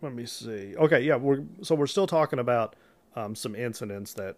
let 0.00 0.12
me 0.14 0.26
see. 0.26 0.74
Okay, 0.76 1.00
yeah, 1.02 1.16
we're 1.16 1.44
so 1.62 1.74
we're 1.74 1.86
still 1.86 2.06
talking 2.06 2.38
about 2.38 2.74
um, 3.14 3.34
some 3.34 3.54
incidents 3.54 4.12
that 4.14 4.36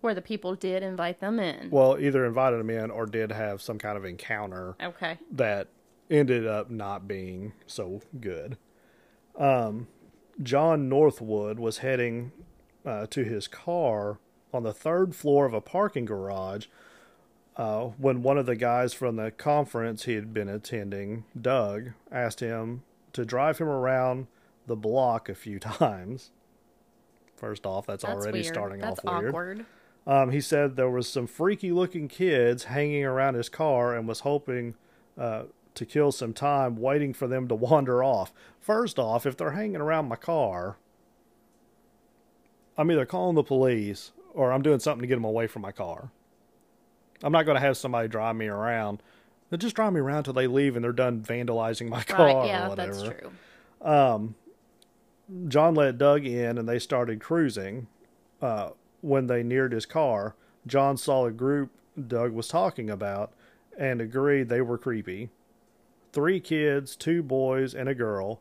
Where 0.00 0.14
the 0.14 0.22
people 0.22 0.54
did 0.54 0.82
invite 0.82 1.20
them 1.20 1.40
in. 1.40 1.70
well 1.70 1.98
either 1.98 2.24
invited 2.24 2.58
them 2.60 2.70
in 2.70 2.90
or 2.90 3.06
did 3.06 3.32
have 3.32 3.60
some 3.62 3.78
kind 3.78 3.96
of 3.96 4.04
encounter 4.04 4.76
Okay. 4.82 5.18
that 5.32 5.68
ended 6.10 6.46
up 6.46 6.70
not 6.70 7.06
being 7.08 7.52
so 7.66 8.00
good. 8.20 8.56
Um, 9.36 9.88
John 10.42 10.88
Northwood 10.88 11.58
was 11.58 11.78
heading 11.78 12.32
uh, 12.86 13.06
to 13.08 13.24
his 13.24 13.48
car 13.48 14.18
on 14.54 14.62
the 14.62 14.72
third 14.72 15.14
floor 15.14 15.44
of 15.46 15.52
a 15.54 15.60
parking 15.60 16.04
garage 16.04 16.66
uh, 17.58 17.80
when 17.98 18.22
one 18.22 18.38
of 18.38 18.46
the 18.46 18.56
guys 18.56 18.94
from 18.94 19.16
the 19.16 19.30
conference 19.32 20.04
he 20.04 20.14
had 20.14 20.32
been 20.32 20.48
attending, 20.48 21.24
Doug, 21.38 21.90
asked 22.10 22.40
him 22.40 22.84
to 23.12 23.24
drive 23.24 23.58
him 23.58 23.68
around 23.68 24.28
the 24.66 24.76
block 24.76 25.28
a 25.28 25.34
few 25.34 25.58
times. 25.58 26.30
First 27.36 27.66
off, 27.66 27.86
that's, 27.86 28.04
That's 28.04 28.14
already 28.14 28.40
weird. 28.40 28.54
starting 28.54 28.80
That's 28.80 29.00
off 29.04 29.20
weird. 29.20 29.28
awkward. 29.30 29.66
Um, 30.06 30.30
he 30.30 30.40
said 30.40 30.76
there 30.76 30.88
was 30.90 31.08
some 31.08 31.26
freaky 31.26 31.70
looking 31.70 32.08
kids 32.08 32.64
hanging 32.64 33.04
around 33.04 33.34
his 33.34 33.48
car 33.48 33.94
and 33.94 34.08
was 34.08 34.20
hoping 34.20 34.74
uh, 35.18 35.42
to 35.74 35.84
kill 35.84 36.12
some 36.12 36.32
time 36.32 36.76
waiting 36.76 37.12
for 37.12 37.26
them 37.28 37.46
to 37.48 37.54
wander 37.56 38.02
off. 38.02 38.32
First 38.60 38.98
off, 38.98 39.26
if 39.26 39.36
they're 39.36 39.50
hanging 39.52 39.80
around 39.80 40.08
my 40.08 40.16
car, 40.16 40.78
I'm 42.76 42.90
either 42.90 43.04
calling 43.06 43.34
the 43.34 43.42
police 43.42 44.12
or 44.34 44.52
I'm 44.52 44.62
doing 44.62 44.78
something 44.78 45.02
to 45.02 45.06
get 45.08 45.16
them 45.16 45.24
away 45.24 45.46
from 45.46 45.62
my 45.62 45.72
car. 45.72 46.10
I'm 47.22 47.32
not 47.32 47.44
going 47.46 47.56
to 47.56 47.60
have 47.60 47.76
somebody 47.76 48.08
drive 48.08 48.36
me 48.36 48.46
around. 48.46 49.02
They'll 49.50 49.58
just 49.58 49.74
drive 49.76 49.92
me 49.92 50.00
around 50.00 50.24
till 50.24 50.32
they 50.34 50.46
leave 50.46 50.76
and 50.76 50.84
they're 50.84 50.92
done 50.92 51.20
vandalizing 51.22 51.88
my 51.88 52.02
car 52.02 52.26
Right. 52.26 52.64
or 52.66 52.68
whatever. 52.68 52.92
that's 52.92 53.02
true. 53.02 54.34
John 55.48 55.74
let 55.74 55.98
Doug 55.98 56.24
in 56.24 56.56
and 56.58 56.68
they 56.68 56.78
started 56.78 57.20
cruising. 57.20 57.86
Uh, 58.40 58.70
when 59.00 59.26
they 59.26 59.42
neared 59.42 59.72
his 59.72 59.86
car, 59.86 60.34
John 60.66 60.96
saw 60.96 61.26
a 61.26 61.30
group 61.30 61.70
Doug 62.06 62.32
was 62.32 62.48
talking 62.48 62.88
about 62.90 63.32
and 63.78 64.00
agreed 64.00 64.48
they 64.48 64.60
were 64.60 64.78
creepy. 64.78 65.30
Three 66.12 66.40
kids, 66.40 66.96
two 66.96 67.22
boys, 67.22 67.74
and 67.74 67.88
a 67.88 67.94
girl, 67.94 68.40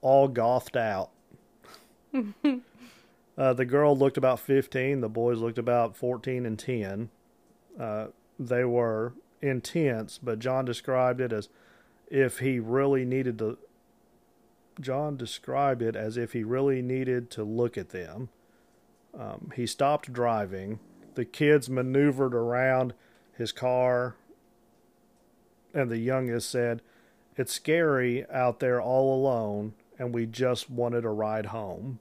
all 0.00 0.28
gothed 0.28 0.76
out. 0.76 1.10
uh, 2.14 3.52
the 3.52 3.64
girl 3.64 3.96
looked 3.96 4.16
about 4.16 4.40
15, 4.40 5.00
the 5.00 5.08
boys 5.08 5.38
looked 5.38 5.58
about 5.58 5.96
14 5.96 6.46
and 6.46 6.58
10. 6.58 7.10
Uh, 7.78 8.06
they 8.38 8.64
were 8.64 9.12
intense, 9.40 10.18
but 10.18 10.38
John 10.38 10.64
described 10.64 11.20
it 11.20 11.32
as 11.32 11.48
if 12.10 12.38
he 12.38 12.58
really 12.58 13.04
needed 13.04 13.38
to 13.38 13.58
John 14.80 15.16
described 15.16 15.82
it 15.82 15.96
as 15.96 16.16
if 16.16 16.32
he 16.32 16.44
really 16.44 16.82
needed 16.82 17.30
to 17.32 17.42
look 17.42 17.76
at 17.76 17.90
them. 17.90 18.28
Um, 19.18 19.52
he 19.56 19.66
stopped 19.66 20.12
driving. 20.12 20.78
The 21.14 21.24
kids 21.24 21.68
maneuvered 21.68 22.34
around 22.34 22.94
his 23.36 23.50
car, 23.50 24.14
and 25.74 25.90
the 25.90 25.98
youngest 25.98 26.50
said, 26.50 26.80
It's 27.36 27.52
scary 27.52 28.24
out 28.30 28.60
there 28.60 28.80
all 28.80 29.14
alone, 29.14 29.74
and 29.98 30.14
we 30.14 30.26
just 30.26 30.70
wanted 30.70 31.04
a 31.04 31.10
ride 31.10 31.46
home. 31.46 31.98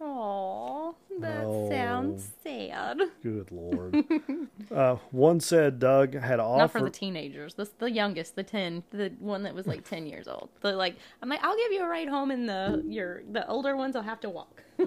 Aw, 0.00 0.79
that 1.20 1.42
No. 1.42 1.68
sounds 1.70 2.30
sad. 2.42 3.00
Good 3.22 3.50
Lord. 3.50 3.96
uh, 4.74 4.96
one 5.10 5.40
said 5.40 5.78
Doug 5.78 6.14
had 6.14 6.40
offered. 6.40 6.58
Not 6.58 6.72
for 6.72 6.82
the 6.82 6.90
teenagers. 6.90 7.54
This 7.54 7.70
the 7.78 7.90
youngest, 7.90 8.36
the 8.36 8.42
ten, 8.42 8.82
the 8.90 9.12
one 9.18 9.42
that 9.44 9.54
was 9.54 9.66
like 9.66 9.88
ten 9.88 10.06
years 10.06 10.28
old. 10.28 10.48
The 10.60 10.72
like, 10.72 10.96
I'm 11.22 11.28
like, 11.28 11.42
I'll 11.42 11.56
give 11.56 11.72
you 11.72 11.82
a 11.82 11.88
ride 11.88 12.08
home, 12.08 12.30
and 12.30 12.48
the 12.48 12.82
your 12.86 13.22
the 13.30 13.46
older 13.48 13.76
ones 13.76 13.94
will 13.94 14.02
have 14.02 14.20
to 14.20 14.30
walk. 14.30 14.62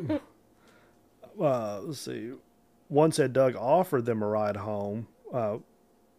uh, 1.39 1.79
let's 1.81 1.99
see. 1.99 2.31
One 2.89 3.11
said 3.11 3.33
Doug 3.33 3.55
offered 3.55 4.05
them 4.05 4.21
a 4.21 4.27
ride 4.27 4.57
home, 4.57 5.07
uh, 5.33 5.57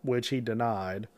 which 0.02 0.28
he 0.28 0.40
denied. 0.40 1.08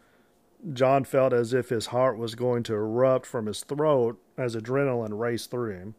John 0.72 1.04
felt 1.04 1.32
as 1.32 1.52
if 1.54 1.68
his 1.68 1.86
heart 1.86 2.18
was 2.18 2.34
going 2.34 2.62
to 2.64 2.74
erupt 2.74 3.26
from 3.26 3.46
his 3.46 3.62
throat 3.62 4.20
as 4.36 4.56
adrenaline 4.56 5.18
raced 5.18 5.50
through 5.50 5.70
him. 5.72 5.94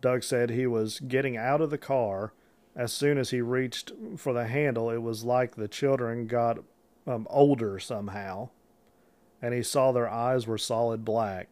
Doug 0.00 0.22
said 0.22 0.50
he 0.50 0.66
was 0.66 1.00
getting 1.00 1.36
out 1.36 1.60
of 1.60 1.70
the 1.70 1.78
car. 1.78 2.32
As 2.76 2.92
soon 2.92 3.18
as 3.18 3.30
he 3.30 3.40
reached 3.40 3.92
for 4.16 4.32
the 4.32 4.46
handle, 4.46 4.90
it 4.90 5.02
was 5.02 5.24
like 5.24 5.56
the 5.56 5.68
children 5.68 6.26
got 6.26 6.58
um, 7.06 7.26
older 7.30 7.78
somehow. 7.78 8.50
And 9.42 9.54
he 9.54 9.62
saw 9.62 9.92
their 9.92 10.08
eyes 10.08 10.46
were 10.46 10.58
solid 10.58 11.04
black. 11.04 11.48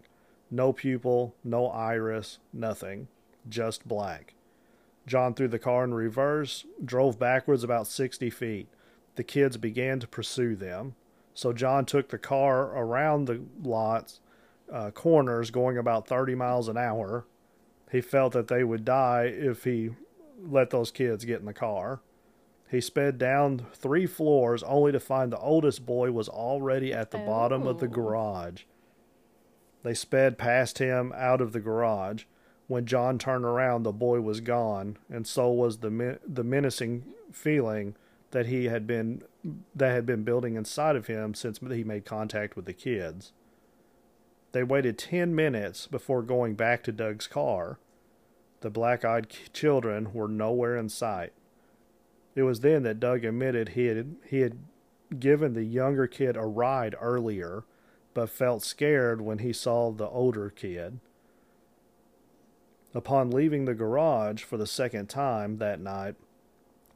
No 0.51 0.73
pupil, 0.73 1.35
no 1.43 1.69
iris, 1.69 2.39
nothing. 2.53 3.09
Just 3.49 3.87
black. 3.87 4.35
John 5.07 5.35
threw 5.35 5.49
the 5.49 5.59
car 5.59 5.85
in 5.85 5.95
reverse, 5.95 6.67
drove 6.85 7.19
backwards 7.19 7.63
about 7.65 7.87
60 7.87 8.29
feet. 8.31 8.69
The 9.15 9.25
kids 9.25 9.57
began 9.57 10.01
to 10.01 10.07
pursue 10.07 10.57
them. 10.57 10.95
So 11.35 11.53
John 11.53 11.85
took 11.85 12.09
the 12.09 12.19
car 12.19 12.77
around 12.77 13.27
the 13.27 13.43
lots, 13.63 14.21
uh, 14.73 14.91
corners, 14.91 15.51
going 15.51 15.79
about 15.79 16.09
30 16.09 16.35
miles 16.35 16.69
an 16.69 16.77
hour. 16.77 17.25
He 17.91 18.01
felt 18.01 18.33
that 18.33 18.49
they 18.49 18.65
would 18.65 18.85
die 18.85 19.25
if 19.25 19.65
he 19.65 19.91
let 20.43 20.71
those 20.71 20.91
kids 20.91 21.25
get 21.25 21.41
in 21.41 21.47
the 21.47 21.53
car. 21.53 22.01
He 22.71 22.81
sped 22.81 23.17
down 23.17 23.67
three 23.73 24.07
floors 24.07 24.63
only 24.65 24.91
to 24.93 24.99
find 25.01 25.33
the 25.33 25.39
oldest 25.39 25.87
boy 25.87 26.11
was 26.11 26.29
already 26.29 26.93
at 26.93 27.11
the 27.13 27.19
bottom 27.19 27.67
of 27.67 27.79
the 27.79 27.87
Oh. 27.87 27.91
garage. 27.91 28.65
They 29.85 29.95
sped 29.95 30.37
past 30.37 30.79
him 30.79 31.13
out 31.17 31.41
of 31.41 31.53
the 31.53 31.61
garage. 31.61 32.25
When 32.67 32.87
John 32.87 33.19
turned 33.19 33.45
around, 33.45 33.85
the 33.85 33.93
boy 33.93 34.21
was 34.21 34.41
gone, 34.41 34.99
and 35.09 35.25
so 35.27 35.53
was 35.53 35.79
the 35.79 35.91
men- 35.91 36.19
the 36.27 36.43
menacing 36.43 37.05
feeling 37.31 37.95
that 38.33 38.47
he 38.47 38.65
had 38.65 38.87
been 38.89 39.23
that 39.77 39.91
had 39.93 40.05
been 40.05 40.25
building 40.25 40.57
inside 40.57 40.97
of 40.97 41.07
him 41.07 41.33
since 41.35 41.61
he 41.61 41.85
made 41.85 42.05
contact 42.05 42.57
with 42.57 42.65
the 42.65 42.73
kids. 42.73 43.33
They 44.57 44.63
waited 44.63 44.97
10 44.97 45.35
minutes 45.35 45.87
before 45.87 46.23
going 46.23 46.55
back 46.55 46.83
to 46.85 46.91
Doug's 46.91 47.27
car. 47.27 47.79
The 48.63 48.71
black-eyed 48.71 49.29
children 49.53 50.15
were 50.15 50.29
nowhere 50.29 50.79
in 50.79 50.89
sight. 50.89 51.35
It 52.35 52.43
was 52.45 52.61
then 52.61 52.83
that 52.85 52.99
Doug 52.99 53.23
admitted 53.27 53.69
he 53.69 53.85
had 53.89 54.17
he 54.25 54.41
had 54.41 54.57
given 55.21 55.53
the 55.53 55.65
younger 55.65 56.07
kid 56.07 56.39
a 56.39 56.47
ride 56.47 56.97
earlier, 56.99 57.65
but 58.15 58.31
felt 58.31 58.63
scared 58.63 59.21
when 59.21 59.41
he 59.41 59.53
saw 59.53 59.93
the 59.93 60.09
older 60.09 60.49
kid. 60.49 61.01
Upon 62.95 63.31
leaving 63.31 63.67
the 63.67 63.75
garage 63.75 64.43
for 64.43 64.57
the 64.57 64.67
second 64.67 65.11
time 65.11 65.59
that 65.59 65.81
night, 65.83 66.15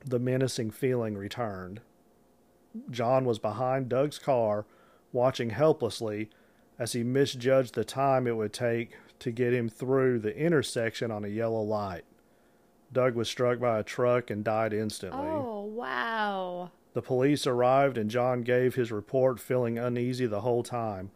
the 0.02 0.18
menacing 0.18 0.70
feeling 0.70 1.14
returned. 1.14 1.82
John 2.90 3.26
was 3.26 3.38
behind 3.38 3.90
Doug's 3.90 4.18
car, 4.18 4.64
watching 5.12 5.50
helplessly 5.50 6.30
as 6.80 6.94
he 6.94 7.04
misjudged 7.04 7.74
the 7.74 7.84
time 7.84 8.26
it 8.26 8.36
would 8.36 8.54
take 8.54 8.96
to 9.18 9.30
get 9.30 9.52
him 9.52 9.68
through 9.68 10.18
the 10.18 10.34
intersection 10.34 11.10
on 11.10 11.26
a 11.26 11.28
yellow 11.28 11.60
light. 11.60 12.04
Doug 12.90 13.14
was 13.14 13.28
struck 13.28 13.60
by 13.60 13.78
a 13.78 13.84
truck 13.84 14.30
and 14.30 14.42
died 14.42 14.72
instantly. 14.72 15.28
Oh 15.28 15.66
wow! 15.66 16.70
The 16.94 17.02
police 17.02 17.46
arrived 17.46 17.98
and 17.98 18.10
John 18.10 18.40
gave 18.40 18.74
his 18.74 18.90
report, 18.90 19.38
feeling 19.38 19.78
uneasy 19.78 20.26
the 20.26 20.40
whole 20.40 20.62
time. 20.62 21.10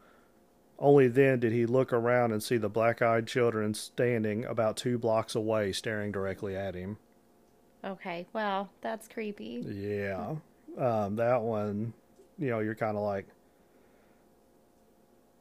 Only 0.79 1.09
then 1.09 1.41
did 1.41 1.53
he 1.53 1.65
look 1.65 1.95
around 1.95 2.33
and 2.33 2.43
see 2.43 2.59
the 2.59 2.69
black 2.69 3.01
eyed 3.01 3.27
children 3.27 3.73
standing 3.73 4.45
about 4.45 4.77
two 4.77 4.99
blocks 4.99 5.35
away, 5.35 5.73
staring 5.73 6.13
directly 6.13 6.55
at 6.55 6.75
him. 6.75 6.99
Okay, 7.83 8.27
well 8.35 8.71
that's 8.83 9.09
creepy. 9.09 9.65
Yeah. 9.67 10.37
Um, 10.77 11.17
that 11.17 11.41
one, 11.41 11.95
you 12.39 12.51
know, 12.51 12.59
you're 12.59 12.75
kind 12.75 12.99
of 12.99 13.03
like, 13.03 13.27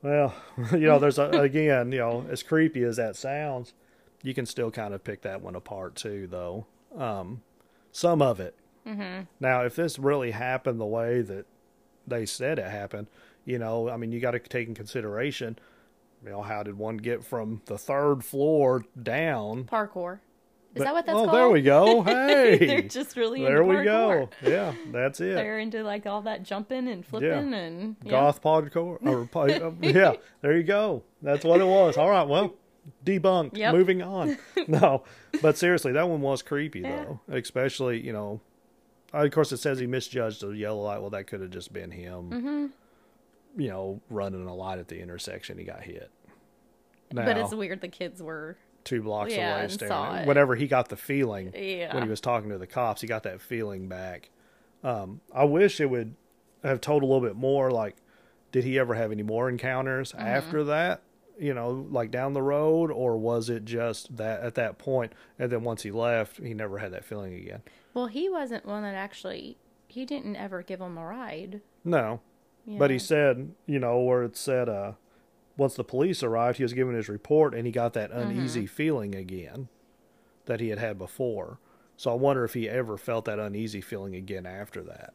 well, 0.04 0.36
you 0.72 0.80
know, 0.80 1.00
there's 1.00 1.18
a, 1.18 1.30
again, 1.30 1.92
you 1.92 2.00
know, 2.00 2.26
as 2.30 2.44
creepy 2.44 2.84
as 2.84 2.98
that 2.98 3.16
sounds, 3.16 3.74
you 4.22 4.34
can 4.34 4.46
still 4.46 4.70
kind 4.70 4.94
of 4.94 5.04
pick 5.04 5.22
that 5.22 5.42
one 5.42 5.56
apart 5.56 5.96
too, 5.96 6.28
though. 6.28 6.66
Um, 6.96 7.42
some 7.92 8.22
of 8.22 8.40
it. 8.40 8.56
Mm-hmm. 8.86 9.24
Now, 9.40 9.64
if 9.64 9.76
this 9.76 9.98
really 9.98 10.32
happened 10.32 10.80
the 10.80 10.86
way 10.86 11.22
that 11.22 11.46
they 12.06 12.26
said 12.26 12.60
it 12.60 12.70
happened, 12.70 13.08
you 13.46 13.58
know, 13.58 13.90
I 13.90 13.98
mean, 13.98 14.12
you 14.12 14.20
got 14.20 14.32
to 14.32 14.40
take 14.40 14.68
in 14.68 14.76
consideration, 14.76 15.58
you 16.24 16.32
know, 16.32 16.42
how 16.42 16.64
did 16.64 16.78
one 16.78 16.98
get 16.98 17.24
from 17.24 17.62
the 17.66 17.78
third 17.78 18.24
floor 18.24 18.86
down? 19.02 19.66
Parkour. 19.66 20.20
Is 20.76 20.84
that 20.84 20.94
what 20.94 21.06
that's 21.06 21.16
oh, 21.16 21.26
called? 21.26 21.34
there 21.36 21.50
we 21.50 21.62
go. 21.62 22.02
Hey, 22.02 22.58
They're 22.58 22.82
just 22.82 23.16
really 23.16 23.42
there 23.42 23.64
we 23.64 23.84
go. 23.84 24.30
Yeah, 24.42 24.74
that's 24.92 25.20
it. 25.22 25.36
They're 25.36 25.60
into 25.60 25.84
like 25.84 26.06
all 26.06 26.24
that 26.24 26.44
jumping 26.44 26.88
and 26.88 27.06
flipping 27.06 27.54
and 27.54 27.96
yeah. 28.04 28.12
Goth 28.12 28.42
parkour 28.42 28.98
or 29.06 29.30
uh, 29.36 29.72
yeah, 29.82 30.14
there 30.42 30.58
you 30.58 30.64
go. 30.64 31.04
That's 31.22 31.46
what 31.46 31.62
it 31.62 31.68
was. 31.68 31.98
All 31.98 32.10
right, 32.10 32.28
well, 32.28 32.56
debunked. 33.06 33.58
Yep. 33.58 33.74
Moving 33.74 34.02
on. 34.02 34.38
no, 34.68 35.04
but 35.42 35.58
seriously, 35.58 35.92
that 35.92 36.10
one 36.10 36.22
was 36.22 36.42
creepy 36.42 36.82
Yeah. 36.82 37.06
though. 37.06 37.20
Especially, 37.28 38.04
you 38.04 38.14
know, 38.14 38.42
of 39.14 39.30
course 39.32 39.52
it 39.52 39.58
says 39.58 39.80
he 39.80 39.88
misjudged 39.88 40.42
the 40.42 40.50
yellow 40.50 40.82
light. 40.82 41.02
Well, 41.02 41.12
that 41.12 41.28
could 41.28 41.42
have 41.42 41.52
just 41.52 41.72
been 41.72 41.92
him. 41.92 42.30
Mm-hmm. 42.30 43.62
You 43.62 43.70
know, 43.70 44.02
running 44.10 44.48
a 44.48 44.56
light 44.56 44.80
at 44.80 44.88
the 44.88 45.00
intersection, 45.00 45.60
he 45.60 45.64
got 45.64 45.84
hit. 45.84 46.10
Now, 47.12 47.26
But 47.26 47.38
it's 47.38 47.54
weird 47.54 47.82
the 47.82 47.88
kids 47.88 48.24
were 48.24 48.58
two 48.84 49.02
blocks 49.02 49.34
Yeah, 49.34 49.60
away 49.60 49.68
staring. 49.70 50.28
Whenever 50.28 50.56
he 50.56 50.68
got 50.68 50.90
the 50.90 50.96
feeling 50.98 51.52
yeah. 51.56 51.94
when 51.94 52.04
he 52.04 52.10
was 52.10 52.22
talking 52.22 52.50
to 52.50 52.58
the 52.58 52.68
cops, 52.68 53.02
he 53.02 53.08
got 53.08 53.24
that 53.24 53.42
feeling 53.42 53.88
back. 53.88 54.30
Um, 54.84 55.22
I 55.34 55.46
wish 55.46 55.80
it 55.80 55.90
would 55.90 56.16
have 56.64 56.82
told 56.82 57.04
a 57.04 57.06
little 57.06 57.22
bit 57.22 57.36
more. 57.36 57.72
Like, 57.72 57.96
did 58.52 58.64
he 58.64 58.78
ever 58.80 58.94
have 58.96 59.12
any 59.12 59.24
more 59.24 59.50
encounters 59.50 60.12
Mm-hmm. 60.12 60.22
after 60.28 60.64
that? 60.66 61.02
You 61.40 61.54
know, 61.56 61.88
like 61.90 62.12
down 62.12 62.34
the 62.34 62.44
road, 62.44 62.92
or 62.92 63.18
was 63.18 63.50
it 63.50 63.66
just 63.66 64.18
that 64.18 64.42
at 64.42 64.54
that 64.56 64.78
point, 64.78 65.14
and 65.40 65.52
then 65.52 65.64
once 65.64 65.82
he 65.82 65.90
left, 65.90 66.38
he 66.38 66.54
never 66.54 66.78
had 66.78 66.92
that 66.94 67.04
feeling 67.06 67.34
again? 67.34 67.64
Well, 67.96 68.06
he 68.08 68.30
wasn't 68.30 68.66
one 68.68 68.84
that 68.84 68.94
actually 68.94 69.58
he 69.88 70.06
didn't 70.06 70.36
ever 70.36 70.62
give 70.62 70.80
him 70.80 70.96
a 70.98 71.04
ride. 71.06 71.62
No, 71.84 72.22
you 72.68 72.78
but 72.78 72.92
he 72.92 73.00
said, 73.00 73.54
you 73.66 73.80
know, 73.80 74.00
where 74.02 74.22
it 74.24 74.38
said, 74.38 74.70
uh, 74.70 74.92
once 75.58 75.76
the 75.76 75.84
police 75.84 76.24
arrived, 76.24 76.58
he 76.58 76.64
was 76.64 76.74
given 76.74 76.96
his 76.96 77.10
report, 77.10 77.54
and 77.54 77.66
he 77.66 77.72
got 77.72 77.94
that 77.94 78.12
Mm-hmm. 78.12 78.30
uneasy 78.32 78.66
feeling 78.66 79.14
again 79.16 79.68
that 80.46 80.60
he 80.60 80.70
had 80.70 80.80
had 80.80 80.98
before. 80.98 81.60
So 81.96 82.12
I 82.12 82.16
wonder 82.16 82.44
if 82.44 82.54
he 82.54 82.68
ever 82.68 82.98
felt 82.98 83.26
that 83.26 83.40
uneasy 83.40 83.82
feeling 83.82 84.16
again 84.16 84.46
after 84.46 84.82
that. 84.84 85.14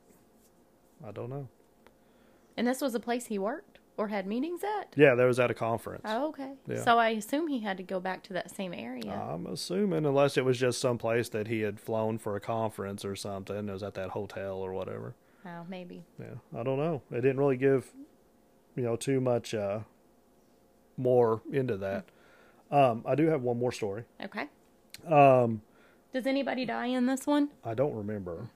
I 1.07 1.11
don't 1.11 1.28
know. 1.30 1.49
And 2.57 2.66
this 2.66 2.80
was 2.80 2.95
a 2.95 3.01
place 3.01 3.26
he 3.26 3.39
worked 3.39 3.78
or 3.97 4.09
had 4.09 4.26
meetings 4.26 4.62
at. 4.62 4.93
Yeah, 4.97 5.14
there 5.16 5.26
was 5.26 5.39
at 5.41 5.51
a 5.51 5.55
conference. 5.55 6.03
Oh, 6.05 6.28
okay. 6.28 6.53
Yeah. 6.68 6.82
So 6.82 6.99
I 6.99 7.11
assume 7.11 7.49
he 7.49 7.61
had 7.61 7.76
to 7.78 7.82
go 7.82 7.99
back 8.01 8.22
to 8.24 8.32
that 8.34 8.51
same 8.51 8.72
area. 8.72 9.11
I'm 9.12 9.47
assuming, 9.47 10.07
unless 10.07 10.36
it 10.36 10.45
was 10.45 10.59
just 10.59 10.80
some 10.80 10.99
place 10.99 11.28
that 11.30 11.49
he 11.49 11.61
had 11.61 11.78
flown 11.80 12.16
for 12.18 12.36
a 12.36 12.41
conference 12.41 13.05
or 13.05 13.16
something. 13.16 13.68
It 13.68 13.72
was 13.72 13.82
at 13.82 13.95
that 13.95 14.11
hotel 14.11 14.57
or 14.59 14.72
whatever. 14.72 15.14
oh, 15.45 15.66
maybe. 15.68 16.05
Yeah, 16.18 16.36
I 16.59 16.62
don't 16.62 16.78
know. 16.78 17.03
It 17.11 17.20
didn't 17.22 17.39
really 17.39 17.57
give, 17.57 17.93
you 18.76 18.84
know, 18.84 18.95
too 18.97 19.20
much 19.20 19.53
uh, 19.55 19.80
more 20.99 21.40
into 21.51 21.76
that. 21.78 22.05
Um, 22.70 23.03
I 23.07 23.14
do 23.14 23.26
have 23.28 23.42
one 23.42 23.59
more 23.59 23.72
story. 23.72 24.05
Okay. 24.22 24.46
Um, 25.07 25.62
Does 26.12 26.26
anybody 26.26 26.66
die 26.66 26.86
in 26.86 27.07
this 27.07 27.26
one? 27.26 27.51
I 27.64 27.74
don't 27.74 27.94
remember. 27.94 28.51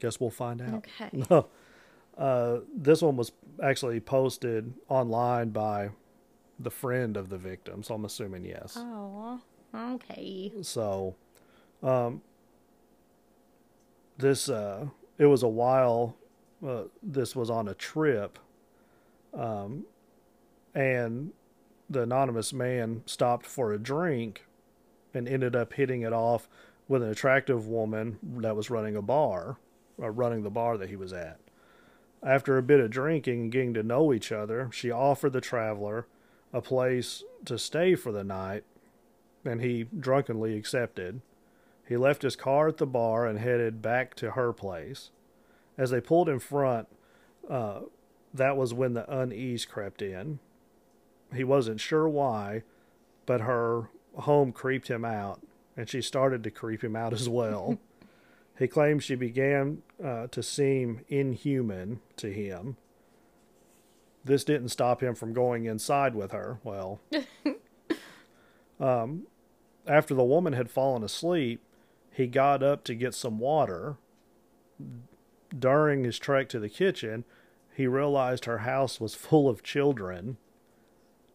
Guess 0.00 0.20
we'll 0.20 0.30
find 0.30 0.62
out. 0.62 0.84
Okay. 1.02 1.24
uh, 2.18 2.58
this 2.74 3.02
one 3.02 3.16
was 3.16 3.32
actually 3.62 4.00
posted 4.00 4.72
online 4.88 5.50
by 5.50 5.90
the 6.58 6.70
friend 6.70 7.16
of 7.16 7.28
the 7.28 7.38
victim, 7.38 7.82
so 7.82 7.94
I'm 7.94 8.04
assuming 8.04 8.44
yes. 8.44 8.74
Oh, 8.76 9.40
okay. 9.74 10.52
So, 10.62 11.16
um, 11.82 12.22
this 14.18 14.48
uh, 14.48 14.86
it 15.18 15.26
was 15.26 15.42
a 15.42 15.48
while. 15.48 16.16
Uh, 16.66 16.84
this 17.02 17.34
was 17.34 17.50
on 17.50 17.66
a 17.66 17.74
trip, 17.74 18.38
um, 19.34 19.84
and 20.74 21.32
the 21.88 22.02
anonymous 22.02 22.52
man 22.52 23.02
stopped 23.06 23.46
for 23.46 23.72
a 23.72 23.78
drink 23.78 24.46
and 25.14 25.28
ended 25.28 25.54
up 25.54 25.74
hitting 25.74 26.02
it 26.02 26.12
off 26.12 26.48
with 26.88 27.02
an 27.02 27.10
attractive 27.10 27.66
woman 27.66 28.18
that 28.22 28.56
was 28.56 28.70
running 28.70 28.96
a 28.96 29.02
bar, 29.02 29.56
or 29.98 30.10
running 30.10 30.42
the 30.42 30.50
bar 30.50 30.76
that 30.78 30.88
he 30.88 30.96
was 30.96 31.12
at. 31.12 31.38
After 32.22 32.56
a 32.56 32.62
bit 32.62 32.80
of 32.80 32.90
drinking 32.90 33.40
and 33.42 33.52
getting 33.52 33.74
to 33.74 33.82
know 33.82 34.12
each 34.12 34.32
other, 34.32 34.70
she 34.72 34.90
offered 34.90 35.32
the 35.32 35.40
traveler 35.40 36.06
a 36.52 36.60
place 36.60 37.24
to 37.46 37.58
stay 37.58 37.94
for 37.94 38.12
the 38.12 38.24
night, 38.24 38.64
and 39.44 39.60
he 39.60 39.84
drunkenly 39.84 40.56
accepted. 40.56 41.20
He 41.88 41.96
left 41.96 42.22
his 42.22 42.36
car 42.36 42.68
at 42.68 42.76
the 42.76 42.86
bar 42.86 43.26
and 43.26 43.38
headed 43.38 43.82
back 43.82 44.14
to 44.16 44.32
her 44.32 44.52
place. 44.52 45.10
As 45.76 45.90
they 45.90 46.00
pulled 46.00 46.28
in 46.28 46.38
front, 46.38 46.88
uh, 47.48 47.80
that 48.32 48.56
was 48.56 48.72
when 48.72 48.94
the 48.94 49.10
unease 49.12 49.64
crept 49.64 50.00
in. 50.00 50.38
He 51.34 51.44
wasn't 51.44 51.80
sure 51.80 52.08
why, 52.08 52.62
but 53.26 53.42
her 53.42 53.88
home 54.16 54.52
creeped 54.52 54.88
him 54.88 55.04
out, 55.04 55.40
and 55.76 55.88
she 55.88 56.02
started 56.02 56.44
to 56.44 56.50
creep 56.50 56.82
him 56.84 56.96
out 56.96 57.12
as 57.12 57.28
well. 57.28 57.78
he 58.58 58.68
claims 58.68 59.04
she 59.04 59.14
began 59.14 59.82
uh, 60.02 60.26
to 60.28 60.42
seem 60.42 61.00
inhuman 61.08 62.00
to 62.16 62.32
him. 62.32 62.76
This 64.24 64.44
didn't 64.44 64.68
stop 64.68 65.02
him 65.02 65.14
from 65.14 65.32
going 65.32 65.64
inside 65.64 66.14
with 66.14 66.32
her. 66.32 66.58
Well, 66.62 67.00
um, 68.80 69.26
after 69.86 70.14
the 70.14 70.22
woman 70.22 70.52
had 70.52 70.70
fallen 70.70 71.02
asleep, 71.02 71.60
he 72.12 72.26
got 72.26 72.62
up 72.62 72.84
to 72.84 72.94
get 72.94 73.14
some 73.14 73.38
water. 73.38 73.96
During 75.58 76.04
his 76.04 76.18
trek 76.18 76.48
to 76.50 76.60
the 76.60 76.68
kitchen, 76.68 77.24
he 77.74 77.86
realized 77.86 78.44
her 78.44 78.58
house 78.58 79.00
was 79.00 79.14
full 79.14 79.48
of 79.48 79.62
children. 79.62 80.36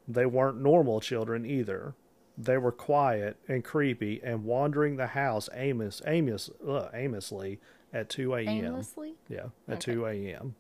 They 0.08 0.26
weren't 0.26 0.62
normal 0.62 0.99
children 1.01 1.45
either. 1.45 1.93
They 2.38 2.58
were 2.58 2.72
quiet 2.72 3.38
and 3.47 3.64
creepy 3.64 4.22
and 4.24 4.45
wandering 4.45 4.95
the 4.95 5.08
house 5.08 5.49
aimless, 5.53 6.01
aimless, 6.05 6.49
uh, 6.66 6.89
aimlessly 6.93 7.60
at 7.91 8.10
2 8.10 8.36
a.m. 8.36 8.47
Aimlessly? 8.66 9.16
Yeah, 9.28 9.47
at 9.68 9.78
Okay. 9.78 9.93
2 9.93 10.05
a.m. 10.05 10.55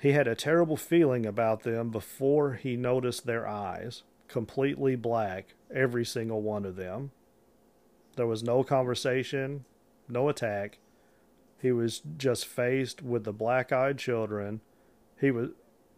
He 0.00 0.12
had 0.12 0.28
a 0.28 0.34
terrible 0.34 0.76
feeling 0.76 1.24
about 1.24 1.62
them 1.62 1.90
before 1.90 2.54
he 2.54 2.76
noticed 2.76 3.26
their 3.26 3.46
eyes, 3.48 4.02
completely 4.28 4.96
black, 4.96 5.54
every 5.72 6.04
single 6.04 6.42
one 6.42 6.64
of 6.64 6.76
them. 6.76 7.10
There 8.16 8.26
was 8.26 8.42
no 8.42 8.62
conversation, 8.62 9.64
no 10.08 10.28
attack. 10.28 10.78
He 11.60 11.72
was 11.72 12.02
just 12.18 12.46
faced 12.46 13.02
with 13.02 13.24
the 13.24 13.32
black 13.32 13.72
eyed 13.72 13.98
children. 13.98 14.60
He 15.18 15.30
was, 15.30 15.50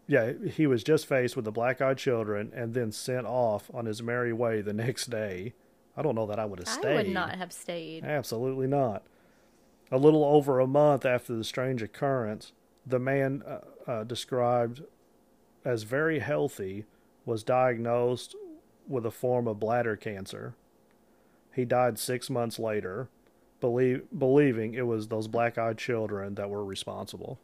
yeah, 0.07 0.33
he 0.53 0.67
was 0.67 0.85
just 0.85 1.07
faced 1.07 1.35
with 1.37 1.45
the 1.45 1.53
black 1.53 1.81
eyed 1.81 1.99
children 1.99 2.53
and 2.55 2.75
then 2.75 2.93
sent 2.93 3.27
off 3.27 3.71
on 3.75 3.87
his 3.87 4.03
merry 4.03 4.33
way 4.33 4.61
the 4.61 4.73
next 4.73 5.11
day. 5.11 5.55
I 5.97 6.03
don't 6.03 6.15
know 6.15 6.27
that 6.27 6.39
I 6.39 6.45
would 6.45 6.59
have 6.61 6.69
stayed. 6.69 6.93
I 6.93 6.97
would 6.97 7.09
not 7.09 7.35
have 7.37 7.53
stayed. 7.53 8.05
Absolutely 8.05 8.67
not. 8.67 9.03
A 9.91 9.99
little 9.99 10.25
over 10.25 10.61
a 10.61 10.67
month 10.67 11.05
after 11.05 11.35
the 11.35 11.45
strange 11.45 11.83
occurrence, 11.83 12.53
the 12.87 12.99
man 12.99 13.43
uh, 13.47 13.91
uh, 13.91 14.05
described 14.05 14.83
as 15.65 15.83
very 15.83 16.19
healthy 16.21 16.85
was 17.25 17.43
diagnosed 17.43 18.37
with 18.87 19.05
a 19.07 19.11
form 19.11 19.49
of 19.49 19.59
bladder 19.59 19.97
cancer. 19.97 20.55
He 21.53 21.65
died 21.65 21.99
six 21.99 22.31
months 22.31 22.59
later, 22.59 23.09
believe, 23.61 24.03
believing 24.17 24.75
it 24.75 24.87
was 24.87 25.09
those 25.09 25.27
black 25.27 25.59
eyed 25.59 25.79
children 25.79 26.35
that 26.35 26.51
were 26.51 26.65
responsible. 26.65 27.41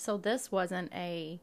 So 0.00 0.16
this 0.16 0.52
wasn't 0.52 0.92
a 0.94 1.40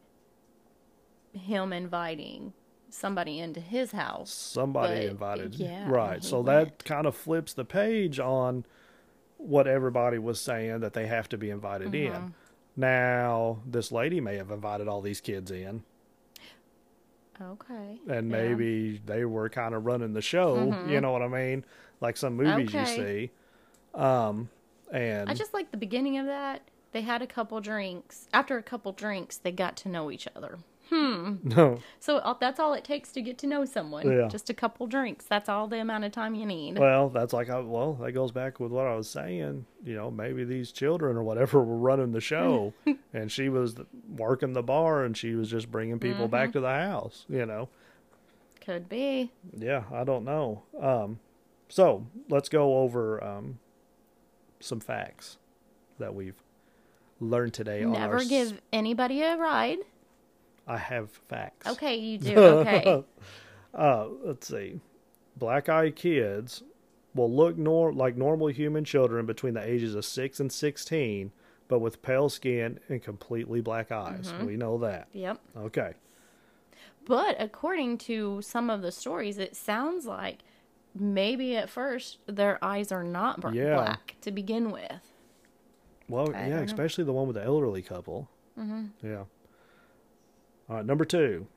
him 1.33 1.73
inviting 1.73 2.53
somebody 2.89 3.37
into 3.39 3.59
his 3.59 3.91
house. 3.91 4.31
Somebody 4.31 5.07
invited. 5.07 5.55
yeah, 5.55 5.89
right. 5.89 6.23
So 6.23 6.39
went. 6.39 6.77
that 6.77 6.85
kind 6.85 7.05
of 7.05 7.15
flips 7.17 7.53
the 7.53 7.65
page 7.65 8.17
on 8.17 8.65
what 9.35 9.67
everybody 9.67 10.17
was 10.19 10.39
saying 10.39 10.79
that 10.79 10.93
they 10.93 11.05
have 11.07 11.27
to 11.29 11.37
be 11.37 11.49
invited 11.49 11.91
Mm-hmm. 11.91 12.15
in. 12.15 12.33
Now, 12.77 13.59
this 13.65 13.91
lady 13.91 14.21
may 14.21 14.37
have 14.37 14.51
invited 14.51 14.87
all 14.87 15.01
these 15.01 15.19
kids 15.19 15.51
in, 15.51 15.83
Okay. 17.41 17.99
and 18.07 18.31
Yeah. 18.31 18.37
maybe 18.37 19.01
they 19.05 19.25
were 19.25 19.49
kind 19.49 19.75
of 19.75 19.85
running 19.85 20.13
the 20.13 20.21
show. 20.21 20.85
You 20.87 21.01
know 21.01 21.11
what 21.11 21.21
I 21.21 21.27
mean? 21.27 21.65
Like 21.99 22.15
some 22.15 22.35
movies 22.35 22.73
you 22.73 22.85
see. 22.85 23.31
Um, 23.93 24.49
and 24.91 25.29
I 25.29 25.33
just 25.33 25.53
like 25.53 25.71
the 25.71 25.77
beginning 25.77 26.17
of 26.17 26.25
that. 26.27 26.61
They 26.95 27.01
had 27.01 27.21
a 27.21 27.27
couple 27.27 27.59
drinks. 27.59 28.29
After 28.33 28.57
a 28.57 28.63
couple 28.63 28.93
drinks, 28.93 29.35
they 29.35 29.51
got 29.51 29.75
to 29.77 29.89
know 29.89 30.09
each 30.09 30.29
other. 30.33 30.59
Hmm. 30.89 31.35
No, 31.43 31.79
So 31.99 32.17
uh, 32.19 32.35
that's 32.39 32.57
all 32.57 32.73
it 32.73 32.85
takes 32.85 33.11
to 33.11 33.21
get 33.21 33.37
to 33.39 33.47
know 33.47 33.65
someone. 33.65 34.09
Yeah. 34.09 34.29
Just 34.29 34.49
a 34.49 34.53
couple 34.53 34.87
drinks. 34.87 35.25
That's 35.25 35.49
all 35.49 35.67
the 35.67 35.79
amount 35.81 36.05
of 36.05 36.13
time 36.13 36.35
you 36.35 36.45
need. 36.45 36.79
well, 36.79 37.09
that's 37.09 37.33
like 37.33 37.49
I, 37.49 37.59
well, 37.59 37.95
that 37.95 38.13
goes 38.13 38.31
back 38.31 38.61
with 38.61 38.71
what 38.71 38.87
I 38.87 38.95
was 38.95 39.09
saying. 39.09 39.65
You 39.83 39.95
know, 39.95 40.09
maybe 40.09 40.45
these 40.45 40.71
children 40.71 41.17
or 41.17 41.23
whatever 41.23 41.61
were 41.65 41.75
running 41.75 42.13
the 42.13 42.21
show, 42.21 42.73
and 43.13 43.29
she 43.29 43.49
was 43.49 43.75
working 44.15 44.53
the 44.53 44.63
bar, 44.63 45.03
and 45.03 45.17
she 45.17 45.35
was 45.35 45.49
just 45.51 45.69
bringing 45.69 45.99
people 45.99 46.29
back 46.29 46.49
Mm-hmm. 46.49 46.59
to 46.59 46.61
the 46.61 46.69
house. 46.69 47.25
You 47.27 47.45
know, 47.45 47.67
Could 48.63 48.87
be. 48.87 49.31
yeah, 49.57 49.83
I 49.91 50.05
don't 50.05 50.23
know. 50.23 50.63
Um, 50.79 51.19
so 51.67 52.05
let's 52.29 52.47
go 52.47 52.77
over 52.77 53.21
um, 53.21 53.59
some 54.61 54.79
facts 54.79 55.37
that 55.99 56.15
we've 56.15 56.35
learned 57.19 57.53
today. 57.53 57.83
on 57.83 57.95
our 57.95 57.99
Never 58.01 58.23
give 58.25 58.61
anybody 58.73 59.21
a 59.21 59.37
ride. 59.37 59.79
I 60.67 60.77
have 60.77 61.11
facts. 61.29 61.67
Okay, 61.67 61.95
you 61.97 62.17
do. 62.17 62.35
Okay. 62.37 63.03
Uh, 63.73 64.07
let's 64.23 64.47
see. 64.47 64.79
Black 65.37 65.67
eyed 65.69 65.95
kids 65.95 66.63
will 67.13 67.31
look 67.31 67.57
nor- 67.57 67.91
like 67.93 68.15
normal 68.17 68.47
human 68.47 68.83
children 68.85 69.25
between 69.25 69.53
the 69.53 69.61
ages 69.67 69.95
of 69.95 70.05
6 70.05 70.39
and 70.39 70.51
16, 70.51 71.31
but 71.67 71.79
with 71.79 72.01
pale 72.01 72.29
skin 72.29 72.79
and 72.89 73.01
completely 73.03 73.59
black 73.61 73.91
eyes. 73.91 74.31
Mm-hmm. 74.31 74.45
We 74.45 74.55
know 74.57 74.77
that. 74.79 75.07
yep. 75.13 75.39
Okay. 75.57 75.93
But 77.05 77.35
according 77.39 77.97
to 77.99 78.41
some 78.41 78.69
of 78.69 78.81
the 78.81 78.91
stories, 78.91 79.37
it 79.37 79.55
sounds 79.55 80.05
like 80.05 80.39
maybe 80.97 81.55
at 81.55 81.69
first 81.69 82.17
their 82.27 82.57
eyes 82.63 82.91
are 82.91 83.03
not 83.03 83.41
br- 83.41 83.53
Yeah. 83.53 83.75
black 83.75 84.15
to 84.21 84.31
begin 84.31 84.71
with. 84.71 85.01
Well, 86.07 86.33
I 86.35 86.47
yeah, 86.47 86.57
know. 86.57 86.63
especially 86.63 87.03
the 87.03 87.13
one 87.13 87.27
with 87.27 87.35
the 87.35 87.43
elderly 87.43 87.81
couple. 87.81 88.29
Mm-hmm. 88.59 88.85
Yeah. 89.05 89.23
All 90.69 90.77
right, 90.77 90.85
number 90.85 91.05
two. 91.05 91.47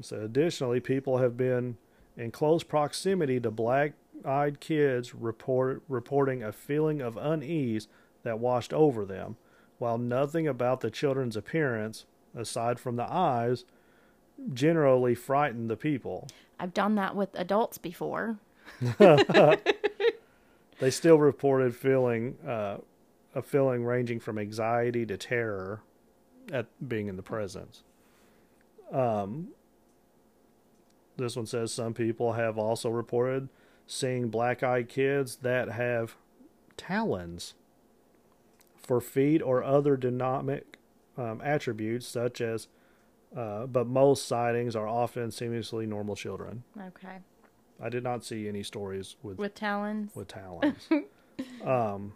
So, 0.00 0.20
additionally, 0.20 0.80
people 0.80 1.18
have 1.18 1.36
been 1.36 1.76
in 2.16 2.30
close 2.30 2.62
proximity 2.62 3.40
to 3.40 3.50
black 3.50 3.92
eyed 4.24 4.60
kids 4.60 5.14
report, 5.14 5.82
reporting 5.88 6.42
a 6.42 6.52
feeling 6.52 7.00
of 7.00 7.16
unease 7.16 7.88
that 8.22 8.38
washed 8.38 8.72
over 8.72 9.04
them, 9.04 9.36
while 9.78 9.98
nothing 9.98 10.46
about 10.46 10.80
the 10.80 10.90
children's 10.90 11.36
appearance, 11.36 12.06
aside 12.34 12.78
from 12.78 12.96
the 12.96 13.10
eyes, 13.10 13.64
generally 14.52 15.14
frightened 15.14 15.68
the 15.70 15.76
people. 15.76 16.28
I've 16.58 16.74
done 16.74 16.94
that 16.96 17.16
with 17.16 17.30
adults 17.34 17.78
before. 17.78 18.38
They 20.80 20.90
still 20.90 21.18
reported 21.18 21.76
feeling 21.76 22.38
uh, 22.46 22.78
a 23.34 23.42
feeling 23.42 23.84
ranging 23.84 24.20
from 24.20 24.38
anxiety 24.38 25.06
to 25.06 25.16
terror 25.16 25.82
at 26.52 26.66
being 26.86 27.06
in 27.08 27.16
the 27.16 27.22
presence. 27.22 27.82
Um, 28.92 29.48
this 31.16 31.36
one 31.36 31.46
says 31.46 31.72
some 31.72 31.94
people 31.94 32.32
have 32.32 32.58
also 32.58 32.88
reported 32.90 33.48
seeing 33.86 34.28
black-eyed 34.28 34.88
kids 34.88 35.36
that 35.42 35.68
have 35.70 36.16
talons 36.76 37.54
for 38.76 39.00
feet 39.00 39.42
or 39.42 39.62
other 39.62 39.96
dynamic 39.96 40.78
um, 41.16 41.40
attributes, 41.44 42.06
such 42.06 42.40
as. 42.40 42.68
Uh, 43.36 43.64
but 43.64 43.86
most 43.86 44.26
sightings 44.26 44.74
are 44.74 44.88
often 44.88 45.28
seamlessly 45.28 45.86
normal 45.86 46.16
children. 46.16 46.64
Okay. 46.88 47.18
I 47.80 47.88
did 47.88 48.02
not 48.02 48.24
see 48.24 48.48
any 48.48 48.64
stories 48.64 49.14
with 49.22 49.38
With 49.38 49.54
talons. 49.54 50.10
with 50.16 50.26
talons. 50.26 50.88
um, 51.64 52.14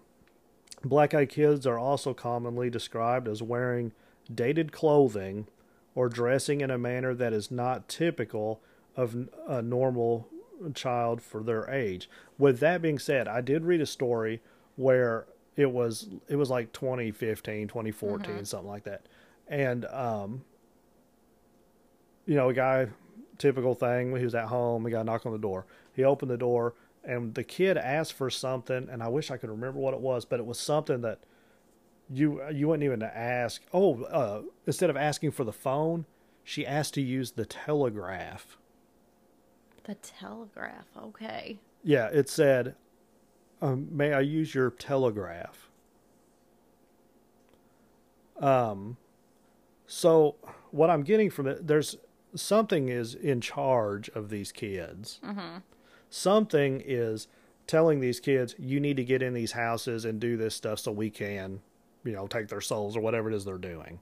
black 0.84 1.14
eyed 1.14 1.28
kids 1.28 1.66
are 1.66 1.78
also 1.78 2.14
commonly 2.14 2.70
described 2.70 3.28
as 3.28 3.42
wearing 3.42 3.92
dated 4.32 4.72
clothing 4.72 5.46
or 5.94 6.08
dressing 6.08 6.60
in 6.60 6.70
a 6.70 6.78
manner 6.78 7.14
that 7.14 7.32
is 7.32 7.50
not 7.50 7.88
typical 7.88 8.60
of 8.96 9.28
a 9.46 9.62
normal 9.62 10.28
child 10.74 11.20
for 11.22 11.42
their 11.42 11.68
age. 11.70 12.08
With 12.38 12.60
that 12.60 12.82
being 12.82 12.98
said, 12.98 13.28
I 13.28 13.40
did 13.40 13.64
read 13.64 13.80
a 13.80 13.86
story 13.86 14.40
where 14.76 15.26
it 15.56 15.70
was 15.70 16.08
it 16.28 16.36
was 16.36 16.50
like 16.50 16.72
2015, 16.72 17.68
2014, 17.68 18.44
something 18.44 18.68
like 18.68 18.84
that. 18.84 19.06
And 19.48 19.84
um 19.86 20.44
you 22.26 22.34
know, 22.34 22.48
a 22.48 22.54
guy 22.54 22.88
typical 23.38 23.74
thing. 23.74 24.16
He 24.16 24.24
was 24.24 24.34
at 24.34 24.46
home. 24.46 24.84
He 24.84 24.90
got 24.90 25.02
a 25.02 25.04
knock 25.04 25.26
on 25.26 25.32
the 25.32 25.38
door. 25.38 25.66
He 25.94 26.04
opened 26.04 26.30
the 26.30 26.36
door, 26.36 26.74
and 27.04 27.34
the 27.34 27.44
kid 27.44 27.76
asked 27.76 28.14
for 28.14 28.30
something, 28.30 28.88
and 28.90 29.02
I 29.02 29.08
wish 29.08 29.30
I 29.30 29.36
could 29.36 29.50
remember 29.50 29.78
what 29.78 29.94
it 29.94 30.00
was, 30.00 30.24
but 30.24 30.40
it 30.40 30.46
was 30.46 30.58
something 30.58 31.00
that 31.02 31.20
you 32.10 32.42
you 32.50 32.68
wouldn't 32.68 32.84
even 32.84 33.02
ask. 33.02 33.62
Oh, 33.72 34.02
uh, 34.04 34.42
instead 34.66 34.90
of 34.90 34.96
asking 34.96 35.32
for 35.32 35.44
the 35.44 35.52
phone, 35.52 36.06
she 36.42 36.66
asked 36.66 36.94
to 36.94 37.00
use 37.00 37.32
the 37.32 37.46
telegraph. 37.46 38.56
The 39.84 39.94
telegraph. 39.96 40.86
Okay. 40.96 41.58
Yeah, 41.82 42.06
it 42.08 42.28
said, 42.28 42.74
um, 43.60 43.88
"May 43.90 44.12
I 44.12 44.20
use 44.20 44.54
your 44.54 44.70
telegraph?" 44.70 45.68
Um, 48.38 48.96
so 49.86 50.36
what 50.70 50.90
I'm 50.90 51.02
getting 51.02 51.30
from 51.30 51.46
it, 51.46 51.66
there's 51.66 51.96
something 52.34 52.88
is 52.88 53.14
in 53.14 53.40
charge 53.40 54.08
of 54.10 54.28
these 54.28 54.50
kids. 54.50 55.20
Mm-hmm. 55.24 55.58
Something 56.14 56.80
is 56.84 57.26
telling 57.66 57.98
these 57.98 58.20
kids, 58.20 58.54
"You 58.56 58.78
need 58.78 58.96
to 58.98 59.04
get 59.04 59.20
in 59.20 59.34
these 59.34 59.50
houses 59.52 60.04
and 60.04 60.20
do 60.20 60.36
this 60.36 60.54
stuff 60.54 60.78
so 60.78 60.92
we 60.92 61.10
can, 61.10 61.60
you 62.04 62.12
know, 62.12 62.28
take 62.28 62.46
their 62.46 62.60
souls 62.60 62.96
or 62.96 63.00
whatever 63.00 63.28
it 63.28 63.34
is 63.34 63.44
they're 63.44 63.58
doing." 63.58 63.98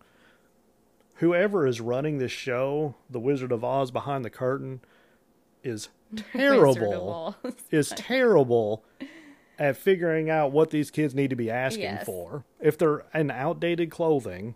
Whoever 1.16 1.66
is 1.66 1.80
running 1.80 2.18
this 2.18 2.30
show, 2.32 2.96
The 3.08 3.18
Wizard 3.18 3.50
of 3.50 3.64
Oz 3.64 3.90
behind 3.90 4.26
the 4.26 4.30
curtain, 4.30 4.82
is 5.64 5.88
terrible 6.32 7.34
is 7.70 7.88
terrible 7.96 8.84
at 9.58 9.78
figuring 9.78 10.28
out 10.28 10.52
what 10.52 10.68
these 10.68 10.90
kids 10.90 11.14
need 11.14 11.30
to 11.30 11.36
be 11.36 11.50
asking 11.50 11.82
Yes. 11.84 12.04
for. 12.04 12.44
If 12.60 12.76
they're 12.76 13.06
in 13.14 13.30
outdated 13.30 13.90
clothing 13.90 14.54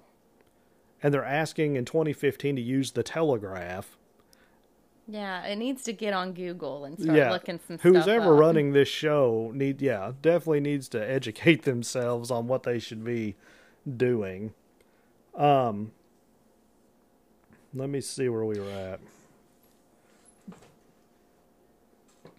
and 1.03 1.15
they're 1.15 1.25
asking 1.25 1.77
in 1.77 1.87
2015 1.87 2.57
to 2.57 2.63
use 2.63 2.91
the 2.93 3.03
telegraph, 3.03 3.97
Yeah, 5.09 5.45
it 5.47 5.57
needs 5.57 5.85
to 5.85 5.93
get 5.93 6.13
on 6.13 6.33
Google 6.33 6.85
and 6.85 6.99
start 6.99 7.17
yeah, 7.17 7.31
looking 7.31 7.61
some 7.67 7.79
who's 7.79 8.05
stuff 8.05 8.09
ever 8.09 8.35
up. 8.35 8.41
running 8.41 8.73
this 8.73 8.89
show 8.89 9.53
need 9.55 9.81
yeah, 9.81 10.13
definitely 10.21 10.61
needs 10.61 10.89
to 10.91 11.11
educate 11.11 11.63
themselves 11.65 12.31
on 12.31 12.49
what 12.49 12.65
they 12.65 12.79
should 12.79 13.05
be 13.05 13.37
doing. 13.97 14.53
Um 15.35 15.93
let 17.73 17.89
me 17.89 18.01
see 18.01 18.29
where 18.29 18.45
we 18.45 18.59
were 18.59 18.71
at. 18.71 19.01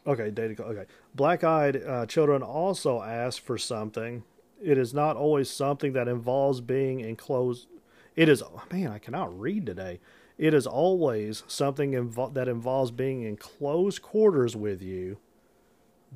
Okay, 0.05 0.31
data. 0.31 0.63
Okay, 0.63 0.85
black-eyed 1.15 1.83
uh, 1.85 2.05
children 2.05 2.41
also 2.41 3.01
ask 3.01 3.41
for 3.43 3.57
something. 3.57 4.23
It 4.61 4.77
is 4.77 4.93
not 4.93 5.17
always 5.17 5.49
something 5.49 5.93
that 5.93 6.07
involves 6.07 6.61
being 6.61 7.01
enclosed. 7.01 7.67
It 8.15 8.29
is 8.29 8.41
man, 8.71 8.87
I 8.91 8.99
cannot 8.99 9.37
read 9.39 9.65
today. 9.65 9.99
It 10.37 10.53
is 10.53 10.67
always 10.67 11.43
something 11.47 11.91
invo- 11.93 12.33
that 12.33 12.47
involves 12.47 12.91
being 12.91 13.23
in 13.23 13.37
close 13.37 13.97
quarters 13.99 14.55
with 14.55 14.81
you. 14.81 15.17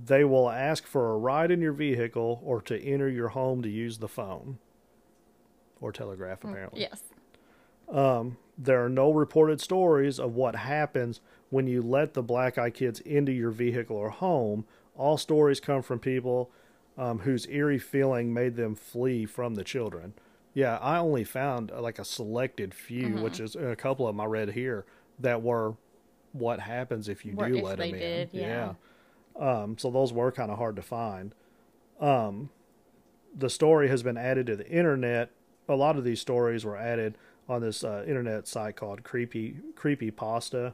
They 0.06 0.24
will 0.24 0.50
ask 0.50 0.86
for 0.86 1.12
a 1.12 1.18
ride 1.18 1.52
in 1.52 1.60
your 1.62 1.74
vehicle 1.74 2.42
or 2.44 2.62
to 2.64 2.80
enter 2.80 3.10
your 3.10 3.30
home 3.30 3.62
to 3.64 3.70
use 3.70 3.98
the 3.98 4.08
phone 4.08 4.58
or 5.82 5.92
telegraph. 5.92 6.44
Apparently, 6.44 6.82
Yes. 6.82 7.04
there 8.58 8.86
are 8.86 8.90
no 8.90 9.12
reported 9.12 9.60
stories 9.60 10.20
of 10.20 10.36
what 10.36 10.56
happens 10.56 11.20
when 11.50 11.68
you 11.68 11.82
let 11.82 12.14
the 12.14 12.22
black 12.24 12.58
eye 12.58 12.70
kids 12.70 13.00
into 13.02 13.32
your 13.32 13.52
vehicle 13.52 13.98
or 13.98 14.10
home. 14.12 14.66
All 14.96 15.18
stories 15.18 15.60
come 15.60 15.82
from 15.82 16.00
people 16.00 16.52
um, 16.98 17.20
whose 17.20 17.48
eerie 17.50 17.80
feeling 17.80 18.34
made 18.34 18.56
them 18.56 18.76
flee 18.76 19.26
from 19.26 19.56
the 19.56 19.64
children. 19.64 20.14
Yeah, 20.54 20.78
I 20.78 20.98
only 20.98 21.24
found 21.24 21.72
uh, 21.72 21.82
like 21.82 22.00
a 22.00 22.06
selected 22.06 22.74
few, 22.74 23.16
which 23.18 23.40
is 23.40 23.56
a 23.56 23.76
couple 23.76 24.08
of 24.08 24.16
them 24.16 24.22
I 24.22 24.26
read 24.26 24.52
here 24.52 24.86
that 25.20 25.42
were 25.42 25.76
what 26.34 26.60
happens 26.60 27.08
if 27.08 27.26
you 27.26 27.34
do 27.34 27.44
if 27.58 27.64
let 27.64 27.78
them 27.78 27.92
did, 27.92 28.30
in. 28.34 28.40
yeah. 28.40 28.74
Um, 29.40 29.78
so 29.78 29.90
those 29.90 30.12
were 30.12 30.32
kind 30.32 30.52
of 30.52 30.58
hard 30.58 30.76
to 30.76 30.82
find. 30.82 31.34
Um, 32.00 32.50
the 33.36 33.50
story 33.50 33.88
has 33.88 34.04
been 34.04 34.18
added 34.18 34.48
to 34.48 34.56
the 34.56 34.70
internet. 34.70 35.32
A 35.70 35.76
lot 35.76 35.98
of 35.98 36.04
these 36.04 36.20
stories 36.20 36.66
were 36.66 36.78
added 36.78 37.18
on 37.48 37.62
this 37.62 37.84
uh, 37.84 38.04
internet 38.08 38.48
site 38.48 38.76
called 38.76 39.04
Creepy 39.04 39.58
Creepy 39.76 40.12
Pasta. 40.12 40.74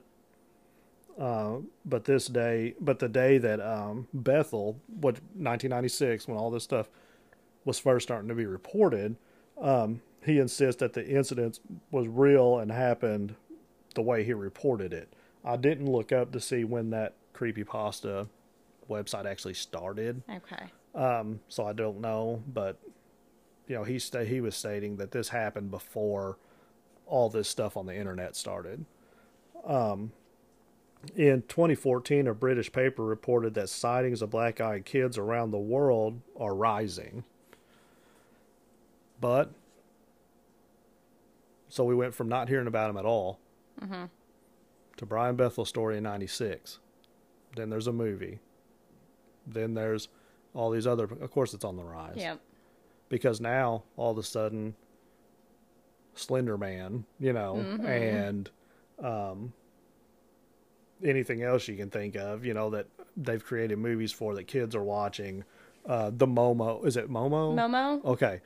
Uh, 1.20 1.58
but 1.84 2.06
this 2.06 2.28
day, 2.28 2.76
but 2.80 3.00
the 3.00 3.10
day 3.10 3.40
that 3.40 3.60
um, 3.60 4.08
Bethel, 4.14 4.80
what 4.88 5.16
1996, 5.34 6.28
when 6.28 6.38
all 6.38 6.52
this 6.52 6.64
stuff 6.64 6.90
was 7.66 7.80
first 7.80 8.08
starting 8.08 8.30
to 8.30 8.36
be 8.36 8.46
reported, 8.46 9.16
um, 9.62 10.02
he 10.24 10.40
insists 10.40 10.80
that 10.80 10.94
the 10.94 11.08
incident 11.08 11.60
was 11.92 12.08
real 12.08 12.60
and 12.60 12.72
happened 12.72 13.36
the 13.96 14.02
way 14.02 14.24
he 14.24 14.34
reported 14.34 14.94
it. 14.94 15.12
I 15.46 15.56
didn't 15.58 15.90
look 15.90 16.12
up 16.12 16.32
to 16.34 16.40
see 16.40 16.64
when 16.64 16.90
that 16.92 17.14
creepy 17.34 17.64
pasta 17.64 18.28
website 18.90 19.26
actually 19.26 19.54
started, 19.54 20.22
Okay. 20.30 20.66
um, 20.96 21.40
so 21.48 21.66
I 21.66 21.74
don't 21.74 22.02
know. 22.02 22.44
But 22.54 22.78
you 23.68 23.76
know, 23.76 23.84
he 23.84 24.00
sta- 24.00 24.26
he 24.26 24.42
was 24.42 24.56
stating 24.56 24.98
that 24.98 25.12
this 25.12 25.30
happened 25.30 25.72
before 25.72 26.38
all 27.06 27.30
this 27.30 27.48
stuff 27.48 27.76
on 27.78 27.86
the 27.86 27.96
internet 27.96 28.36
started. 28.36 28.86
Um, 29.66 30.12
in 31.16 31.44
2014, 31.44 32.28
a 32.28 32.34
British 32.34 32.72
paper 32.72 33.04
reported 33.04 33.54
that 33.54 33.70
sightings 33.70 34.22
of 34.22 34.30
black-eyed 34.30 34.84
kids 34.86 35.18
around 35.18 35.52
the 35.52 35.58
world 35.58 36.22
are 36.38 36.54
rising. 36.56 37.24
But 39.20 39.52
so 41.70 41.84
we 41.84 41.96
went 41.96 42.14
from 42.14 42.30
not 42.30 42.50
hearing 42.50 42.68
about 42.68 42.90
him 42.90 42.98
at 42.98 43.06
all 43.06 43.40
to 44.98 45.06
Brian 45.06 45.36
Bethel's 45.36 45.70
story 45.70 45.98
in 45.98 46.04
'96. 46.04 46.80
Then 47.56 47.70
there's 47.70 47.88
a 47.88 47.94
movie. 47.94 48.40
Then 49.46 49.74
there's 49.74 50.10
all 50.54 50.72
these 50.72 50.88
other. 50.88 51.06
Of 51.06 51.32
course, 51.32 51.54
it's 51.54 51.66
on 51.66 51.76
the 51.78 51.84
rise 51.84 52.16
Yep. 52.18 52.40
because 53.10 53.40
now 53.42 53.84
all 53.96 54.12
of 54.12 54.18
a 54.18 54.24
sudden 54.24 54.76
Slender 56.16 56.58
Man, 56.58 57.06
you 57.20 57.34
know, 57.34 57.58
and 57.86 58.50
um, 59.04 59.54
anything 61.04 61.44
else 61.44 61.68
you 61.68 61.76
can 61.76 61.90
think 61.90 62.16
of, 62.16 62.44
you 62.46 62.54
know, 62.54 62.70
that 62.72 62.88
they've 63.16 63.44
created 63.44 63.78
movies 63.78 64.12
for 64.12 64.36
that 64.36 64.46
kids 64.48 64.76
are 64.76 64.84
watching. 64.84 65.44
Uh, 65.86 66.12
the 66.14 66.28
Momo, 66.28 66.86
is 66.86 66.98
it 66.98 67.10
Momo? 67.10 67.54
Momo, 67.56 68.04
Okay, 68.04 68.42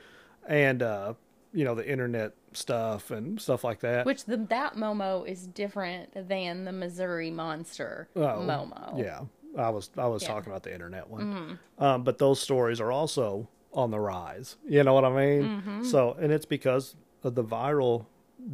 and 0.47 0.81
uh, 0.81 1.13
you 1.53 1.63
know 1.65 1.75
the 1.75 1.87
internet 1.89 2.33
stuff 2.53 3.11
and 3.11 3.39
stuff 3.41 3.63
like 3.63 3.79
that. 3.81 4.05
which 4.05 4.25
the 4.25 4.37
that 4.37 4.75
Momo 4.75 5.27
is 5.27 5.47
different 5.47 6.13
than 6.27 6.65
the 6.65 6.71
Missouri 6.71 7.31
Monster 7.31 8.09
Oh, 8.15 8.19
Momo. 8.21 8.97
Yeah, 9.01 9.21
I 9.57 9.69
was 9.69 9.89
I 9.97 10.07
was 10.07 10.21
Yeah. 10.23 10.27
Mm-hmm. 10.29 10.35
talking 10.37 10.51
about 10.51 10.63
the 10.63 10.73
internet 10.73 11.09
one. 11.09 11.59
Um, 11.79 12.03
but 12.03 12.17
those 12.17 12.39
stories 12.41 12.79
are 12.81 12.91
also 12.91 13.47
on 13.73 13.89
the 13.91 13.99
rise. 13.99 14.57
You 14.67 14.83
know 14.83 14.93
what 14.93 15.05
I 15.05 15.09
mean? 15.09 15.43
Mm-hmm. 15.43 15.83
So, 15.85 16.13
and 16.19 16.31
it's 16.31 16.45
because 16.45 16.95
of 17.23 17.35
the 17.35 17.43
viral 17.43 18.05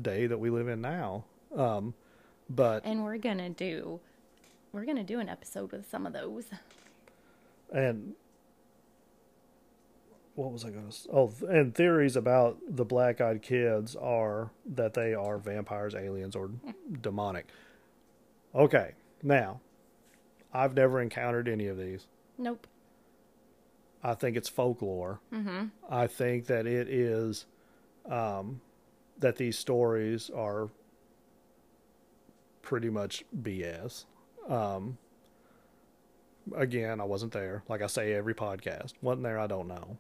day 0.02 0.28
that 0.28 0.38
we 0.38 0.50
live 0.52 0.68
in 0.68 0.82
now. 0.82 1.26
Um, 1.56 1.94
but 2.50 2.86
And 2.86 3.04
we're 3.04 3.18
gonna 3.18 3.50
do, 3.50 4.00
we're 4.72 4.86
gonna 4.86 5.04
do 5.04 5.20
an 5.20 5.28
episode 5.28 5.72
with 5.72 5.90
some 5.90 6.06
of 6.06 6.14
those. 6.14 6.46
and 7.74 8.14
what 10.38 10.52
was 10.52 10.64
I 10.64 10.70
going 10.70 10.88
to? 10.88 10.98
Oh, 11.12 11.34
and 11.50 11.74
theories 11.74 12.16
about 12.16 12.60
the 12.70 12.86
black-eyed 12.86 13.42
kids 13.42 13.96
are 13.96 14.52
that 14.66 14.94
they 14.94 15.16
are 15.16 15.40
vampires, 15.40 15.96
aliens, 15.96 16.36
or 16.36 16.52
demonic. 17.02 17.48
Okay, 18.54 18.92
now 19.24 19.62
I've 20.54 20.76
never 20.76 21.02
encountered 21.02 21.48
any 21.48 21.66
of 21.66 21.78
these. 21.78 22.06
Nope. 22.38 22.68
I 24.04 24.14
think 24.14 24.38
it's 24.38 24.48
folklore. 24.48 25.20
Mm-hmm. 25.34 25.66
I 25.90 26.06
think 26.06 26.46
that 26.46 26.68
it 26.68 26.88
is 26.88 27.48
um, 28.08 28.62
that 29.18 29.38
these 29.38 29.58
stories 29.58 30.30
are 30.30 30.70
pretty 32.62 32.92
much 32.92 33.26
BS. 33.42 34.06
Um, 34.48 35.00
again, 36.56 37.02
I 37.02 37.06
wasn't 37.06 37.32
there. 37.32 37.64
Like 37.68 37.82
I 37.82 37.88
say 37.88 38.14
every 38.14 38.36
podcast, 38.36 38.94
wasn't 39.02 39.24
there. 39.24 39.40
I 39.40 39.48
don't 39.48 39.68
know. 39.68 39.98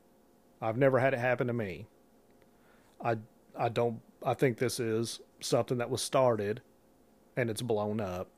I've 0.62 0.78
never 0.78 0.99
had 0.99 1.14
it 1.14 1.20
happen 1.20 1.47
to 1.47 1.53
me. 1.53 1.88
I 3.03 3.18
I 3.58 3.70
don't. 3.70 4.01
I 4.26 4.34
think 4.34 4.58
this 4.58 4.80
is 4.80 5.20
something 5.39 5.78
that 5.78 5.89
was 5.89 6.01
started, 6.01 6.62
and 7.36 7.49
it's 7.49 7.62
blown 7.62 7.99
up, 8.01 8.30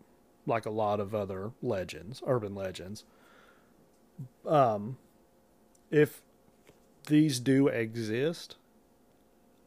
like 0.46 0.66
a 0.66 0.70
lot 0.70 1.00
of 1.00 1.16
other 1.16 1.52
legends, 1.62 2.22
urban 2.26 2.54
legends 2.56 3.06
Um 4.46 4.98
if 5.92 6.22
these 7.08 7.40
do 7.40 7.68
exist, 7.68 8.56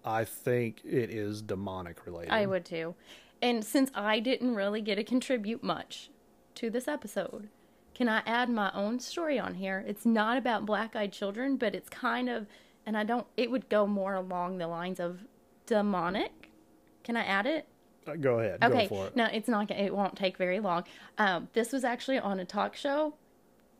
I 0.04 0.24
think 0.24 0.80
it 0.84 1.10
is 1.10 1.42
demonic 1.42 2.06
related. 2.06 2.32
I 2.32 2.46
would 2.46 2.64
too. 2.64 2.94
And 3.40 3.64
since 3.64 3.90
I 3.94 4.20
didn't 4.20 4.54
really 4.54 4.80
get 4.80 4.96
to 4.96 5.04
contribute 5.04 5.64
much 5.64 6.10
to 6.56 6.70
this 6.70 6.86
episode, 6.86 7.48
can 8.02 8.08
I 8.08 8.20
add 8.26 8.50
my 8.50 8.68
own 8.74 8.98
story 8.98 9.38
on 9.38 9.54
here? 9.54 9.84
It's 9.86 10.04
not 10.04 10.36
about 10.36 10.66
black 10.66 10.96
eyed 10.96 11.12
children, 11.12 11.56
but 11.56 11.72
it's 11.72 11.88
kind 11.88 12.28
of, 12.28 12.48
and 12.84 12.96
I 12.96 13.04
don't, 13.04 13.28
it 13.36 13.48
would 13.48 13.68
go 13.68 13.86
more 13.86 14.14
along 14.14 14.58
the 14.58 14.66
lines 14.66 14.98
of 14.98 15.20
demonic. 15.66 16.50
Can 17.04 17.16
I 17.16 17.22
add 17.22 17.46
it? 17.46 17.68
Uh, 18.04 18.16
Go 18.16 18.40
ahead. 18.40 18.58
Okay. 18.60 18.88
Go 18.88 18.96
for 18.96 19.06
it. 19.06 19.14
No, 19.14 19.26
it's 19.26 19.46
not. 19.46 19.70
It 19.70 19.94
won't 19.94 20.16
take 20.16 20.36
very 20.36 20.58
long. 20.58 20.82
Um, 21.16 21.46
this 21.52 21.70
was 21.70 21.84
actually 21.84 22.18
on 22.18 22.40
a 22.40 22.44
talk 22.44 22.74
show. 22.74 23.14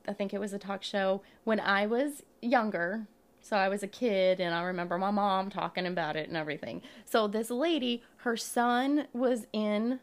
I 0.06 0.12
think 0.12 0.32
it 0.32 0.38
was 0.38 0.52
a 0.52 0.58
talk 0.58 0.84
show 0.84 1.22
when 1.42 1.58
I 1.58 1.88
was 1.88 2.22
younger, 2.40 3.08
So 3.40 3.56
I 3.56 3.68
was 3.68 3.82
a 3.82 3.88
kid 3.88 4.38
and 4.38 4.54
I 4.54 4.62
remember 4.62 4.98
my 4.98 5.10
mom 5.10 5.50
talking 5.50 5.84
about 5.84 6.14
it 6.14 6.28
and 6.28 6.36
everything. 6.36 6.80
So 7.06 7.26
this 7.26 7.50
lady, 7.50 8.04
her 8.18 8.36
son 8.36 9.08
was 9.12 9.48
in 9.52 9.98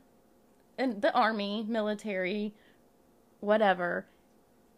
in 0.77 0.99
the 1.01 1.13
army, 1.13 1.65
military, 1.67 2.53
whatever. 3.39 4.05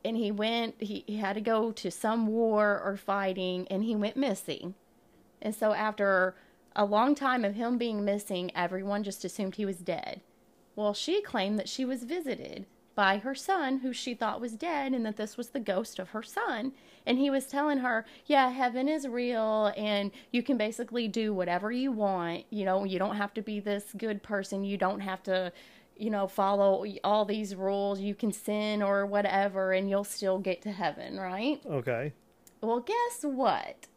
And 0.03 0.17
he 0.17 0.31
went 0.31 0.75
he, 0.79 1.03
he 1.07 1.17
had 1.17 1.33
to 1.33 1.41
go 1.41 1.71
to 1.71 1.91
some 1.91 2.27
war 2.27 2.81
or 2.83 2.97
fighting 2.97 3.67
and 3.69 3.83
he 3.83 3.95
went 3.95 4.17
missing. 4.17 4.75
And 5.41 5.55
so 5.55 5.73
after 5.73 6.35
a 6.75 6.85
long 6.85 7.15
time 7.15 7.43
of 7.43 7.55
him 7.55 7.77
being 7.77 8.05
missing, 8.05 8.51
everyone 8.55 9.03
just 9.03 9.25
assumed 9.25 9.55
he 9.55 9.65
was 9.65 9.77
dead. 9.77 10.21
Well, 10.75 10.93
she 10.93 11.21
claimed 11.21 11.59
that 11.59 11.69
she 11.69 11.83
was 11.83 12.03
visited 12.03 12.65
by 12.95 13.17
her 13.19 13.35
son, 13.35 13.79
who 13.79 13.93
she 13.93 14.13
thought 14.13 14.41
was 14.41 14.53
dead, 14.53 14.93
and 14.93 15.05
that 15.05 15.17
this 15.17 15.37
was 15.37 15.49
the 15.49 15.59
ghost 15.59 15.99
of 15.99 16.09
her 16.09 16.23
son. 16.23 16.73
And 17.05 17.17
he 17.17 17.29
was 17.29 17.47
telling 17.47 17.79
her, 17.79 18.05
Yeah, 18.25 18.49
heaven 18.51 18.87
is 18.87 19.07
real, 19.07 19.73
and 19.77 20.11
you 20.31 20.43
can 20.43 20.57
basically 20.57 21.07
do 21.07 21.33
whatever 21.33 21.71
you 21.71 21.91
want. 21.91 22.45
You 22.49 22.65
know, 22.65 22.83
you 22.83 22.99
don't 22.99 23.15
have 23.15 23.33
to 23.35 23.41
be 23.41 23.59
this 23.59 23.85
good 23.97 24.21
person. 24.21 24.63
You 24.63 24.77
don't 24.77 24.99
have 24.99 25.23
to, 25.23 25.51
you 26.01 26.09
know, 26.09 26.27
follow 26.27 26.85
all 27.03 27.25
these 27.25 27.55
rules. 27.55 27.99
You 27.99 28.15
can 28.15 28.31
sin 28.31 28.81
or 28.81 29.05
whatever, 29.05 29.71
and 29.71 29.89
you'll 29.89 30.03
still 30.03 30.39
get 30.39 30.61
to 30.63 30.71
heaven, 30.71 31.17
right? 31.17 31.61
Okay. 31.65 32.13
Well, 32.59 32.79
guess 32.79 33.19
what? 33.21 33.87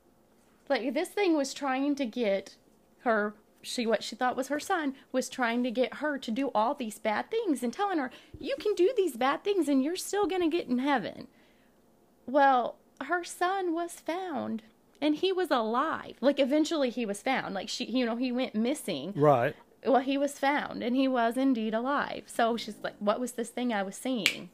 Like, 0.68 0.94
this 0.94 1.08
thing 1.08 1.36
was 1.36 1.54
trying 1.54 1.94
to 1.96 2.06
get 2.06 2.56
her 3.00 3.34
she 3.62 3.86
what 3.86 4.02
she 4.02 4.14
thought 4.14 4.36
was 4.36 4.48
her 4.48 4.60
son 4.60 4.94
was 5.10 5.28
trying 5.28 5.62
to 5.62 5.70
get 5.70 5.94
her 5.94 6.18
to 6.18 6.30
do 6.30 6.50
all 6.54 6.74
these 6.74 6.98
bad 6.98 7.30
things 7.30 7.62
and 7.62 7.72
telling 7.72 7.98
her 7.98 8.10
you 8.38 8.54
can 8.60 8.74
do 8.74 8.92
these 8.94 9.16
bad 9.16 9.42
things 9.42 9.68
and 9.68 9.82
you're 9.82 9.96
still 9.96 10.26
going 10.26 10.42
to 10.42 10.54
get 10.54 10.68
in 10.68 10.78
heaven 10.80 11.26
well 12.26 12.76
her 13.04 13.24
son 13.24 13.72
was 13.72 13.92
found 13.94 14.62
and 15.00 15.16
he 15.16 15.32
was 15.32 15.50
alive 15.50 16.16
like 16.20 16.38
eventually 16.38 16.90
he 16.90 17.06
was 17.06 17.22
found 17.22 17.54
like 17.54 17.68
she 17.68 17.84
you 17.86 18.04
know 18.04 18.16
he 18.16 18.30
went 18.30 18.54
missing 18.54 19.12
Right. 19.16 19.56
Well 19.84 20.00
he 20.00 20.16
was 20.18 20.38
found 20.38 20.82
and 20.82 20.96
he 20.96 21.06
was 21.08 21.36
indeed 21.36 21.74
alive 21.74 22.24
so 22.26 22.56
she's 22.56 22.76
like 22.82 22.94
what 22.98 23.20
was 23.20 23.32
this 23.32 23.50
thing 23.50 23.72
i 23.72 23.82
was 23.82 23.96
seeing 23.96 24.48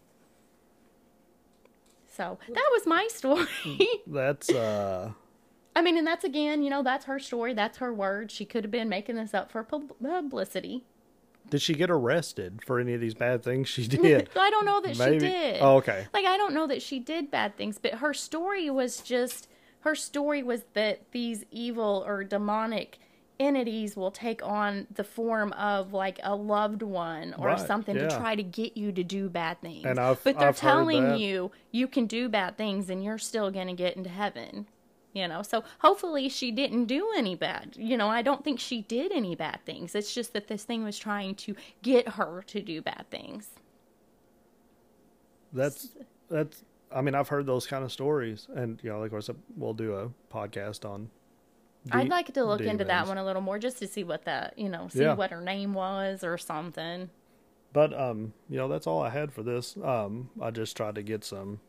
so 2.09 2.39
that 2.49 2.68
was 2.72 2.87
my 2.87 3.07
story 3.11 3.47
That's 4.07 4.51
uh 4.51 5.12
I 5.74 5.83
mean, 5.83 5.97
and 5.97 6.05
that's 6.05 6.24
again, 6.24 6.64
you 6.64 6.68
know, 6.68 6.83
that's 6.83 7.05
her 7.05 7.20
story. 7.20 7.55
That's 7.55 7.78
her 7.78 7.95
word. 7.95 8.33
She 8.33 8.45
could 8.45 8.64
have 8.64 8.72
been 8.72 8.89
making 8.89 9.14
this 9.14 9.33
up 9.33 9.53
for 9.53 9.62
publicity. 9.62 10.85
did 11.49 11.62
she 11.62 11.74
get 11.74 11.89
arrested 11.91 12.61
for 12.66 12.81
any 12.81 12.93
of 12.93 13.01
these 13.01 13.14
bad 13.14 13.45
things 13.45 13.68
she 13.68 13.87
did? 13.87 14.28
I 14.37 14.51
don't 14.51 14.64
know 14.66 14.81
that 14.81 14.99
Maybe. 14.99 15.20
she 15.20 15.33
did. 15.33 15.59
Oh, 15.62 15.76
okay. 15.76 16.09
Like, 16.12 16.26
I 16.26 16.37
don't 16.37 16.55
know 16.55 16.66
that 16.66 16.83
she 16.83 16.99
did 16.99 17.31
bad 17.31 17.57
things, 17.57 17.78
but 17.78 17.95
her 17.95 18.12
story 18.12 18.68
was 18.68 19.01
just 19.01 19.49
her 19.81 19.95
story 19.95 20.43
was 20.43 20.62
that 20.74 21.03
these 21.12 21.45
evil 21.53 22.03
or 22.05 22.24
demonic 22.24 22.99
entities 23.41 23.97
will 23.97 24.11
take 24.12 24.45
on 24.47 24.86
the 24.95 25.03
form 25.03 25.53
of 25.55 25.93
like 25.93 26.20
a 26.22 26.36
loved 26.36 26.82
one 26.82 27.34
or 27.38 27.47
Right, 27.49 27.59
something 27.66 27.97
to 27.97 28.03
try 28.16 28.36
to 28.36 28.43
get 28.43 28.76
you 28.76 28.93
to 28.93 29.03
do 29.03 29.28
bad 29.28 29.61
things. 29.61 29.84
And 29.86 29.99
I've- 29.99 30.20
but 30.22 30.38
they're 30.38 30.49
I've 30.51 30.57
telling 30.57 31.05
you 31.18 31.51
you 31.72 31.88
can 31.88 32.07
do 32.07 32.28
bad 32.28 32.57
things 32.57 32.88
and 32.91 33.03
you're 33.03 33.18
still 33.18 33.51
going 33.51 33.66
to 33.68 33.72
get 33.72 33.97
into 33.97 34.11
heaven. 34.11 34.66
You 35.12 35.26
know, 35.26 35.43
so 35.43 35.64
hopefully 35.80 36.28
she 36.28 36.53
didn't 36.53 36.84
do 36.84 37.09
any 37.16 37.34
bad. 37.34 37.74
You 37.76 37.97
know, 37.97 38.07
I 38.07 38.22
don't 38.22 38.45
think 38.45 38.61
she 38.61 38.82
did 38.82 39.11
any 39.11 39.34
bad 39.34 39.59
things. 39.66 39.97
It's 39.97 40.14
just 40.14 40.32
that 40.34 40.47
this 40.47 40.62
thing 40.62 40.84
was 40.84 40.97
trying 40.99 41.34
to 41.36 41.57
get 41.82 42.11
her 42.11 42.45
to 42.47 42.61
do 42.62 42.80
bad 42.80 43.07
things. 43.11 43.49
That's 45.53 45.88
that's. 46.28 46.62
I 46.93 47.01
mean, 47.03 47.14
I've 47.14 47.28
heard 47.28 47.47
those 47.47 47.66
kind 47.66 47.84
of 47.84 47.93
stories, 47.93 48.49
and 48.55 48.78
you 48.82 48.91
know, 48.91 49.03
of 49.03 49.11
course, 49.11 49.30
we'll 49.57 49.74
do 49.74 49.95
a 49.95 50.11
podcast 50.32 50.88
on. 50.88 51.11
I'd 51.91 52.09
like 52.09 52.33
to 52.35 52.45
look 52.45 52.61
into 52.61 52.85
that 52.85 53.07
one 53.07 53.16
a 53.18 53.24
little 53.24 53.43
more 53.43 53.59
just 53.59 53.78
to 53.78 53.87
see 53.87 54.05
what 54.05 54.24
that, 54.26 54.59
you 54.59 54.68
know, 54.68 54.89
see 54.89 55.01
Yeah. 55.01 55.14
what 55.14 55.31
her 55.31 55.41
name 55.41 55.72
was 55.74 56.22
or 56.22 56.37
something. 56.39 57.11
But 57.72 57.99
um, 57.99 58.33
you 58.49 58.57
know, 58.59 58.68
that's 58.68 58.87
all 58.87 59.03
I 59.03 59.11
had 59.11 59.33
for 59.33 59.43
this. 59.43 59.76
Um, 59.83 60.31
I 60.41 60.51
just 60.51 60.76
tried 60.76 60.97
to 60.97 61.03
get 61.03 61.24
some 61.24 61.61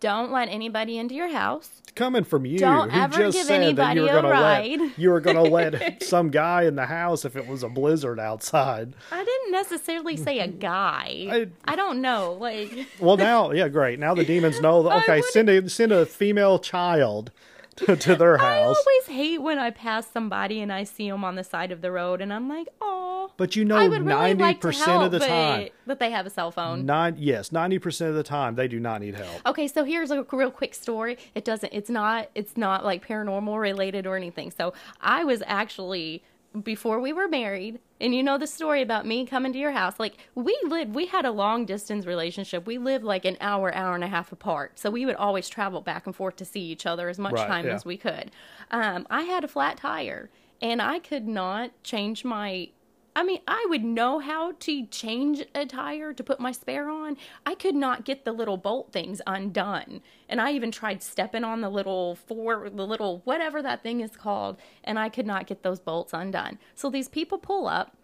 Don't 0.00 0.32
let 0.32 0.48
anybody 0.48 0.98
into 0.98 1.14
your 1.14 1.28
house. 1.30 1.70
coming 1.94 2.24
from 2.24 2.44
you. 2.44 2.58
Don't 2.58 2.90
who 2.90 3.00
ever 3.00 3.16
just 3.16 3.36
give 3.36 3.46
said 3.46 3.60
that 3.62 3.94
you 3.96 4.02
were 4.02 4.08
anybody 4.08 4.08
a 4.18 4.22
gonna 4.22 4.30
ride. 4.30 4.80
let 4.80 4.98
you 4.98 5.10
were 5.10 5.20
gonna 5.20 5.42
let 5.42 6.02
some 6.02 6.30
guy 6.30 6.64
in 6.64 6.74
the 6.74 6.86
house 6.86 7.24
if 7.24 7.36
it 7.36 7.46
was 7.46 7.62
a 7.62 7.68
blizzard 7.68 8.18
outside. 8.18 8.94
I 9.12 9.24
didn't 9.24 9.52
necessarily 9.52 10.16
say 10.16 10.40
a 10.40 10.48
guy. 10.48 11.28
I- 11.30 11.48
I, 11.72 11.76
don't 11.76 12.02
know. 12.02 12.32
Like, 12.40 12.86
Well, 12.98 13.16
now, 13.16 13.52
yeah, 13.52 13.68
great. 13.68 13.98
Now 13.98 14.14
the 14.14 14.24
demons 14.32 14.60
know. 14.60 14.82
That, 14.82 15.02
okay, 15.04 15.22
send 15.30 15.48
a 15.48 15.68
send 15.70 15.92
a 15.92 16.04
female 16.06 16.58
child 16.58 17.30
to, 17.76 17.96
to 18.06 18.16
their 18.16 18.36
house. 18.36 18.46
I 18.46 18.62
always 18.62 19.06
hate 19.06 19.38
when 19.38 19.58
I 19.58 19.70
pass 19.70 20.10
somebody 20.10 20.60
and 20.60 20.72
I 20.72 20.84
see 20.84 21.08
them 21.10 21.24
on 21.24 21.34
the 21.34 21.44
side 21.44 21.72
of 21.72 21.80
the 21.80 21.90
road 21.90 22.20
and 22.20 22.32
I'm 22.32 22.48
like, 22.48 22.68
oh, 22.80 23.30
But 23.36 23.56
you 23.56 23.64
know, 23.64 23.76
would 23.76 24.04
really 24.04 24.04
ninety 24.04 24.42
like 24.42 24.60
percent 24.60 25.02
of 25.02 25.10
the 25.12 25.18
but, 25.18 25.28
time, 25.28 25.68
but 25.86 25.98
they 25.98 26.10
have 26.10 26.26
a 26.26 26.30
cell 26.30 26.50
phone. 26.50 26.86
nine 26.86 27.16
yes, 27.18 27.52
ninety 27.52 27.78
percent 27.78 28.10
of 28.10 28.16
the 28.16 28.22
time 28.22 28.54
they 28.54 28.68
do 28.68 28.80
not 28.80 29.00
need 29.00 29.16
help. 29.16 29.40
Okay, 29.46 29.68
so 29.68 29.84
here's 29.84 30.10
a 30.10 30.24
real 30.32 30.50
quick 30.50 30.74
story. 30.74 31.18
It 31.34 31.44
doesn't 31.44 31.72
it's 31.72 31.90
not 31.90 32.30
it's 32.34 32.56
not 32.56 32.84
like 32.84 33.06
paranormal 33.06 33.60
related 33.60 34.06
or 34.06 34.16
anything. 34.16 34.50
So 34.50 34.72
I 35.00 35.24
was 35.24 35.42
actually 35.46 36.22
before 36.62 37.00
we 37.00 37.12
were 37.12 37.26
married, 37.28 37.80
and 38.04 38.14
you 38.14 38.22
know 38.22 38.36
the 38.36 38.46
story 38.46 38.82
about 38.82 39.06
me 39.06 39.24
coming 39.24 39.52
to 39.54 39.58
your 39.58 39.70
house. 39.70 39.98
Like 39.98 40.18
we 40.34 40.56
lived 40.66 40.94
we 40.94 41.06
had 41.06 41.24
a 41.24 41.30
long 41.30 41.64
distance 41.64 42.04
relationship. 42.04 42.66
We 42.66 42.76
lived 42.76 43.02
like 43.02 43.24
an 43.24 43.38
hour, 43.40 43.74
hour 43.74 43.94
and 43.94 44.04
a 44.04 44.08
half 44.08 44.30
apart. 44.30 44.78
So 44.78 44.90
we 44.90 45.06
would 45.06 45.16
always 45.16 45.48
travel 45.48 45.80
back 45.80 46.04
and 46.04 46.14
forth 46.14 46.36
to 46.36 46.44
see 46.44 46.60
each 46.60 46.84
other 46.84 47.08
as 47.08 47.18
much 47.18 47.32
Right, 47.32 47.48
time 47.48 47.64
yeah. 47.64 47.72
as 47.72 47.86
we 47.86 47.96
could. 47.96 48.30
Um, 48.70 49.06
I 49.08 49.22
had 49.22 49.42
a 49.42 49.48
flat 49.48 49.78
tire 49.78 50.28
and 50.60 50.82
I 50.82 50.98
could 50.98 51.26
not 51.26 51.70
change 51.82 52.24
my 52.24 52.68
I 53.16 53.22
mean, 53.22 53.40
I 53.46 53.64
would 53.68 53.84
know 53.84 54.18
how 54.18 54.52
to 54.52 54.86
change 54.86 55.44
a 55.54 55.64
tire 55.66 56.12
to 56.12 56.24
put 56.24 56.40
my 56.40 56.50
spare 56.50 56.90
on. 56.90 57.16
I 57.46 57.54
could 57.54 57.76
not 57.76 58.04
get 58.04 58.24
the 58.24 58.32
little 58.32 58.56
bolt 58.56 58.92
things 58.92 59.22
undone. 59.24 60.00
And 60.28 60.40
I 60.40 60.52
even 60.52 60.72
tried 60.72 61.00
stepping 61.00 61.44
on 61.44 61.60
the 61.60 61.68
little 61.68 62.16
four, 62.16 62.68
the 62.68 62.86
little 62.86 63.20
whatever 63.24 63.62
that 63.62 63.84
thing 63.84 64.00
is 64.00 64.16
called, 64.16 64.56
and 64.82 64.98
I 64.98 65.08
could 65.08 65.26
not 65.26 65.46
get 65.46 65.62
those 65.62 65.78
bolts 65.78 66.12
undone. 66.12 66.58
So 66.74 66.90
these 66.90 67.08
people 67.08 67.38
pull 67.38 67.68
up 67.68 67.96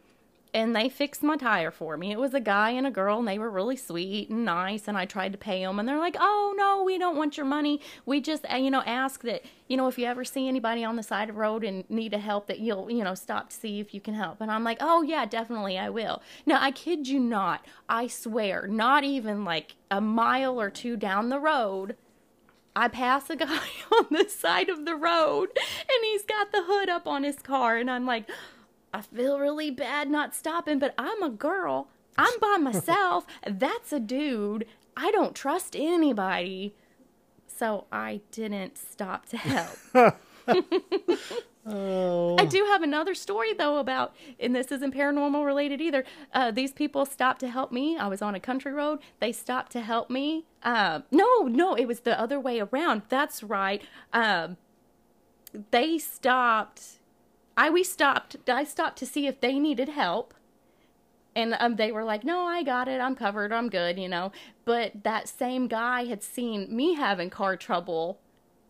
and 0.52 0.74
they 0.74 0.88
fixed 0.88 1.22
my 1.22 1.36
tire 1.36 1.70
for 1.70 1.96
me. 1.96 2.12
It 2.12 2.18
was 2.18 2.34
a 2.34 2.40
guy 2.40 2.70
and 2.70 2.86
a 2.86 2.90
girl, 2.90 3.18
and 3.18 3.28
they 3.28 3.38
were 3.38 3.50
really 3.50 3.76
sweet 3.76 4.30
and 4.30 4.44
nice. 4.44 4.88
And 4.88 4.96
I 4.96 5.04
tried 5.04 5.32
to 5.32 5.38
pay 5.38 5.64
them, 5.64 5.78
and 5.78 5.88
they're 5.88 5.98
like, 5.98 6.16
"Oh 6.18 6.54
no, 6.56 6.82
we 6.82 6.98
don't 6.98 7.16
want 7.16 7.36
your 7.36 7.46
money. 7.46 7.80
We 8.06 8.20
just, 8.20 8.44
uh, 8.50 8.56
you 8.56 8.70
know, 8.70 8.82
ask 8.84 9.22
that, 9.22 9.42
you 9.68 9.76
know, 9.76 9.86
if 9.88 9.98
you 9.98 10.06
ever 10.06 10.24
see 10.24 10.48
anybody 10.48 10.84
on 10.84 10.96
the 10.96 11.02
side 11.02 11.28
of 11.28 11.36
the 11.36 11.40
road 11.40 11.64
and 11.64 11.88
need 11.88 12.14
a 12.14 12.18
help, 12.18 12.46
that 12.48 12.60
you'll, 12.60 12.90
you 12.90 13.04
know, 13.04 13.14
stop 13.14 13.50
to 13.50 13.56
see 13.56 13.80
if 13.80 13.94
you 13.94 14.00
can 14.00 14.14
help." 14.14 14.40
And 14.40 14.50
I'm 14.50 14.64
like, 14.64 14.78
"Oh 14.80 15.02
yeah, 15.02 15.26
definitely, 15.26 15.78
I 15.78 15.90
will." 15.90 16.22
Now 16.46 16.60
I 16.60 16.70
kid 16.70 17.08
you 17.08 17.20
not, 17.20 17.64
I 17.88 18.06
swear, 18.06 18.66
not 18.66 19.04
even 19.04 19.44
like 19.44 19.76
a 19.90 20.00
mile 20.00 20.60
or 20.60 20.70
two 20.70 20.96
down 20.96 21.28
the 21.28 21.40
road. 21.40 21.96
I 22.74 22.88
pass 22.88 23.28
a 23.30 23.36
guy 23.46 23.66
on 23.92 24.06
the 24.10 24.28
side 24.28 24.68
of 24.68 24.84
the 24.84 24.94
road 24.94 25.48
and 25.54 26.04
he's 26.04 26.22
got 26.24 26.52
the 26.52 26.62
hood 26.64 26.88
up 26.88 27.06
on 27.06 27.24
his 27.24 27.40
car 27.40 27.76
and 27.76 27.90
I'm 27.90 28.06
like, 28.06 28.28
I 28.92 29.02
feel 29.02 29.38
really 29.38 29.70
bad 29.70 30.10
not 30.10 30.34
stopping, 30.34 30.78
but 30.78 30.94
I'm 30.98 31.22
a 31.22 31.30
girl. 31.30 31.88
I'm 32.18 32.38
by 32.40 32.56
myself. 32.60 33.26
That's 33.46 33.92
a 33.92 34.00
dude. 34.00 34.66
I 34.96 35.10
don't 35.10 35.34
trust 35.34 35.76
anybody. 35.76 36.74
So 37.46 37.86
I 37.92 38.20
didn't 38.32 38.78
stop 38.78 39.26
to 39.26 39.36
help. 39.36 40.16
Oh, 41.66 42.36
I 42.38 42.46
do 42.46 42.64
have 42.64 42.82
another 42.82 43.14
story 43.14 43.52
though 43.52 43.78
about, 43.78 44.16
and 44.38 44.54
this 44.54 44.72
isn't 44.72 44.94
paranormal 44.94 45.44
related 45.44 45.80
either. 45.80 46.04
Uh, 46.32 46.50
these 46.50 46.72
people 46.72 47.04
stopped 47.04 47.40
to 47.40 47.48
help 47.50 47.70
me. 47.70 47.98
I 47.98 48.08
was 48.08 48.22
on 48.22 48.34
a 48.34 48.40
country 48.40 48.72
road. 48.72 49.00
They 49.20 49.30
stopped 49.32 49.72
to 49.72 49.80
help 49.82 50.08
me. 50.08 50.46
Uh, 50.62 51.00
no, 51.10 51.42
no, 51.42 51.74
it 51.74 51.84
was 51.86 52.00
the 52.00 52.18
other 52.18 52.40
way 52.40 52.60
around. 52.60 53.02
That's 53.10 53.42
right. 53.42 53.82
Um, 54.12 54.56
they 55.70 55.98
stopped. 55.98 56.99
I 57.56 57.70
we 57.70 57.82
stopped. 57.84 58.36
I 58.48 58.64
stopped 58.64 58.98
to 58.98 59.06
see 59.06 59.26
if 59.26 59.40
they 59.40 59.58
needed 59.58 59.90
help. 59.90 60.34
And 61.36 61.54
um, 61.60 61.76
they 61.76 61.92
were 61.92 62.04
like, 62.04 62.24
"No, 62.24 62.40
I 62.46 62.62
got 62.62 62.88
it. 62.88 63.00
I'm 63.00 63.14
covered. 63.14 63.52
I'm 63.52 63.68
good." 63.68 63.98
You 63.98 64.08
know. 64.08 64.32
But 64.64 65.04
that 65.04 65.28
same 65.28 65.68
guy 65.68 66.06
had 66.06 66.22
seen 66.22 66.74
me 66.74 66.94
having 66.94 67.30
car 67.30 67.56
trouble 67.56 68.18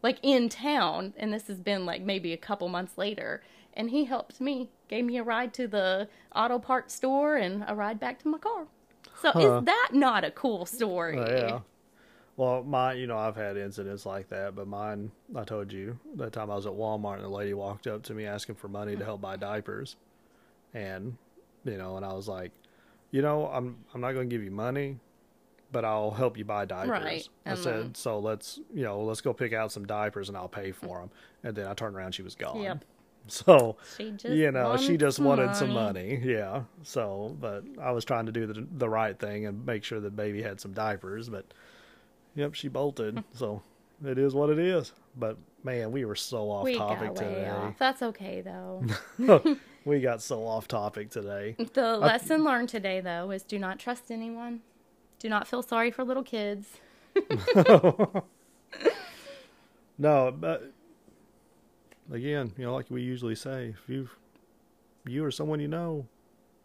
like 0.03 0.19
in 0.23 0.49
town 0.49 1.13
and 1.19 1.31
this 1.31 1.47
has 1.47 1.61
been 1.61 1.85
like 1.85 2.01
maybe 2.01 2.33
a 2.33 2.37
couple 2.39 2.67
months 2.71 2.97
later 2.97 3.43
and 3.75 3.91
he 3.91 4.07
helped 4.07 4.41
me 4.41 4.71
gave 4.89 5.05
me 5.05 5.19
a 5.19 5.23
ride 5.23 5.53
to 5.53 5.69
the 5.69 6.09
auto 6.35 6.59
parts 6.59 6.95
store 6.95 7.37
and 7.37 7.63
a 7.69 7.75
ride 7.75 8.01
back 8.01 8.19
to 8.19 8.27
my 8.29 8.39
car 8.39 8.67
so 9.21 9.31
Huh. 9.33 9.59
is 9.59 9.65
that 9.67 9.91
not 9.93 10.25
a 10.25 10.31
cool 10.31 10.65
story 10.65 11.19
Oh, 11.19 11.27
yeah. 11.31 11.61
Well, 12.41 12.63
mine, 12.63 12.97
you 12.97 13.07
know, 13.07 13.19
I've 13.19 13.37
had 13.37 13.59
incidents 13.59 14.07
like 14.07 14.31
that, 14.31 14.55
but 14.55 14.67
mine, 14.67 15.11
I 15.37 15.45
told 15.45 15.71
you 15.71 15.99
that 16.17 16.33
time 16.33 16.51
I 16.51 16.55
was 16.57 16.65
at 16.65 16.73
Walmart 16.73 17.17
and 17.17 17.25
the 17.25 17.29
lady 17.29 17.53
walked 17.53 17.87
up 17.87 18.03
to 18.05 18.15
me 18.15 18.25
asking 18.25 18.55
for 18.55 18.67
money 18.67 18.97
to 18.97 19.05
help 19.05 19.21
buy 19.21 19.37
diapers, 19.37 19.97
and 20.73 21.19
you 21.67 21.77
know, 21.77 21.99
and 21.99 22.07
I 22.07 22.15
was 22.15 22.29
like, 22.29 22.53
you 23.11 23.21
know, 23.21 23.47
I'm 23.49 23.77
I'm 23.93 24.01
not 24.01 24.13
going 24.13 24.31
to 24.31 24.35
give 24.35 24.43
you 24.43 24.51
money, 24.51 24.97
but 25.71 25.85
I'll 25.85 26.13
help 26.13 26.39
you 26.39 26.47
buy 26.47 26.65
diapers. 26.65 26.89
Right, 26.89 27.29
I 27.45 27.55
said, 27.57 27.75
mm-hmm. 27.75 27.93
so 27.93 28.19
let's 28.19 28.59
you 28.73 28.85
know 28.85 29.03
let's 29.03 29.21
go 29.21 29.35
pick 29.35 29.53
out 29.53 29.71
some 29.71 29.85
diapers 29.85 30.31
and 30.31 30.39
I'll 30.39 30.49
pay 30.49 30.73
for 30.73 31.01
them. 31.01 31.11
And 31.45 31.55
then 31.55 31.67
I 31.67 31.75
turned 31.75 31.95
around, 31.95 32.15
she 32.15 32.23
was 32.23 32.37
gone. 32.37 32.63
Yep. 32.63 32.85
So 33.27 33.77
She 33.99 34.13
just 34.13 34.35
you 34.35 34.51
know 34.51 34.79
she 34.79 34.97
just 34.97 35.19
some 35.19 35.27
wanted 35.27 35.55
some 35.55 35.75
money. 35.75 36.19
Yeah. 36.25 36.63
So, 36.85 37.37
but 37.39 37.65
I 37.79 37.91
was 37.91 38.07
trying 38.07 38.25
to 38.25 38.33
do 38.33 38.47
the 38.47 38.67
the 38.79 38.89
right 38.89 39.17
thing 39.19 39.45
and 39.45 39.67
make 39.67 39.85
sure 39.85 40.01
the 40.01 40.09
baby 40.09 40.41
had 40.41 40.59
some 40.59 40.73
diapers. 40.73 41.29
But 41.29 41.45
yep, 42.35 42.55
she 42.55 42.69
bolted. 42.69 43.15
Hmm. 43.15 43.21
so 43.35 43.63
it 44.05 44.19
is 44.19 44.35
what 44.35 44.51
it 44.51 44.59
is. 44.59 44.93
But 45.17 45.37
man, 45.65 45.93
we 45.93 46.05
were 46.05 46.15
so 46.15 46.51
off 46.51 46.65
We 46.65 46.77
topic 46.77 47.15
today. 47.15 47.49
off. 47.49 47.79
That's 47.79 48.03
okay 48.03 48.41
though. 48.41 48.85
we 49.85 50.01
got 50.01 50.23
so 50.23 50.47
off 50.47 50.69
topic 50.69 51.11
today. 51.11 51.57
the 51.75 51.97
lesson 51.99 52.45
learned 52.45 52.69
today 52.69 53.01
though 53.01 53.31
is 53.31 53.43
do 53.43 53.59
not 53.59 53.79
trust 53.79 54.11
anyone. 54.11 54.61
Do 55.19 55.29
not 55.29 55.47
feel 55.47 55.63
sorry 55.63 55.91
for 55.91 56.05
little 56.05 56.23
kids. 56.23 56.67
No, 59.99 60.35
but 60.35 60.73
again, 62.11 62.53
you 62.57 62.65
know, 62.65 62.75
like 62.75 62.87
we 62.89 63.03
usually 63.03 63.35
say, 63.35 63.75
if 63.83 63.87
you 63.87 64.09
you 65.07 65.23
or 65.23 65.31
someone 65.31 65.61
you 65.61 65.69
know 65.69 66.07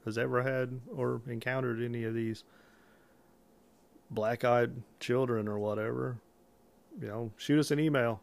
has 0.05 0.17
ever 0.17 0.41
had 0.41 0.79
or 0.95 1.21
encountered 1.27 1.81
any 1.81 2.05
of 2.05 2.13
these 2.13 2.45
black-eyed 4.11 4.71
children 4.99 5.47
or 5.47 5.59
whatever, 5.59 6.17
you 7.01 7.07
know, 7.07 7.31
shoot 7.37 7.59
us 7.59 7.71
an 7.71 7.79
email. 7.79 8.21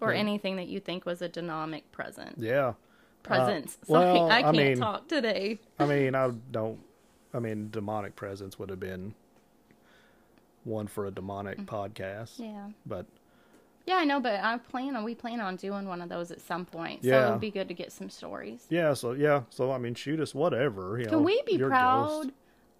Or 0.00 0.12
Yeah. 0.12 0.18
anything 0.20 0.56
that 0.56 0.66
you 0.68 0.80
think 0.80 1.06
was 1.06 1.22
a 1.22 1.28
demonic 1.28 1.90
present. 1.92 2.36
Yeah. 2.38 2.74
Presence. 3.22 3.78
Uh, 3.82 3.84
well, 3.88 4.16
Sorry, 4.28 4.30
I 4.30 4.38
I 4.38 4.42
can't 4.42 4.56
mean- 4.56 4.76
talk 4.78 5.06
today. 5.08 5.60
I 5.78 5.86
mean, 5.94 6.14
I 6.14 6.30
don't. 6.50 6.80
I 7.34 7.38
mean, 7.38 7.70
demonic 7.70 8.14
presence 8.16 8.58
would 8.58 8.68
have 8.68 8.80
been 8.80 9.14
one 10.64 10.86
for 10.86 11.06
a 11.06 11.10
demonic 11.10 11.58
podcast, 11.66 12.38
Yeah. 12.38 12.68
but 12.86 13.06
Yeah, 13.86 13.96
I 13.96 14.04
know, 14.04 14.20
but 14.20 14.34
I 14.40 14.58
plan 14.58 14.94
on 14.94 15.02
we 15.02 15.14
plan 15.14 15.40
on 15.40 15.56
doing 15.56 15.88
one 15.88 16.00
of 16.02 16.08
those 16.08 16.30
at 16.30 16.40
some 16.40 16.64
point. 16.66 17.02
So 17.02 17.08
Yeah. 17.08 17.28
it 17.28 17.30
would 17.32 17.40
be 17.40 17.50
good 17.50 17.66
to 17.68 17.74
get 17.74 17.90
some 17.90 18.10
stories. 18.10 18.66
yeah. 18.70 18.92
So 18.94 19.12
yeah. 19.12 19.42
So 19.50 19.72
I 19.72 19.78
mean, 19.78 19.94
shoot 19.94 20.20
us 20.20 20.34
whatever. 20.34 20.98
You 20.98 21.04
know, 21.06 21.10
Can 21.10 21.24
we 21.24 21.42
be 21.46 21.58
proud 21.58 22.08
ghost. 22.24 22.30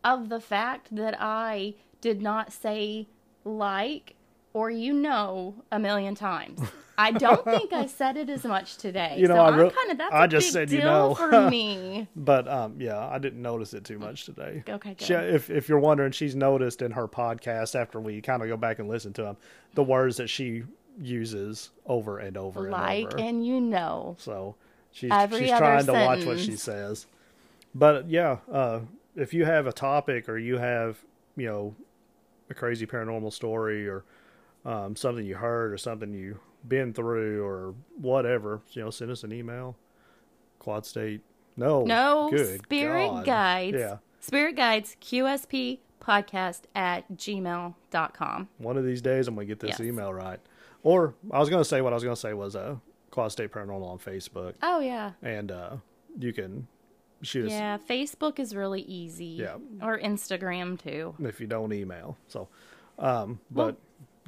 Of 0.05 0.29
the 0.29 0.41
fact 0.41 0.95
that 0.95 1.17
I 1.21 1.75
did 2.01 2.21
not 2.23 2.53
say 2.53 3.09
like 3.45 4.15
or 4.53 4.71
you 4.71 4.93
know 4.93 5.55
a 5.71 5.79
million 5.79 6.15
times? 6.15 6.61
I 6.99 7.11
don't 7.11 7.45
think 7.45 7.73
I 7.73 7.87
said 7.87 8.17
it 8.17 8.29
as 8.29 8.45
much 8.45 8.77
today. 8.77 9.17
You 9.19 9.29
know, 9.29 9.35
so 9.37 9.41
I 9.41 9.49
I'm 9.49 9.71
kind 9.71 9.91
of 9.91 9.99
that's 9.99 10.15
I 10.15 10.25
a 10.25 10.29
just 10.29 10.47
big 10.49 10.53
said 10.53 10.69
deal 10.69 10.79
you 10.79 10.85
know. 10.85 11.15
for 11.15 11.51
me. 11.51 12.07
But 12.15 12.47
um, 12.49 12.77
yeah, 12.79 13.09
I 13.09 13.19
didn't 13.19 13.43
notice 13.43 13.75
it 13.75 13.85
too 13.85 13.99
much 13.99 14.25
today. 14.27 14.63
Okay, 14.69 14.95
good. 14.95 15.07
She, 15.07 15.15
if 15.15 15.51
if 15.51 15.69
you're 15.69 15.79
wondering, 15.79 16.13
she's 16.13 16.35
noticed 16.37 16.83
in 16.83 16.91
her 16.93 17.09
podcast 17.09 17.75
after 17.75 18.01
we 18.01 18.21
kind 18.21 18.43
of 18.43 18.49
go 18.49 18.57
back 18.57 18.79
and 18.79 18.89
listen 18.89 19.13
to 19.15 19.23
them, 19.23 19.37
the 19.75 19.83
words 19.83 20.17
that 20.19 20.29
she 20.29 20.65
uses 21.01 21.71
over 21.87 22.19
and 22.19 22.37
over 22.37 22.69
like 22.69 23.05
and 23.05 23.15
over. 23.15 23.23
and 23.23 23.47
you 23.47 23.61
know. 23.61 24.17
so 24.19 24.55
she's 24.91 25.11
every 25.11 25.47
she's 25.47 25.57
trying 25.57 25.87
to 25.87 25.93
watch 25.93 26.25
what 26.25 26.39
she 26.39 26.57
says. 26.57 27.07
But 27.75 28.11
yeah, 28.11 28.37
uh, 28.53 28.81
if 29.17 29.33
you 29.35 29.45
have 29.45 29.67
a 29.67 29.73
topic 29.73 30.29
or 30.29 30.39
you 30.39 30.59
have 30.59 30.99
you 31.37 31.47
know 31.47 31.75
a 32.51 32.55
crazy 32.55 32.87
paranormal 32.87 33.33
story 33.33 33.89
or 33.89 34.05
um, 34.65 34.95
something 34.97 35.25
you 35.25 35.35
heard 35.37 35.73
or 35.73 35.79
something 35.79 36.13
you 36.15 36.39
been 36.69 36.93
through 36.93 37.45
or 37.45 37.75
whatever, 38.01 38.61
you 38.73 38.83
know, 38.83 38.91
send 38.91 39.11
us 39.11 39.25
an 39.25 39.33
email. 39.33 39.77
Quad 40.59 40.87
State. 40.87 41.23
No. 41.57 41.83
No 41.85 42.31
Good 42.31 42.63
spirit 42.63 43.09
God. 43.09 43.25
guides. 43.25 43.77
Yeah. 43.77 43.97
Spirit 44.21 44.55
guides 44.57 44.97
QSP 45.01 45.81
podcast 46.01 46.63
at 46.75 47.11
gmail.com. 47.17 48.49
One 48.59 48.77
of 48.77 48.85
these 48.85 49.03
days, 49.03 49.29
I'm 49.29 49.35
gonna 49.35 49.47
get 49.47 49.61
this 49.61 49.71
Yes. 49.71 49.81
email 49.81 50.13
right. 50.13 50.39
Or 50.83 51.15
I 51.31 51.39
was 51.41 51.49
gonna 51.51 51.65
say 51.65 51.81
what 51.81 51.93
I 51.93 51.97
was 51.97 52.05
gonna 52.05 52.17
say 52.17 52.33
was 52.35 52.55
uh, 52.57 52.77
Quad 53.11 53.33
State 53.33 53.51
Paranormal 53.53 53.87
on 53.89 53.99
Facebook, 53.99 54.55
Oh 54.63 54.81
yeah. 54.81 55.13
and 55.23 55.51
uh, 55.51 55.77
you 56.19 56.33
can 56.33 56.67
shoot 57.23 57.47
us 57.47 57.53
Yeah, 57.53 57.79
Facebook 57.79 58.39
is 58.39 58.55
really 58.55 58.83
easy. 58.83 59.25
Yeah. 59.27 59.57
Or 59.81 59.99
Instagram 59.99 60.81
too. 60.83 61.14
if 61.20 61.41
you 61.41 61.47
don't 61.47 61.73
email. 61.73 62.16
So, 62.29 62.49
um, 62.99 63.41
but 63.51 63.77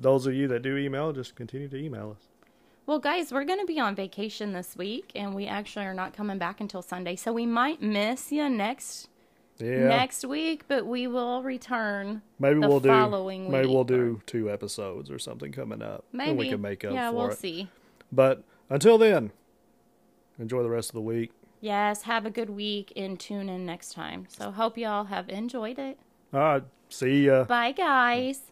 those 0.00 0.26
of 0.26 0.34
you 0.34 0.48
that 0.48 0.62
do 0.62 0.76
email, 0.76 1.12
just 1.12 1.34
continue 1.36 1.68
to 1.68 1.76
email 1.76 2.16
us. 2.18 2.28
Well, 2.86 2.98
guys, 2.98 3.32
we're 3.32 3.44
going 3.44 3.60
to 3.60 3.66
be 3.66 3.80
on 3.80 3.94
vacation 3.94 4.52
this 4.52 4.76
week, 4.76 5.10
and 5.14 5.34
we 5.34 5.46
actually 5.46 5.86
are 5.86 5.94
not 5.94 6.12
coming 6.12 6.36
back 6.36 6.60
until 6.60 6.82
Sunday, 6.82 7.16
so 7.16 7.32
we 7.32 7.46
might 7.46 7.80
miss 7.80 8.30
you 8.30 8.46
next 8.50 9.08
Yeah, 9.58 9.88
next 9.88 10.24
week, 10.26 10.64
but 10.68 10.84
we 10.86 11.06
will 11.06 11.42
return. 11.42 12.20
maybe 12.38 12.60
the 12.60 12.68
we'll 12.68 12.80
do 12.80 13.48
maybe 13.48 13.68
we'll 13.68 13.84
do 13.84 14.20
two 14.26 14.50
episodes 14.50 15.10
or 15.10 15.18
something 15.18 15.50
coming 15.50 15.80
up. 15.80 16.04
Maybe 16.12 16.30
and 16.30 16.38
we 16.38 16.48
can 16.50 16.60
make 16.60 16.84
up 16.84 16.92
Yeah, 16.92 17.08
we'll 17.10 17.30
it. 17.30 17.38
see. 17.38 17.68
But 18.12 18.42
until 18.68 18.98
then, 18.98 19.30
enjoy 20.38 20.62
the 20.62 20.68
rest 20.70 20.90
of 20.90 20.94
the 20.94 21.00
week. 21.00 21.32
Yes, 21.64 22.02
have 22.02 22.26
a 22.26 22.30
good 22.30 22.50
week 22.50 22.92
and 22.94 23.18
tune 23.18 23.48
in 23.48 23.64
next 23.64 23.94
time. 23.94 24.26
So 24.28 24.50
hope 24.50 24.76
y'all 24.76 25.04
have 25.04 25.30
enjoyed 25.30 25.78
it. 25.78 25.98
All 26.34 26.40
right, 26.40 26.62
see 26.90 27.24
ya. 27.24 27.44
Bye, 27.44 27.72
guys. 27.72 28.42